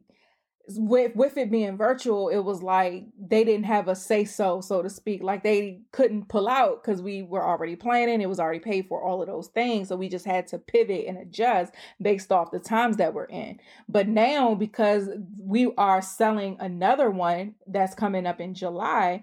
with 0.68 1.14
with 1.14 1.36
it 1.36 1.50
being 1.50 1.76
virtual, 1.76 2.28
it 2.28 2.38
was 2.38 2.62
like 2.62 3.04
they 3.18 3.44
didn't 3.44 3.66
have 3.66 3.88
a 3.88 3.94
say 3.94 4.24
so, 4.24 4.60
so 4.60 4.82
to 4.82 4.88
speak. 4.88 5.22
Like 5.22 5.42
they 5.42 5.80
couldn't 5.92 6.28
pull 6.28 6.48
out 6.48 6.82
because 6.82 7.02
we 7.02 7.22
were 7.22 7.44
already 7.44 7.76
planning. 7.76 8.20
It 8.20 8.28
was 8.28 8.40
already 8.40 8.60
paid 8.60 8.86
for 8.88 9.02
all 9.02 9.20
of 9.20 9.28
those 9.28 9.48
things, 9.48 9.88
so 9.88 9.96
we 9.96 10.08
just 10.08 10.24
had 10.24 10.46
to 10.48 10.58
pivot 10.58 11.06
and 11.06 11.18
adjust 11.18 11.74
based 12.00 12.32
off 12.32 12.50
the 12.50 12.60
times 12.60 12.96
that 12.96 13.12
we're 13.14 13.24
in. 13.26 13.58
But 13.88 14.08
now, 14.08 14.54
because 14.54 15.08
we 15.38 15.72
are 15.76 16.00
selling 16.00 16.56
another 16.60 17.10
one 17.10 17.54
that's 17.66 17.94
coming 17.94 18.26
up 18.26 18.40
in 18.40 18.54
July, 18.54 19.22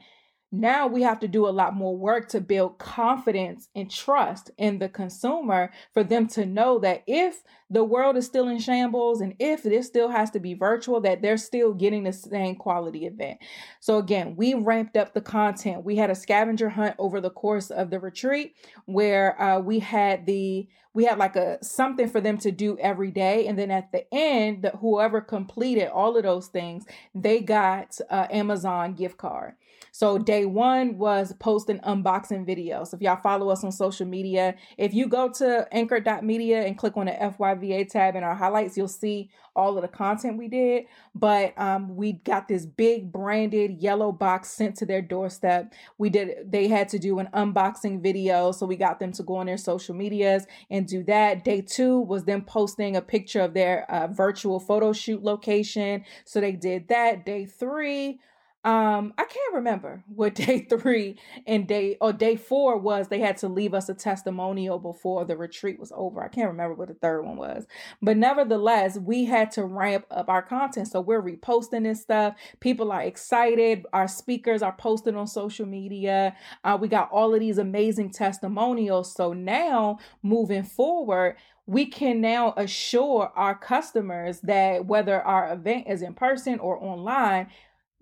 Now 0.53 0.85
we 0.85 1.03
have 1.03 1.21
to 1.21 1.29
do 1.29 1.47
a 1.47 1.49
lot 1.49 1.75
more 1.75 1.95
work 1.95 2.27
to 2.29 2.41
build 2.41 2.77
confidence 2.77 3.69
and 3.73 3.89
trust 3.89 4.51
in 4.57 4.79
the 4.79 4.89
consumer 4.89 5.71
for 5.93 6.03
them 6.03 6.27
to 6.29 6.45
know 6.45 6.77
that 6.79 7.03
if 7.07 7.41
the 7.69 7.85
world 7.85 8.17
is 8.17 8.25
still 8.25 8.49
in 8.49 8.59
shambles 8.59 9.21
and 9.21 9.33
if 9.39 9.63
this 9.63 9.87
still 9.87 10.09
has 10.09 10.29
to 10.31 10.41
be 10.41 10.53
virtual, 10.53 10.99
that 11.01 11.21
they're 11.21 11.37
still 11.37 11.73
getting 11.73 12.03
the 12.03 12.11
same 12.11 12.55
quality 12.55 13.05
event. 13.05 13.39
So 13.79 13.97
again, 13.97 14.35
we 14.35 14.53
ramped 14.53 14.97
up 14.97 15.13
the 15.13 15.21
content. 15.21 15.85
We 15.85 15.95
had 15.95 16.09
a 16.09 16.15
scavenger 16.15 16.67
hunt 16.67 16.95
over 16.99 17.21
the 17.21 17.29
course 17.29 17.71
of 17.71 17.89
the 17.89 18.01
retreat 18.01 18.53
where 18.85 19.41
uh, 19.41 19.59
we 19.59 19.79
had 19.79 20.25
the 20.25 20.67
we 20.93 21.05
had 21.05 21.17
like 21.17 21.37
a 21.37 21.63
something 21.63 22.09
for 22.09 22.19
them 22.19 22.37
to 22.39 22.51
do 22.51 22.77
every 22.79 23.11
day 23.11 23.47
and 23.47 23.57
then 23.57 23.71
at 23.71 23.93
the 23.93 24.05
end 24.13 24.63
the, 24.63 24.71
whoever 24.71 25.21
completed 25.21 25.88
all 25.88 26.17
of 26.17 26.23
those 26.23 26.47
things 26.47 26.84
they 27.15 27.39
got 27.39 27.97
uh, 28.09 28.28
amazon 28.30 28.93
gift 28.93 29.17
card 29.17 29.53
so 29.91 30.17
day 30.17 30.45
one 30.45 30.97
was 30.97 31.34
posting 31.39 31.79
unboxing 31.79 32.47
videos. 32.47 32.88
So 32.88 32.97
if 32.97 33.01
y'all 33.01 33.19
follow 33.21 33.49
us 33.49 33.63
on 33.63 33.71
social 33.71 34.05
media, 34.05 34.55
if 34.77 34.93
you 34.93 35.07
go 35.07 35.29
to 35.34 35.67
anchor.media 35.71 36.63
and 36.63 36.77
click 36.77 36.97
on 36.97 37.07
the 37.07 37.11
FYVA 37.11 37.89
tab 37.89 38.15
in 38.15 38.23
our 38.23 38.36
highlights, 38.36 38.77
you'll 38.77 38.88
see 38.88 39.29
all 39.55 39.77
of 39.77 39.82
the 39.82 39.88
content 39.88 40.38
we 40.38 40.47
did. 40.47 40.86
But 41.13 41.53
um, 41.57 41.95
we 41.95 42.13
got 42.13 42.47
this 42.47 42.65
big 42.65 43.11
branded 43.11 43.82
yellow 43.82 44.11
box 44.11 44.51
sent 44.51 44.77
to 44.77 44.86
their 44.86 45.01
doorstep. 45.01 45.73
We 45.97 46.09
did 46.09 46.51
they 46.51 46.67
had 46.67 46.89
to 46.89 46.99
do 46.99 47.19
an 47.19 47.29
unboxing 47.34 48.01
video. 48.01 48.51
So 48.51 48.65
we 48.65 48.77
got 48.77 48.99
them 48.99 49.11
to 49.13 49.23
go 49.23 49.36
on 49.36 49.47
their 49.47 49.57
social 49.57 49.95
medias 49.95 50.45
and 50.69 50.88
do 50.88 51.03
that. 51.03 51.43
Day 51.43 51.61
two 51.61 51.99
was 51.99 52.23
them 52.23 52.43
posting 52.43 52.95
a 52.95 53.01
picture 53.01 53.41
of 53.41 53.53
their 53.53 53.89
uh, 53.91 54.07
virtual 54.07 54.59
photo 54.59 54.93
shoot 54.93 55.23
location. 55.23 56.05
So 56.25 56.39
they 56.39 56.53
did 56.53 56.88
that. 56.88 57.25
Day 57.25 57.45
three 57.45 58.19
um 58.64 59.14
i 59.18 59.24
can't 59.24 59.55
remember 59.55 60.03
what 60.07 60.36
day 60.36 60.59
three 60.70 61.18
and 61.47 61.68
day 61.68 61.97
or 62.01 62.14
day 62.14 62.36
four 62.36 62.78
was 62.78 63.07
they 63.07 63.20
had 63.20 63.38
to 63.38 63.47
leave 63.47 63.74
us 63.74 63.89
a 63.89 63.93
testimonial 63.93 64.80
before 64.80 65.26
the 65.26 65.36
retreat 65.36 65.80
was 65.80 65.91
over. 65.95 66.24
I 66.24 66.28
can't 66.28 66.49
remember 66.49 66.76
what 66.76 66.88
the 66.88 66.93
third 66.95 67.24
one 67.24 67.38
was. 67.38 67.66
But 68.01 68.18
nevertheless 68.18 68.97
we 68.97 69.26
had 69.26 69.51
to 69.51 69.66
ramp 69.66 70.05
up 70.12 70.30
our 70.30 70.41
content. 70.41 70.88
So 70.88 71.01
we're 71.01 71.22
reposting 71.22 71.84
this 71.84 72.01
stuff. 72.01 72.36
People 72.59 72.91
are 72.91 73.01
excited. 73.01 73.86
Our 73.93 74.07
speakers 74.07 74.62
are 74.62 74.76
posting 74.78 75.16
on 75.16 75.28
social 75.28 75.66
media. 75.66 76.36
Uh, 76.64 76.78
we 76.80 76.88
got 76.88 77.12
all 77.12 77.34
of 77.34 77.39
these 77.39 77.57
amazing 77.57 78.12
testimonials. 78.12 79.14
So 79.14 79.34
now 79.34 79.99
moving 80.24 80.64
forward 80.64 81.36
we 81.68 81.86
can 81.86 82.20
now 82.20 82.53
assure 82.57 83.32
our 83.36 83.55
customers 83.55 84.41
that 84.41 84.86
whether 84.88 85.22
our 85.22 85.53
event 85.53 85.86
is 85.88 86.01
in 86.01 86.14
person 86.14 86.59
or 86.59 86.84
online 86.84 87.47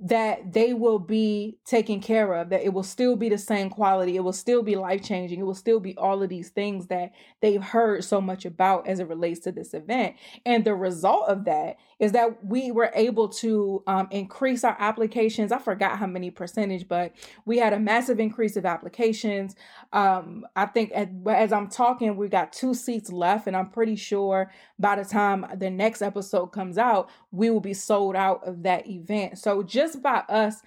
that 0.01 0.53
they 0.53 0.73
will 0.73 0.99
be 0.99 1.57
taken 1.65 1.99
care 1.99 2.33
of, 2.33 2.49
that 2.49 2.63
it 2.63 2.73
will 2.73 2.83
still 2.83 3.17
be 3.17 3.27
the 3.27 3.37
same 3.37 3.69
quality, 3.69 4.15
it 4.15 4.23
will 4.23 4.31
still 4.31 4.63
be 4.63 4.75
life 4.75 5.03
changing, 5.03 5.39
it 5.39 5.43
will 5.43 5.53
still 5.53 5.79
be 5.79 5.95
all 5.97 6.23
of 6.23 6.29
these 6.29 6.49
things 6.49 6.87
that 6.87 7.11
they've 7.41 7.61
heard 7.61 8.03
so 8.03 8.21
much 8.21 8.45
about 8.45 8.87
as 8.87 8.99
it 8.99 9.07
relates 9.07 9.41
to 9.41 9.51
this 9.51 9.73
event. 9.73 10.15
And 10.45 10.63
the 10.63 10.75
result 10.75 11.27
of 11.27 11.45
that 11.45 11.77
is 11.99 12.13
that 12.13 12.43
we 12.45 12.71
were 12.71 12.91
able 12.95 13.27
to 13.27 13.83
um, 13.85 14.07
increase 14.09 14.63
our 14.63 14.75
applications. 14.79 15.51
I 15.51 15.59
forgot 15.59 15.99
how 15.99 16.07
many 16.07 16.31
percentage, 16.31 16.87
but 16.87 17.13
we 17.45 17.57
had 17.57 17.73
a 17.73 17.79
massive 17.79 18.19
increase 18.19 18.55
of 18.55 18.65
applications. 18.65 19.55
Um, 19.91 20.47
I 20.55 20.65
think 20.65 20.91
as 20.91 21.51
I'm 21.51 21.67
talking, 21.67 22.15
we 22.15 22.29
got 22.29 22.53
two 22.53 22.73
seats 22.73 23.11
left, 23.11 23.47
and 23.47 23.55
I'm 23.55 23.69
pretty 23.69 23.97
sure 23.97 24.51
by 24.79 24.95
the 24.95 25.05
time 25.05 25.45
the 25.57 25.69
next 25.69 26.01
episode 26.01 26.47
comes 26.47 26.77
out, 26.77 27.09
we 27.31 27.49
will 27.49 27.59
be 27.59 27.73
sold 27.73 28.15
out 28.15 28.47
of 28.47 28.63
that 28.63 28.87
event. 28.87 29.37
So 29.37 29.61
just 29.61 30.01
by 30.01 30.23
us 30.29 30.61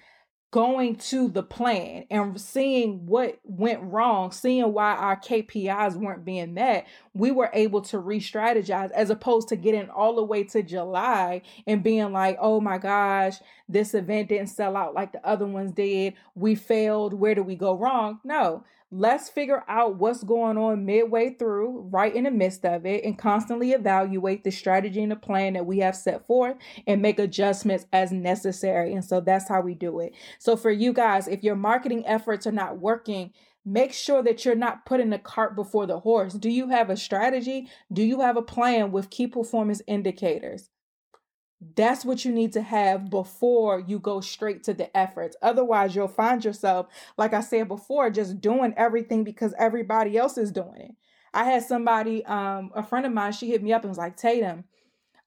going 0.53 0.95
to 0.95 1.27
the 1.29 1.41
plan 1.41 2.05
and 2.11 2.39
seeing 2.39 3.07
what 3.07 3.39
went 3.43 3.81
wrong, 3.81 4.31
seeing 4.31 4.71
why 4.71 4.93
our 4.93 5.19
KPIs 5.19 5.95
weren't 5.95 6.23
being 6.23 6.53
met, 6.53 6.85
we 7.15 7.31
were 7.31 7.49
able 7.53 7.81
to 7.81 7.97
re 7.97 8.19
strategize 8.19 8.91
as 8.91 9.09
opposed 9.09 9.47
to 9.47 9.55
getting 9.55 9.89
all 9.89 10.15
the 10.15 10.23
way 10.23 10.43
to 10.43 10.61
July 10.61 11.41
and 11.65 11.81
being 11.81 12.11
like, 12.11 12.37
oh 12.39 12.61
my 12.61 12.77
gosh, 12.77 13.37
this 13.67 13.95
event 13.95 14.29
didn't 14.29 14.45
sell 14.45 14.77
out 14.77 14.93
like 14.93 15.11
the 15.11 15.27
other 15.27 15.47
ones 15.47 15.71
did. 15.71 16.13
We 16.35 16.53
failed. 16.53 17.15
Where 17.15 17.33
do 17.33 17.41
we 17.41 17.55
go 17.55 17.75
wrong? 17.75 18.19
No, 18.23 18.63
let's 18.93 19.27
figure 19.27 19.63
out 19.67 19.95
what's 19.97 20.23
going 20.23 20.57
on 20.57 20.85
midway 20.85 21.31
through, 21.31 21.81
right 21.91 22.13
in 22.13 22.25
the 22.25 22.31
midst 22.31 22.63
of 22.63 22.85
it, 22.85 23.03
and 23.03 23.17
constantly 23.17 23.71
evaluate 23.71 24.43
the 24.43 24.51
strategy 24.51 25.01
and 25.01 25.11
the 25.11 25.15
plan 25.15 25.53
that 25.53 25.65
we 25.65 25.79
have 25.79 25.95
set 25.95 26.27
forth 26.27 26.57
and 26.85 27.01
make 27.01 27.17
adjustments 27.17 27.87
as 27.91 28.11
necessary. 28.11 28.93
And 28.93 29.03
so 29.03 29.19
that's 29.19 29.49
how 29.49 29.61
we 29.61 29.73
do 29.73 29.99
it. 29.99 30.13
So, 30.37 30.55
for 30.55 30.71
you 30.71 30.93
guys, 30.93 31.27
if 31.27 31.43
your 31.43 31.55
marketing 31.55 32.05
efforts 32.05 32.45
are 32.45 32.51
not 32.51 32.79
working, 32.79 33.31
make 33.65 33.93
sure 33.93 34.21
that 34.21 34.45
you're 34.45 34.55
not 34.55 34.85
putting 34.85 35.09
the 35.09 35.19
cart 35.19 35.55
before 35.55 35.87
the 35.87 35.99
horse. 35.99 36.33
Do 36.33 36.49
you 36.49 36.69
have 36.69 36.89
a 36.89 36.97
strategy? 36.97 37.67
Do 37.91 38.03
you 38.03 38.21
have 38.21 38.37
a 38.37 38.41
plan 38.41 38.91
with 38.91 39.09
key 39.09 39.27
performance 39.27 39.81
indicators? 39.87 40.69
That's 41.75 42.05
what 42.05 42.25
you 42.25 42.31
need 42.31 42.53
to 42.53 42.61
have 42.61 43.09
before 43.09 43.79
you 43.79 43.99
go 43.99 44.21
straight 44.21 44.63
to 44.65 44.73
the 44.73 44.95
efforts. 44.97 45.37
Otherwise, 45.41 45.95
you'll 45.95 46.07
find 46.07 46.43
yourself, 46.43 46.87
like 47.17 47.33
I 47.33 47.41
said 47.41 47.67
before, 47.67 48.09
just 48.09 48.41
doing 48.41 48.73
everything 48.77 49.23
because 49.23 49.53
everybody 49.59 50.17
else 50.17 50.37
is 50.37 50.51
doing 50.51 50.81
it. 50.81 50.91
I 51.33 51.45
had 51.45 51.63
somebody, 51.63 52.25
um, 52.25 52.71
a 52.75 52.83
friend 52.83 53.05
of 53.05 53.13
mine, 53.13 53.33
she 53.33 53.49
hit 53.49 53.63
me 53.63 53.73
up 53.73 53.83
and 53.83 53.89
was 53.89 53.97
like, 53.97 54.17
Tatum, 54.17 54.65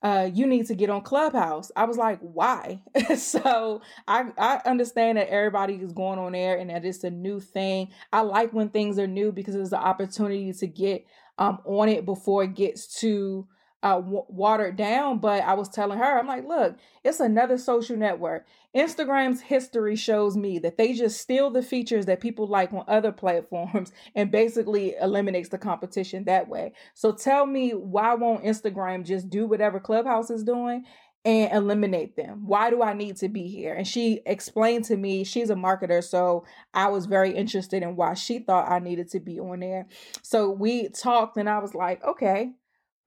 uh, 0.03 0.31
you 0.33 0.47
need 0.47 0.67
to 0.67 0.75
get 0.75 0.91
on 0.91 1.03
Clubhouse. 1.03 1.73
I 1.77 1.85
was 1.85 1.99
like, 1.99 2.21
why? 2.21 2.83
so 3.17 3.83
I, 4.09 4.27
I 4.39 4.61
understand 4.67 5.19
that 5.19 5.29
everybody 5.31 5.75
is 5.75 5.93
going 5.93 6.19
on 6.19 6.33
there 6.33 6.57
and 6.59 6.71
that 6.71 6.85
it's 6.85 7.05
a 7.05 7.11
new 7.11 7.41
thing. 7.41 7.91
I 8.13 8.21
like 8.23 8.53
when 8.53 8.69
things 8.69 8.99
are 8.99 9.09
new 9.09 9.33
because 9.33 9.57
it's 9.57 9.73
an 9.73 9.79
opportunity 9.79 10.53
to 10.53 10.67
get 10.69 11.07
um, 11.39 11.59
on 11.65 11.89
it 11.89 12.05
before 12.07 12.45
it 12.45 12.55
gets 12.55 13.01
too 13.01 13.49
uh, 13.83 14.01
watered 14.05 14.77
down. 14.77 15.19
But 15.19 15.43
I 15.43 15.55
was 15.55 15.69
telling 15.69 15.99
her, 15.99 16.19
I'm 16.19 16.27
like, 16.27 16.47
look, 16.47 16.77
it's 17.05 17.21
another 17.21 17.59
social 17.59 17.97
network. 17.97 18.47
Instagram's 18.77 19.41
history 19.41 19.97
shows 19.97 20.37
me 20.37 20.59
that 20.61 20.77
they 20.77 20.93
just 20.93 21.21
steal 21.21 21.51
the 21.51 21.63
features 21.63 22.07
that 22.07 22.21
people 22.21 22.47
like 22.47 22.73
on 22.73 22.85
other 22.89 23.13
platforms 23.13 23.93
and 24.15 24.31
basically 24.31 24.95
eliminates 25.01 25.49
the 25.51 25.59
competition 25.59 26.25
that 26.25 26.49
way. 26.49 26.73
So 26.95 27.13
tell 27.13 27.47
me, 27.47 27.71
why 27.73 28.15
won't 28.15 28.45
Instagram 28.45 29.05
just 29.05 29.31
do 29.31 29.47
whatever 29.47 29.81
Clubhouse 29.81 30.31
is 30.31 30.45
doing? 30.45 30.85
and 31.25 31.53
eliminate 31.53 32.17
them. 32.17 32.47
Why 32.47 32.71
do 32.71 32.83
I 32.83 32.95
need 32.95 33.17
to 33.19 33.29
be 33.29 33.49
here? 33.49 33.75
And 33.75 33.87
she 33.87 34.21
explained 34.27 34.85
to 34.87 34.97
me, 34.97 35.25
she's 35.25 35.51
a 35.51 35.57
marketer, 35.57 36.03
so 36.03 36.45
I 36.73 36.89
was 36.89 37.07
very 37.07 37.33
interested 37.35 37.83
in 37.83 37.97
why 37.97 38.15
she 38.15 38.39
thought 38.39 38.71
I 38.71 38.79
needed 38.79 39.11
to 39.11 39.21
be 39.21 39.41
on 39.41 39.61
there. 39.61 39.89
So 40.23 40.51
we 40.51 40.89
talked, 40.89 41.37
and 41.37 41.49
I 41.51 41.59
was 41.59 41.75
like, 41.75 42.05
okay, 42.05 42.53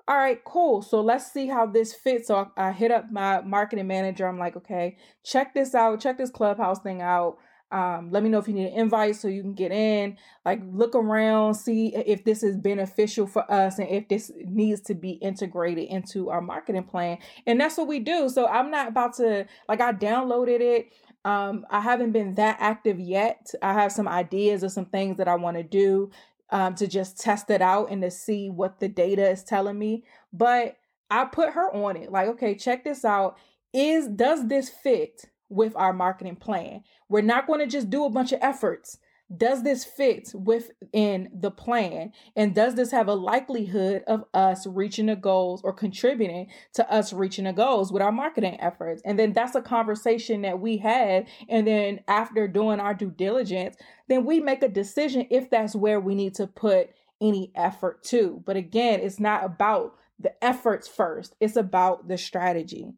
all 0.09 0.17
right, 0.17 0.43
cool. 0.43 0.81
So 0.81 1.01
let's 1.01 1.31
see 1.31 1.45
how 1.45 1.67
this 1.67 1.93
fits. 1.93 2.29
So 2.29 2.49
I, 2.57 2.69
I 2.69 2.71
hit 2.71 2.89
up 2.89 3.11
my 3.11 3.41
marketing 3.41 3.85
manager. 3.85 4.27
I'm 4.27 4.39
like, 4.39 4.57
okay, 4.57 4.97
check 5.23 5.53
this 5.53 5.75
out. 5.75 6.01
Check 6.01 6.17
this 6.17 6.31
clubhouse 6.31 6.79
thing 6.79 7.03
out. 7.03 7.37
Um, 7.71 8.09
let 8.09 8.23
me 8.23 8.29
know 8.29 8.39
if 8.39 8.47
you 8.47 8.55
need 8.55 8.69
an 8.69 8.73
invite 8.73 9.17
so 9.17 9.27
you 9.27 9.43
can 9.43 9.53
get 9.53 9.71
in. 9.71 10.17
Like, 10.43 10.61
look 10.65 10.95
around, 10.95 11.53
see 11.53 11.93
if 11.95 12.23
this 12.23 12.41
is 12.41 12.57
beneficial 12.57 13.27
for 13.27 13.49
us 13.51 13.77
and 13.77 13.87
if 13.87 14.07
this 14.07 14.31
needs 14.43 14.81
to 14.81 14.95
be 14.95 15.11
integrated 15.11 15.87
into 15.87 16.31
our 16.31 16.41
marketing 16.41 16.85
plan. 16.85 17.19
And 17.45 17.61
that's 17.61 17.77
what 17.77 17.87
we 17.87 17.99
do. 17.99 18.29
So 18.29 18.47
I'm 18.47 18.71
not 18.71 18.87
about 18.87 19.15
to 19.17 19.45
like 19.67 19.79
I 19.79 19.93
downloaded 19.93 20.59
it. 20.59 20.87
Um, 21.23 21.67
I 21.69 21.81
haven't 21.81 22.13
been 22.13 22.33
that 22.35 22.57
active 22.59 22.99
yet. 22.99 23.51
I 23.61 23.73
have 23.73 23.91
some 23.91 24.07
ideas 24.07 24.63
of 24.63 24.71
some 24.71 24.85
things 24.85 25.17
that 25.17 25.27
I 25.27 25.35
want 25.35 25.57
to 25.57 25.63
do 25.63 26.09
um, 26.51 26.75
to 26.75 26.87
just 26.87 27.19
test 27.19 27.49
it 27.49 27.61
out 27.61 27.91
and 27.91 28.01
to 28.01 28.11
see 28.11 28.49
what 28.49 28.79
the 28.79 28.87
data 28.87 29.29
is 29.29 29.43
telling 29.43 29.77
me. 29.77 30.03
But 30.33 30.77
I 31.09 31.25
put 31.25 31.53
her 31.53 31.73
on 31.73 31.97
it. 31.97 32.11
Like, 32.11 32.27
okay, 32.29 32.55
check 32.55 32.83
this 32.83 33.03
out. 33.05 33.37
Is 33.73 34.07
does 34.07 34.47
this 34.47 34.69
fit 34.69 35.25
with 35.49 35.75
our 35.75 35.93
marketing 35.93 36.35
plan? 36.35 36.83
We're 37.07 37.21
not 37.21 37.47
going 37.47 37.59
to 37.59 37.67
just 37.67 37.89
do 37.89 38.05
a 38.05 38.09
bunch 38.09 38.31
of 38.31 38.39
efforts 38.41 38.97
does 39.35 39.63
this 39.63 39.85
fit 39.85 40.31
within 40.33 41.29
the 41.33 41.51
plan? 41.51 42.11
And 42.35 42.55
does 42.55 42.75
this 42.75 42.91
have 42.91 43.07
a 43.07 43.13
likelihood 43.13 44.03
of 44.07 44.25
us 44.33 44.65
reaching 44.65 45.05
the 45.05 45.15
goals 45.15 45.61
or 45.63 45.71
contributing 45.71 46.47
to 46.73 46.91
us 46.91 47.13
reaching 47.13 47.45
the 47.45 47.53
goals 47.53 47.91
with 47.91 48.01
our 48.01 48.11
marketing 48.11 48.57
efforts? 48.59 49.01
And 49.05 49.19
then 49.19 49.33
that's 49.33 49.55
a 49.55 49.61
conversation 49.61 50.41
that 50.41 50.59
we 50.59 50.77
had. 50.77 51.27
And 51.47 51.67
then 51.67 51.99
after 52.07 52.47
doing 52.47 52.79
our 52.79 52.93
due 52.93 53.11
diligence 53.11 53.75
then 54.07 54.25
we 54.25 54.39
make 54.39 54.63
a 54.63 54.67
decision 54.67 55.27
if 55.29 55.49
that's 55.49 55.75
where 55.75 55.99
we 55.99 56.15
need 56.15 56.33
to 56.35 56.47
put 56.47 56.89
any 57.21 57.51
effort 57.55 58.03
to. 58.05 58.41
But 58.45 58.57
again 58.57 58.99
it's 59.01 59.19
not 59.19 59.45
about 59.45 59.93
the 60.19 60.43
efforts 60.43 60.87
first. 60.87 61.35
It's 61.39 61.55
about 61.55 62.07
the 62.07 62.17
strategy 62.17 62.93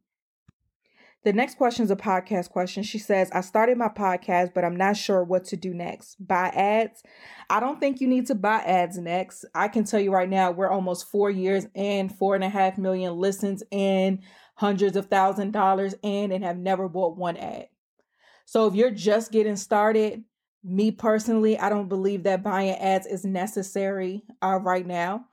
the 1.23 1.33
next 1.33 1.55
question 1.57 1.85
is 1.85 1.91
a 1.91 1.95
podcast 1.95 2.49
question. 2.49 2.81
She 2.81 2.97
says, 2.97 3.29
I 3.31 3.41
started 3.41 3.77
my 3.77 3.89
podcast, 3.89 4.53
but 4.55 4.63
I'm 4.63 4.75
not 4.75 4.97
sure 4.97 5.23
what 5.23 5.45
to 5.45 5.57
do 5.57 5.73
next. 5.73 6.15
Buy 6.19 6.47
ads? 6.47 7.03
I 7.49 7.59
don't 7.59 7.79
think 7.79 8.01
you 8.01 8.07
need 8.07 8.27
to 8.27 8.35
buy 8.35 8.57
ads 8.57 8.97
next. 8.97 9.45
I 9.53 9.67
can 9.67 9.83
tell 9.83 9.99
you 9.99 10.11
right 10.11 10.29
now, 10.29 10.51
we're 10.51 10.71
almost 10.71 11.11
four 11.11 11.29
years 11.29 11.67
in, 11.75 12.09
four 12.09 12.33
and 12.33 12.43
a 12.43 12.49
half 12.49 12.77
million 12.77 13.17
listens 13.17 13.61
in, 13.69 14.21
hundreds 14.55 14.95
of 14.95 15.07
thousand 15.07 15.51
dollars 15.51 15.93
in, 16.01 16.31
and 16.31 16.43
have 16.43 16.57
never 16.57 16.89
bought 16.89 17.17
one 17.17 17.37
ad. 17.37 17.67
So 18.45 18.67
if 18.67 18.73
you're 18.73 18.91
just 18.91 19.31
getting 19.31 19.55
started, 19.55 20.23
me 20.63 20.91
personally, 20.91 21.57
I 21.57 21.69
don't 21.69 21.89
believe 21.89 22.23
that 22.23 22.43
buying 22.43 22.75
ads 22.75 23.07
is 23.07 23.25
necessary 23.25 24.23
uh, 24.41 24.59
right 24.61 24.85
now. 24.85 25.25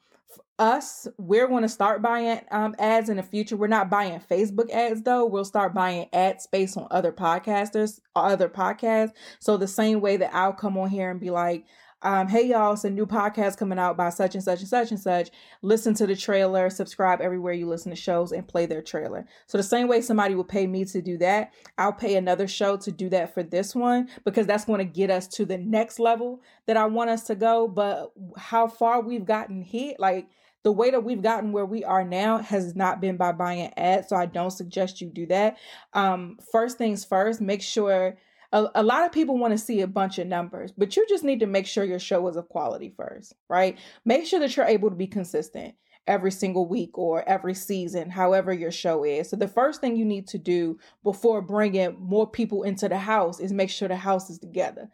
Us, 0.59 1.07
we're 1.18 1.47
going 1.47 1.62
to 1.62 1.68
start 1.68 2.03
buying 2.03 2.41
um, 2.51 2.74
ads 2.81 3.09
in 3.09 3.16
the 3.16 3.22
future. 3.22 3.57
We're 3.57 3.68
not 3.68 3.89
buying 3.89 4.20
Facebook 4.20 4.70
ads 4.70 5.03
though. 5.03 5.24
We'll 5.24 5.45
start 5.45 5.72
buying 5.72 6.09
ad 6.12 6.41
space 6.43 6.76
on 6.76 6.89
other 6.91 7.12
podcasters, 7.12 8.01
other 8.16 8.49
podcasts. 8.49 9.12
So 9.39 9.57
the 9.57 9.68
same 9.68 10.01
way 10.01 10.16
that 10.16 10.35
I'll 10.35 10.53
come 10.53 10.76
on 10.76 10.91
here 10.91 11.11
and 11.11 11.20
be 11.20 11.31
like, 11.31 11.64
um, 12.03 12.28
hey 12.28 12.46
y'all, 12.46 12.74
it's 12.74 12.84
a 12.84 12.90
new 12.90 13.07
podcast 13.07 13.57
coming 13.57 13.78
out 13.78 13.96
by 13.96 14.11
such 14.11 14.34
and 14.34 14.44
such 14.44 14.61
and 14.61 14.68
such 14.68 14.90
and 14.90 15.01
such. 15.01 15.30
Listen 15.62 15.94
to 15.94 16.07
the 16.07 16.14
trailer, 16.14 16.70
subscribe 16.70 17.20
everywhere 17.20 17.53
you 17.53 17.66
listen 17.66 17.90
to 17.90 17.96
shows, 17.96 18.30
and 18.30 18.46
play 18.46 18.66
their 18.66 18.82
trailer. 18.82 19.26
So 19.49 19.59
the 19.59 19.64
same 19.64 19.88
way 19.88 20.01
somebody 20.01 20.36
will 20.36 20.44
pay 20.44 20.66
me 20.66 20.84
to 20.84 21.03
do 21.03 21.18
that, 21.18 21.53
I'll 21.76 21.92
pay 21.92 22.14
another 22.14 22.46
show 22.46 22.76
to 22.76 22.92
do 22.92 23.09
that 23.11 23.34
for 23.34 23.42
this 23.42 23.74
one 23.74 24.09
because 24.24 24.46
that's 24.46 24.64
going 24.64 24.78
to 24.78 24.84
get 24.84 25.11
us 25.11 25.26
to 25.28 25.44
the 25.44 25.59
next 25.59 25.99
level 25.99 26.40
that 26.66 26.76
I 26.76 26.86
want 26.86 27.11
us 27.11 27.24
to 27.24 27.34
go. 27.34 27.66
But 27.66 28.12
how 28.36 28.68
far 28.68 29.01
we've 29.01 29.24
gotten 29.26 29.62
here, 29.62 29.94
like 29.99 30.28
the 30.62 30.72
way 30.72 30.90
that 30.90 31.03
we've 31.03 31.22
gotten 31.22 31.51
where 31.51 31.66
we 31.66 31.82
are 31.82 32.05
now 32.05 32.38
has 32.38 32.76
not 32.76 33.01
been 33.01 33.16
by 33.16 33.32
buying 33.32 33.72
ads. 33.76 34.09
So 34.09 34.16
I 34.16 34.26
don't 34.26 34.51
suggest 34.51 35.01
you 35.01 35.09
do 35.09 35.26
that. 35.26 35.57
Um, 35.94 36.38
first 36.53 36.78
things 36.78 37.05
first, 37.05 37.40
make 37.40 37.62
sure 37.62 38.16
a, 38.53 38.66
a 38.76 38.82
lot 38.82 39.05
of 39.05 39.12
people 39.12 39.38
want 39.38 39.53
to 39.53 39.59
see 39.59 39.80
a 39.80 39.86
bunch 39.86 40.18
of 40.18 40.26
numbers, 40.26 40.72
but 40.76 40.96
you 40.96 41.07
just 41.09 41.24
need 41.24 41.40
to 41.40 41.46
make 41.46 41.66
sure 41.66 41.84
your 41.84 41.99
show 41.99 42.26
is 42.28 42.36
of 42.36 42.49
quality 42.49 42.92
first, 42.96 43.34
right? 43.49 43.78
Make 44.05 44.26
sure 44.26 44.40
that 44.40 44.57
you're 44.57 44.66
able 44.66 44.90
to 44.90 44.96
be 44.96 45.07
consistent 45.07 45.74
every 46.07 46.30
single 46.30 46.66
week 46.66 46.96
or 46.96 47.28
every 47.28 47.53
season, 47.53 48.09
however 48.09 48.53
your 48.53 48.70
show 48.70 49.05
is. 49.05 49.28
So 49.28 49.36
the 49.36 49.46
first 49.46 49.80
thing 49.80 49.94
you 49.94 50.07
need 50.07 50.26
to 50.28 50.38
do 50.38 50.78
before 51.05 51.42
bringing 51.42 51.96
more 52.01 52.26
people 52.26 52.62
into 52.62 52.88
the 52.88 52.99
house 52.99 53.38
is 53.38 53.53
make 53.53 53.68
sure 53.68 53.88
the 53.88 53.96
house 53.96 54.30
is 54.30 54.38
together 54.38 54.88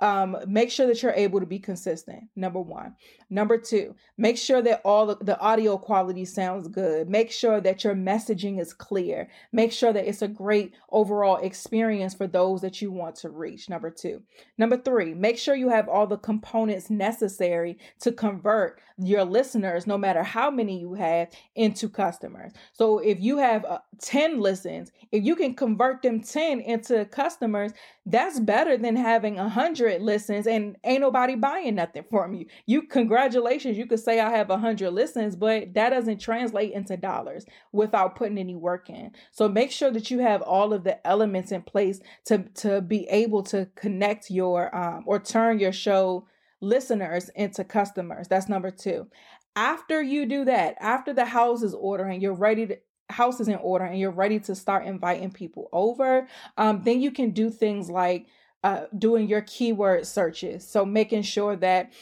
um, 0.00 0.36
make 0.46 0.70
sure 0.70 0.86
that 0.86 1.02
you're 1.02 1.12
able 1.12 1.40
to 1.40 1.46
be 1.46 1.58
consistent. 1.58 2.24
Number 2.34 2.60
one. 2.60 2.94
Number 3.28 3.56
two, 3.56 3.94
make 4.18 4.36
sure 4.36 4.60
that 4.62 4.80
all 4.84 5.06
the, 5.06 5.16
the 5.20 5.38
audio 5.38 5.78
quality 5.78 6.24
sounds 6.24 6.66
good. 6.66 7.08
Make 7.08 7.30
sure 7.30 7.60
that 7.60 7.84
your 7.84 7.94
messaging 7.94 8.60
is 8.60 8.74
clear. 8.74 9.28
Make 9.52 9.70
sure 9.70 9.92
that 9.92 10.08
it's 10.08 10.22
a 10.22 10.28
great 10.28 10.74
overall 10.90 11.36
experience 11.36 12.14
for 12.14 12.26
those 12.26 12.60
that 12.62 12.82
you 12.82 12.90
want 12.90 13.14
to 13.16 13.30
reach. 13.30 13.68
Number 13.68 13.90
two. 13.90 14.22
Number 14.58 14.76
three, 14.76 15.14
make 15.14 15.38
sure 15.38 15.54
you 15.54 15.68
have 15.68 15.88
all 15.88 16.06
the 16.06 16.18
components 16.18 16.90
necessary 16.90 17.78
to 18.00 18.10
convert 18.10 18.80
your 18.98 19.24
listeners, 19.24 19.86
no 19.86 19.96
matter 19.96 20.22
how 20.22 20.50
many 20.50 20.80
you 20.80 20.94
have, 20.94 21.28
into 21.54 21.88
customers. 21.88 22.52
So 22.72 22.98
if 22.98 23.20
you 23.20 23.38
have 23.38 23.64
uh, 23.64 23.78
10 24.00 24.40
listens, 24.40 24.92
if 25.12 25.24
you 25.24 25.36
can 25.36 25.54
convert 25.54 26.02
them 26.02 26.20
10 26.20 26.60
into 26.60 27.04
customers, 27.06 27.72
that's 28.06 28.40
better 28.40 28.76
than 28.76 28.96
having 28.96 29.38
a 29.38 29.48
hundred 29.60 30.02
listens 30.02 30.46
and 30.46 30.76
ain't 30.84 31.00
nobody 31.00 31.34
buying 31.34 31.74
nothing 31.74 32.04
from 32.10 32.34
you. 32.34 32.46
You 32.66 32.82
congratulations, 32.82 33.76
you 33.76 33.86
could 33.86 34.00
say 34.00 34.20
I 34.20 34.30
have 34.30 34.50
a 34.50 34.58
hundred 34.58 34.90
listens, 34.92 35.36
but 35.36 35.74
that 35.74 35.90
doesn't 35.90 36.20
translate 36.20 36.72
into 36.72 36.96
dollars 36.96 37.44
without 37.72 38.16
putting 38.16 38.38
any 38.38 38.56
work 38.56 38.88
in. 38.90 39.12
So 39.30 39.48
make 39.48 39.70
sure 39.70 39.90
that 39.90 40.10
you 40.10 40.20
have 40.20 40.42
all 40.42 40.72
of 40.72 40.84
the 40.84 41.04
elements 41.06 41.52
in 41.52 41.62
place 41.62 42.00
to 42.26 42.44
to 42.54 42.80
be 42.80 43.06
able 43.08 43.42
to 43.44 43.68
connect 43.74 44.30
your 44.30 44.74
um, 44.74 45.04
or 45.06 45.18
turn 45.18 45.58
your 45.58 45.72
show 45.72 46.26
listeners 46.60 47.30
into 47.34 47.64
customers. 47.64 48.28
That's 48.28 48.48
number 48.48 48.70
two. 48.70 49.08
After 49.56 50.00
you 50.00 50.26
do 50.26 50.44
that, 50.44 50.76
after 50.80 51.12
the 51.12 51.24
house 51.24 51.62
is 51.62 51.74
ordering, 51.74 52.20
you're 52.20 52.34
ready 52.34 52.66
to 52.66 52.78
house 53.10 53.40
is 53.40 53.48
in 53.48 53.56
order 53.56 53.84
and 53.84 53.98
you're 53.98 54.10
ready 54.10 54.38
to 54.40 54.54
start 54.54 54.86
inviting 54.86 55.30
people 55.30 55.68
over, 55.72 56.28
um, 56.56 56.82
then 56.84 57.00
you 57.00 57.10
can 57.10 57.30
do 57.30 57.50
things 57.50 57.90
like 57.90 58.26
uh, 58.62 58.82
doing 58.96 59.28
your 59.28 59.42
keyword 59.42 60.06
searches. 60.06 60.66
So 60.66 60.84
making 60.84 61.22
sure 61.22 61.56
that 61.56 61.92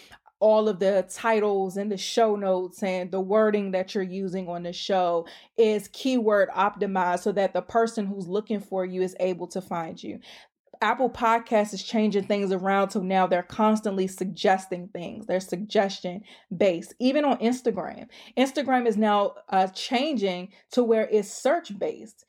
all 0.40 0.68
of 0.68 0.78
the 0.78 1.04
titles 1.10 1.76
and 1.76 1.90
the 1.90 1.96
show 1.96 2.36
notes 2.36 2.82
and 2.82 3.10
the 3.10 3.20
wording 3.20 3.72
that 3.72 3.94
you're 3.94 4.04
using 4.04 4.48
on 4.48 4.62
the 4.62 4.72
show 4.72 5.26
is 5.56 5.88
keyword 5.92 6.48
optimized 6.50 7.20
so 7.20 7.32
that 7.32 7.52
the 7.52 7.62
person 7.62 8.06
who's 8.06 8.28
looking 8.28 8.60
for 8.60 8.84
you 8.84 9.02
is 9.02 9.16
able 9.18 9.48
to 9.48 9.60
find 9.60 10.02
you. 10.02 10.20
Apple 10.80 11.10
Podcast 11.10 11.74
is 11.74 11.82
changing 11.82 12.24
things 12.24 12.52
around 12.52 12.90
so 12.90 13.00
now 13.00 13.26
they're 13.26 13.42
constantly 13.42 14.06
suggesting 14.06 14.88
things. 14.88 15.26
They're 15.26 15.40
suggestion 15.40 16.22
based. 16.56 16.94
Even 17.00 17.24
on 17.24 17.38
Instagram, 17.38 18.06
Instagram 18.36 18.86
is 18.86 18.96
now 18.96 19.34
uh, 19.48 19.66
changing 19.68 20.50
to 20.72 20.84
where 20.84 21.08
it's 21.10 21.32
search 21.32 21.76
based. 21.76 22.24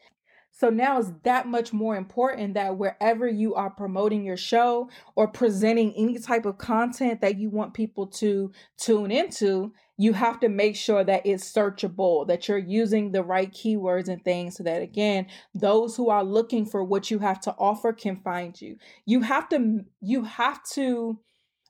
So 0.59 0.69
now 0.69 0.99
it's 0.99 1.13
that 1.23 1.47
much 1.47 1.71
more 1.71 1.95
important 1.95 2.55
that 2.55 2.77
wherever 2.77 3.25
you 3.25 3.55
are 3.55 3.69
promoting 3.69 4.25
your 4.25 4.35
show 4.35 4.89
or 5.15 5.29
presenting 5.29 5.93
any 5.95 6.19
type 6.19 6.45
of 6.45 6.57
content 6.57 7.21
that 7.21 7.37
you 7.37 7.49
want 7.49 7.73
people 7.73 8.07
to 8.07 8.51
tune 8.77 9.09
into, 9.09 9.71
you 9.95 10.11
have 10.11 10.37
to 10.41 10.49
make 10.49 10.75
sure 10.75 11.01
that 11.05 11.25
it's 11.25 11.49
searchable, 11.49 12.27
that 12.27 12.49
you're 12.49 12.57
using 12.57 13.13
the 13.13 13.23
right 13.23 13.53
keywords 13.53 14.09
and 14.09 14.21
things 14.25 14.57
so 14.57 14.63
that 14.63 14.81
again, 14.81 15.27
those 15.55 15.95
who 15.95 16.09
are 16.09 16.25
looking 16.25 16.65
for 16.65 16.83
what 16.83 17.09
you 17.09 17.19
have 17.19 17.39
to 17.39 17.51
offer 17.51 17.93
can 17.93 18.17
find 18.17 18.59
you. 18.59 18.75
You 19.05 19.21
have 19.21 19.47
to 19.49 19.85
you 20.01 20.25
have 20.25 20.61
to 20.73 21.19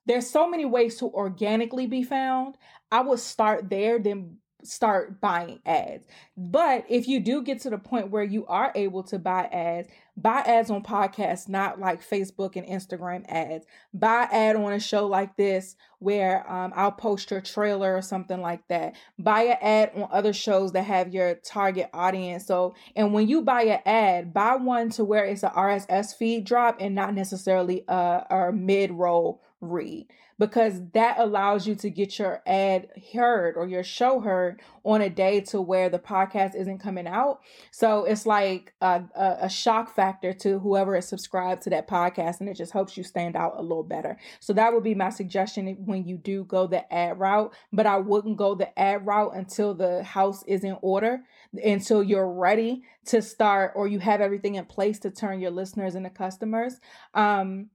there's 0.07 0.27
so 0.27 0.49
many 0.49 0.65
ways 0.65 0.95
to 0.97 1.05
organically 1.05 1.85
be 1.85 2.01
found. 2.01 2.57
I 2.91 3.01
would 3.01 3.19
start 3.19 3.69
there 3.69 3.99
then 3.99 4.37
start 4.64 5.22
buying 5.22 5.60
ads. 5.66 6.05
But 6.36 6.86
if 6.89 7.07
you 7.07 7.20
do 7.20 7.41
get 7.41 7.62
to 7.62 7.70
the 7.70 7.78
point 7.78 8.12
where 8.12 8.24
you 8.24 8.45
are 8.47 8.72
able 8.76 9.03
to 9.03 9.20
buy 9.20 9.43
ads, 9.45 9.88
buy 10.18 10.39
ads 10.39 10.70
on 10.70 10.84
podcasts, 10.84 11.47
not 11.47 11.80
like 11.80 12.07
Facebook 12.07 12.55
and 12.55 12.66
Instagram 12.68 13.26
ads. 13.30 13.66
Buy 13.93 14.28
ad 14.32 14.55
on 14.55 14.74
a 14.74 14.80
show 14.80 15.07
like 15.07 15.36
this 15.38 15.76
where 15.99 16.49
um, 16.51 16.74
I'll 16.76 16.91
post 16.91 17.32
your 17.32 17.41
trailer 17.41 17.95
or 17.95 18.01
something 18.01 18.41
like 18.41 18.68
that. 18.68 18.95
Buy 19.18 19.43
an 19.43 19.57
ad 19.62 19.91
on 19.95 20.10
other 20.12 20.34
shows 20.34 20.72
that 20.74 20.84
have 20.84 21.14
your 21.14 21.36
target 21.36 21.89
audience. 21.93 22.45
So, 22.45 22.76
and 22.95 23.14
when 23.14 23.28
you 23.28 23.41
buy 23.41 23.64
an 23.64 23.82
ad, 23.86 24.34
buy 24.34 24.55
one 24.55 24.89
to 24.91 25.03
where 25.03 25.26
it's 25.26 25.43
a 25.43 25.49
RSS 25.49 26.16
feed 26.16 26.45
drop 26.45 26.78
and 26.80 26.95
not 26.95 27.14
necessarily 27.14 27.84
a, 27.88 28.26
a 28.30 28.51
mid 28.53 28.91
roll 28.91 29.41
read 29.62 30.07
because 30.39 30.82
that 30.93 31.20
allows 31.20 31.68
you 31.68 31.76
to 31.76 31.89
get 31.89 32.18
your 32.18 32.41
ad 32.47 32.88
heard 33.14 33.55
or 33.57 33.68
your 33.68 33.84
show 33.84 34.22
heard 34.22 34.62
on 34.86 35.01
a 35.01 35.10
day 35.10 35.41
to 35.41 35.62
where 35.62 35.89
the 35.89 35.99
podcast 35.99 36.55
isn't 36.55 36.80
coming 36.80 37.05
out. 37.05 37.41
So 37.72 38.05
it's 38.05 38.26
like 38.26 38.74
a, 38.80 39.03
a, 39.14 39.38
a, 39.41 39.49
shock 39.49 39.93
factor 39.93 40.32
to 40.34 40.60
whoever 40.60 40.95
is 40.95 41.07
subscribed 41.07 41.64
to 41.64 41.70
that 41.72 41.89
podcast, 41.89 42.39
and 42.39 42.47
it 42.47 42.55
just 42.55 42.72
helps 42.72 42.95
you 42.95 43.03
stand 43.03 43.36
out 43.36 43.55
a 43.57 43.62
little 43.62 43.84
better. 43.84 44.18
So 44.39 44.53
that 44.53 44.74
would 44.74 44.84
be 44.84 44.95
my 44.95 45.10
suggestion 45.10 45.76
when 45.86 46.05
you 46.05 46.18
do 46.18 46.45
go 46.45 46.66
the 46.66 46.91
ad 46.91 47.20
route. 47.20 47.53
But 47.74 47.86
I 47.86 47.97
wouldn't 47.97 48.38
go 48.38 48.55
the 48.55 48.78
ad 48.80 49.05
route 49.05 49.36
until 49.36 49.74
the 49.74 50.03
house 50.03 50.43
is 50.43 50.64
in 50.64 50.78
order, 50.82 51.20
until 51.53 52.01
you're 52.01 52.32
ready 52.32 52.84
to 53.07 53.22
start 53.22 53.74
or 53.76 53.88
you 53.88 53.99
have 53.99 54.22
everything 54.22 54.55
in 54.55 54.66
place 54.66 54.99
to 54.99 55.12
turn 55.12 55.41
your 55.41 55.51
listeners 55.51 55.95
into 55.95 56.10
customers. 56.10 56.80
Um, 57.14 57.70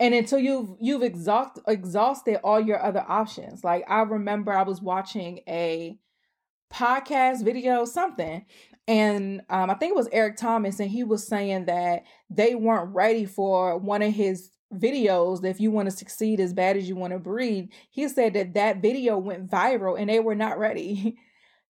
and 0.00 0.14
until 0.14 0.38
you've 0.38 0.70
you've 0.80 1.02
exhaust, 1.02 1.60
exhausted 1.66 2.40
all 2.42 2.60
your 2.60 2.82
other 2.82 3.04
options. 3.06 3.64
Like 3.64 3.84
i 3.88 4.02
remember 4.02 4.52
i 4.52 4.62
was 4.62 4.80
watching 4.80 5.40
a 5.48 5.98
podcast 6.72 7.44
video 7.44 7.84
something 7.84 8.44
and 8.88 9.42
um, 9.48 9.70
i 9.70 9.74
think 9.74 9.90
it 9.90 9.96
was 9.96 10.08
eric 10.10 10.36
thomas 10.36 10.80
and 10.80 10.90
he 10.90 11.04
was 11.04 11.26
saying 11.26 11.66
that 11.66 12.02
they 12.30 12.54
weren't 12.54 12.92
ready 12.92 13.24
for 13.24 13.78
one 13.78 14.02
of 14.02 14.12
his 14.12 14.50
videos 14.74 15.44
if 15.44 15.60
you 15.60 15.70
want 15.70 15.88
to 15.88 15.96
succeed 15.96 16.40
as 16.40 16.52
bad 16.52 16.76
as 16.76 16.88
you 16.88 16.96
want 16.96 17.12
to 17.12 17.18
breathe 17.18 17.68
he 17.90 18.08
said 18.08 18.34
that 18.34 18.54
that 18.54 18.82
video 18.82 19.16
went 19.16 19.48
viral 19.48 19.98
and 19.98 20.10
they 20.10 20.18
were 20.18 20.34
not 20.34 20.58
ready 20.58 21.16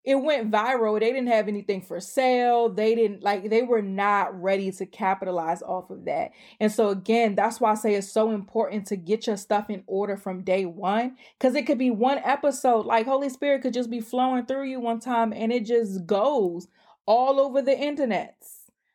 it 0.05 0.17
went 0.17 0.51
viral. 0.51 1.01
They 1.01 1.13
didn't 1.13 1.29
have 1.29 1.49
anything 1.49 1.81
for 1.81 1.99
sale. 1.99 2.69
They 2.69 2.95
didn't 2.95 3.23
like 3.23 3.49
they 3.49 3.63
were 3.63 3.81
not 3.83 4.41
ready 4.41 4.71
to 4.73 4.85
capitalize 4.87 5.63
off 5.63 5.91
of 5.91 6.05
that. 6.05 6.33
And 6.61 6.71
so 6.71 6.91
again, 6.91 7.35
that's 7.35 7.59
why 7.61 7.73
I 7.73 7.75
say 7.75 7.95
it's 7.95 8.13
so 8.13 8.31
important 8.31 8.87
to 8.89 8.97
get 8.97 9.27
your 9.27 9.39
stuff 9.39 9.71
in 9.71 9.83
order 9.87 10.17
from 10.17 10.43
day 10.43 10.67
1 10.67 11.17
cuz 11.41 11.55
it 11.55 11.67
could 11.67 11.79
be 11.79 11.91
one 11.91 12.19
episode 12.19 12.85
like 12.87 13.07
Holy 13.07 13.31
Spirit 13.31 13.63
could 13.63 13.73
just 13.75 13.91
be 13.91 14.01
flowing 14.01 14.45
through 14.45 14.65
you 14.65 14.79
one 14.81 15.01
time 15.01 15.33
and 15.33 15.53
it 15.53 15.65
just 15.65 16.07
goes 16.07 16.69
all 17.07 17.41
over 17.41 17.63
the 17.63 17.79
internet, 17.79 18.37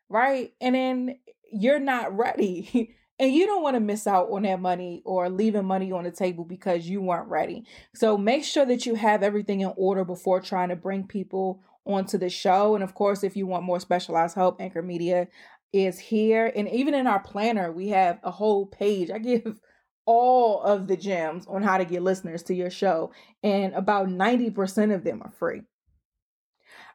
right? 0.10 0.54
And 0.62 0.76
then 0.76 1.20
you're 1.52 1.80
not 1.80 2.16
ready. 2.16 2.96
And 3.20 3.34
you 3.34 3.46
don't 3.46 3.62
want 3.62 3.76
to 3.76 3.82
miss 3.82 4.08
out 4.08 4.30
on 4.32 4.44
that 4.44 4.62
money 4.62 5.02
or 5.06 5.30
leaving 5.30 5.66
money 5.66 5.92
on 5.92 6.06
the 6.06 6.12
table 6.12 6.46
because 6.46 6.88
you 6.88 7.02
weren't 7.02 7.28
ready. 7.28 7.66
So 7.94 8.18
make 8.18 8.46
sure 8.46 8.66
that 8.66 8.86
you 8.86 8.96
have 8.96 9.24
everything 9.24 9.60
in 9.60 9.74
order 9.76 10.06
before 10.06 10.40
trying 10.40 10.70
to 10.70 10.78
bring 10.78 11.06
people 11.06 11.62
onto 11.86 12.18
the 12.18 12.30
show. 12.30 12.76
And 12.76 12.84
of 12.84 12.94
course, 12.94 13.24
if 13.24 13.36
you 13.36 13.46
want 13.46 13.66
more 13.66 13.80
specialized 13.80 14.36
help, 14.36 14.62
Anchor 14.62 14.82
Media 14.82 15.28
is 15.74 16.00
here. 16.00 16.52
And 16.56 16.70
even 16.70 16.94
in 16.94 17.08
our 17.08 17.20
planner, 17.20 17.72
we 17.72 17.90
have 17.90 18.20
a 18.24 18.32
whole 18.32 18.66
page. 18.66 19.12
I 19.12 19.18
give 19.18 19.60
all 20.06 20.62
of 20.64 20.88
the 20.88 20.98
gems 20.98 21.46
on 21.48 21.62
how 21.62 21.78
to 21.78 21.86
get 21.86 22.02
listeners 22.02 22.42
to 22.42 22.56
your 22.56 22.72
show, 22.72 23.12
and 23.44 23.76
about 23.76 24.08
90% 24.08 24.96
of 24.96 25.04
them 25.04 25.22
are 25.22 25.32
free. 25.38 25.62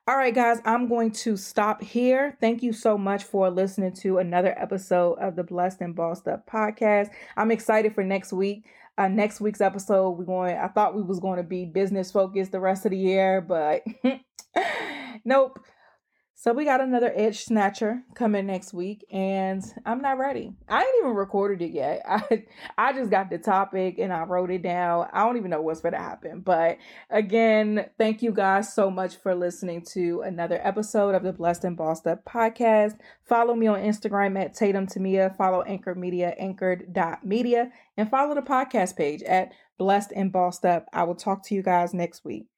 All 0.06 0.18
right, 0.18 0.34
guys, 0.34 0.60
I'm 0.66 0.86
going 0.86 1.12
to 1.12 1.34
stop 1.34 1.82
here. 1.82 2.36
Thank 2.38 2.62
you 2.62 2.74
so 2.74 2.98
much 2.98 3.24
for 3.24 3.48
listening 3.48 3.94
to 4.02 4.18
another 4.18 4.54
episode 4.58 5.14
of 5.14 5.34
the 5.34 5.42
Blessed 5.42 5.80
and 5.80 5.96
Bossed 5.96 6.28
Up 6.28 6.46
podcast. 6.46 7.08
I'm 7.38 7.50
excited 7.50 7.94
for 7.94 8.04
next 8.04 8.30
week. 8.30 8.66
Uh, 8.98 9.08
next 9.08 9.40
week's 9.40 9.62
episode, 9.62 10.10
we're 10.10 10.26
going. 10.26 10.58
I 10.58 10.68
thought 10.68 10.94
we 10.94 11.00
was 11.00 11.20
going 11.20 11.38
to 11.38 11.42
be 11.42 11.64
business 11.64 12.12
focused 12.12 12.52
the 12.52 12.60
rest 12.60 12.84
of 12.84 12.90
the 12.90 12.98
year, 12.98 13.40
but 13.40 13.82
nope. 15.24 15.58
So 16.36 16.52
we 16.52 16.64
got 16.64 16.80
another 16.80 17.12
edge 17.14 17.44
snatcher 17.44 18.02
coming 18.14 18.46
next 18.46 18.74
week, 18.74 19.04
and 19.10 19.64
I'm 19.86 20.02
not 20.02 20.18
ready. 20.18 20.52
I 20.68 20.80
ain't 20.80 20.94
even 20.98 21.14
recorded 21.14 21.62
it 21.62 21.72
yet. 21.72 22.02
I 22.08 22.44
I 22.76 22.92
just 22.92 23.10
got 23.10 23.30
the 23.30 23.38
topic 23.38 23.98
and 23.98 24.12
I 24.12 24.24
wrote 24.24 24.50
it 24.50 24.62
down. 24.62 25.06
I 25.12 25.24
don't 25.24 25.36
even 25.36 25.50
know 25.50 25.62
what's 25.62 25.80
gonna 25.80 25.96
happen. 25.96 26.40
But 26.40 26.78
again, 27.08 27.86
thank 27.98 28.20
you 28.20 28.32
guys 28.32 28.74
so 28.74 28.90
much 28.90 29.16
for 29.16 29.34
listening 29.34 29.84
to 29.92 30.22
another 30.22 30.60
episode 30.62 31.14
of 31.14 31.22
the 31.22 31.32
Blessed 31.32 31.64
and 31.64 31.76
Bossed 31.76 32.06
Up 32.06 32.24
podcast. 32.24 32.98
Follow 33.22 33.54
me 33.54 33.68
on 33.68 33.80
Instagram 33.80 34.38
at 34.38 34.54
Tatum 34.54 34.86
Temia. 34.86 35.34
Follow 35.36 35.62
Anchor 35.62 35.94
Media, 35.94 36.34
anchored.media, 36.38 37.70
and 37.96 38.10
follow 38.10 38.34
the 38.34 38.42
podcast 38.42 38.96
page 38.96 39.22
at 39.22 39.52
Blessed 39.78 40.12
and 40.14 40.32
Bossed 40.32 40.64
Up. 40.64 40.86
I 40.92 41.04
will 41.04 41.14
talk 41.14 41.44
to 41.46 41.54
you 41.54 41.62
guys 41.62 41.94
next 41.94 42.24
week. 42.24 42.48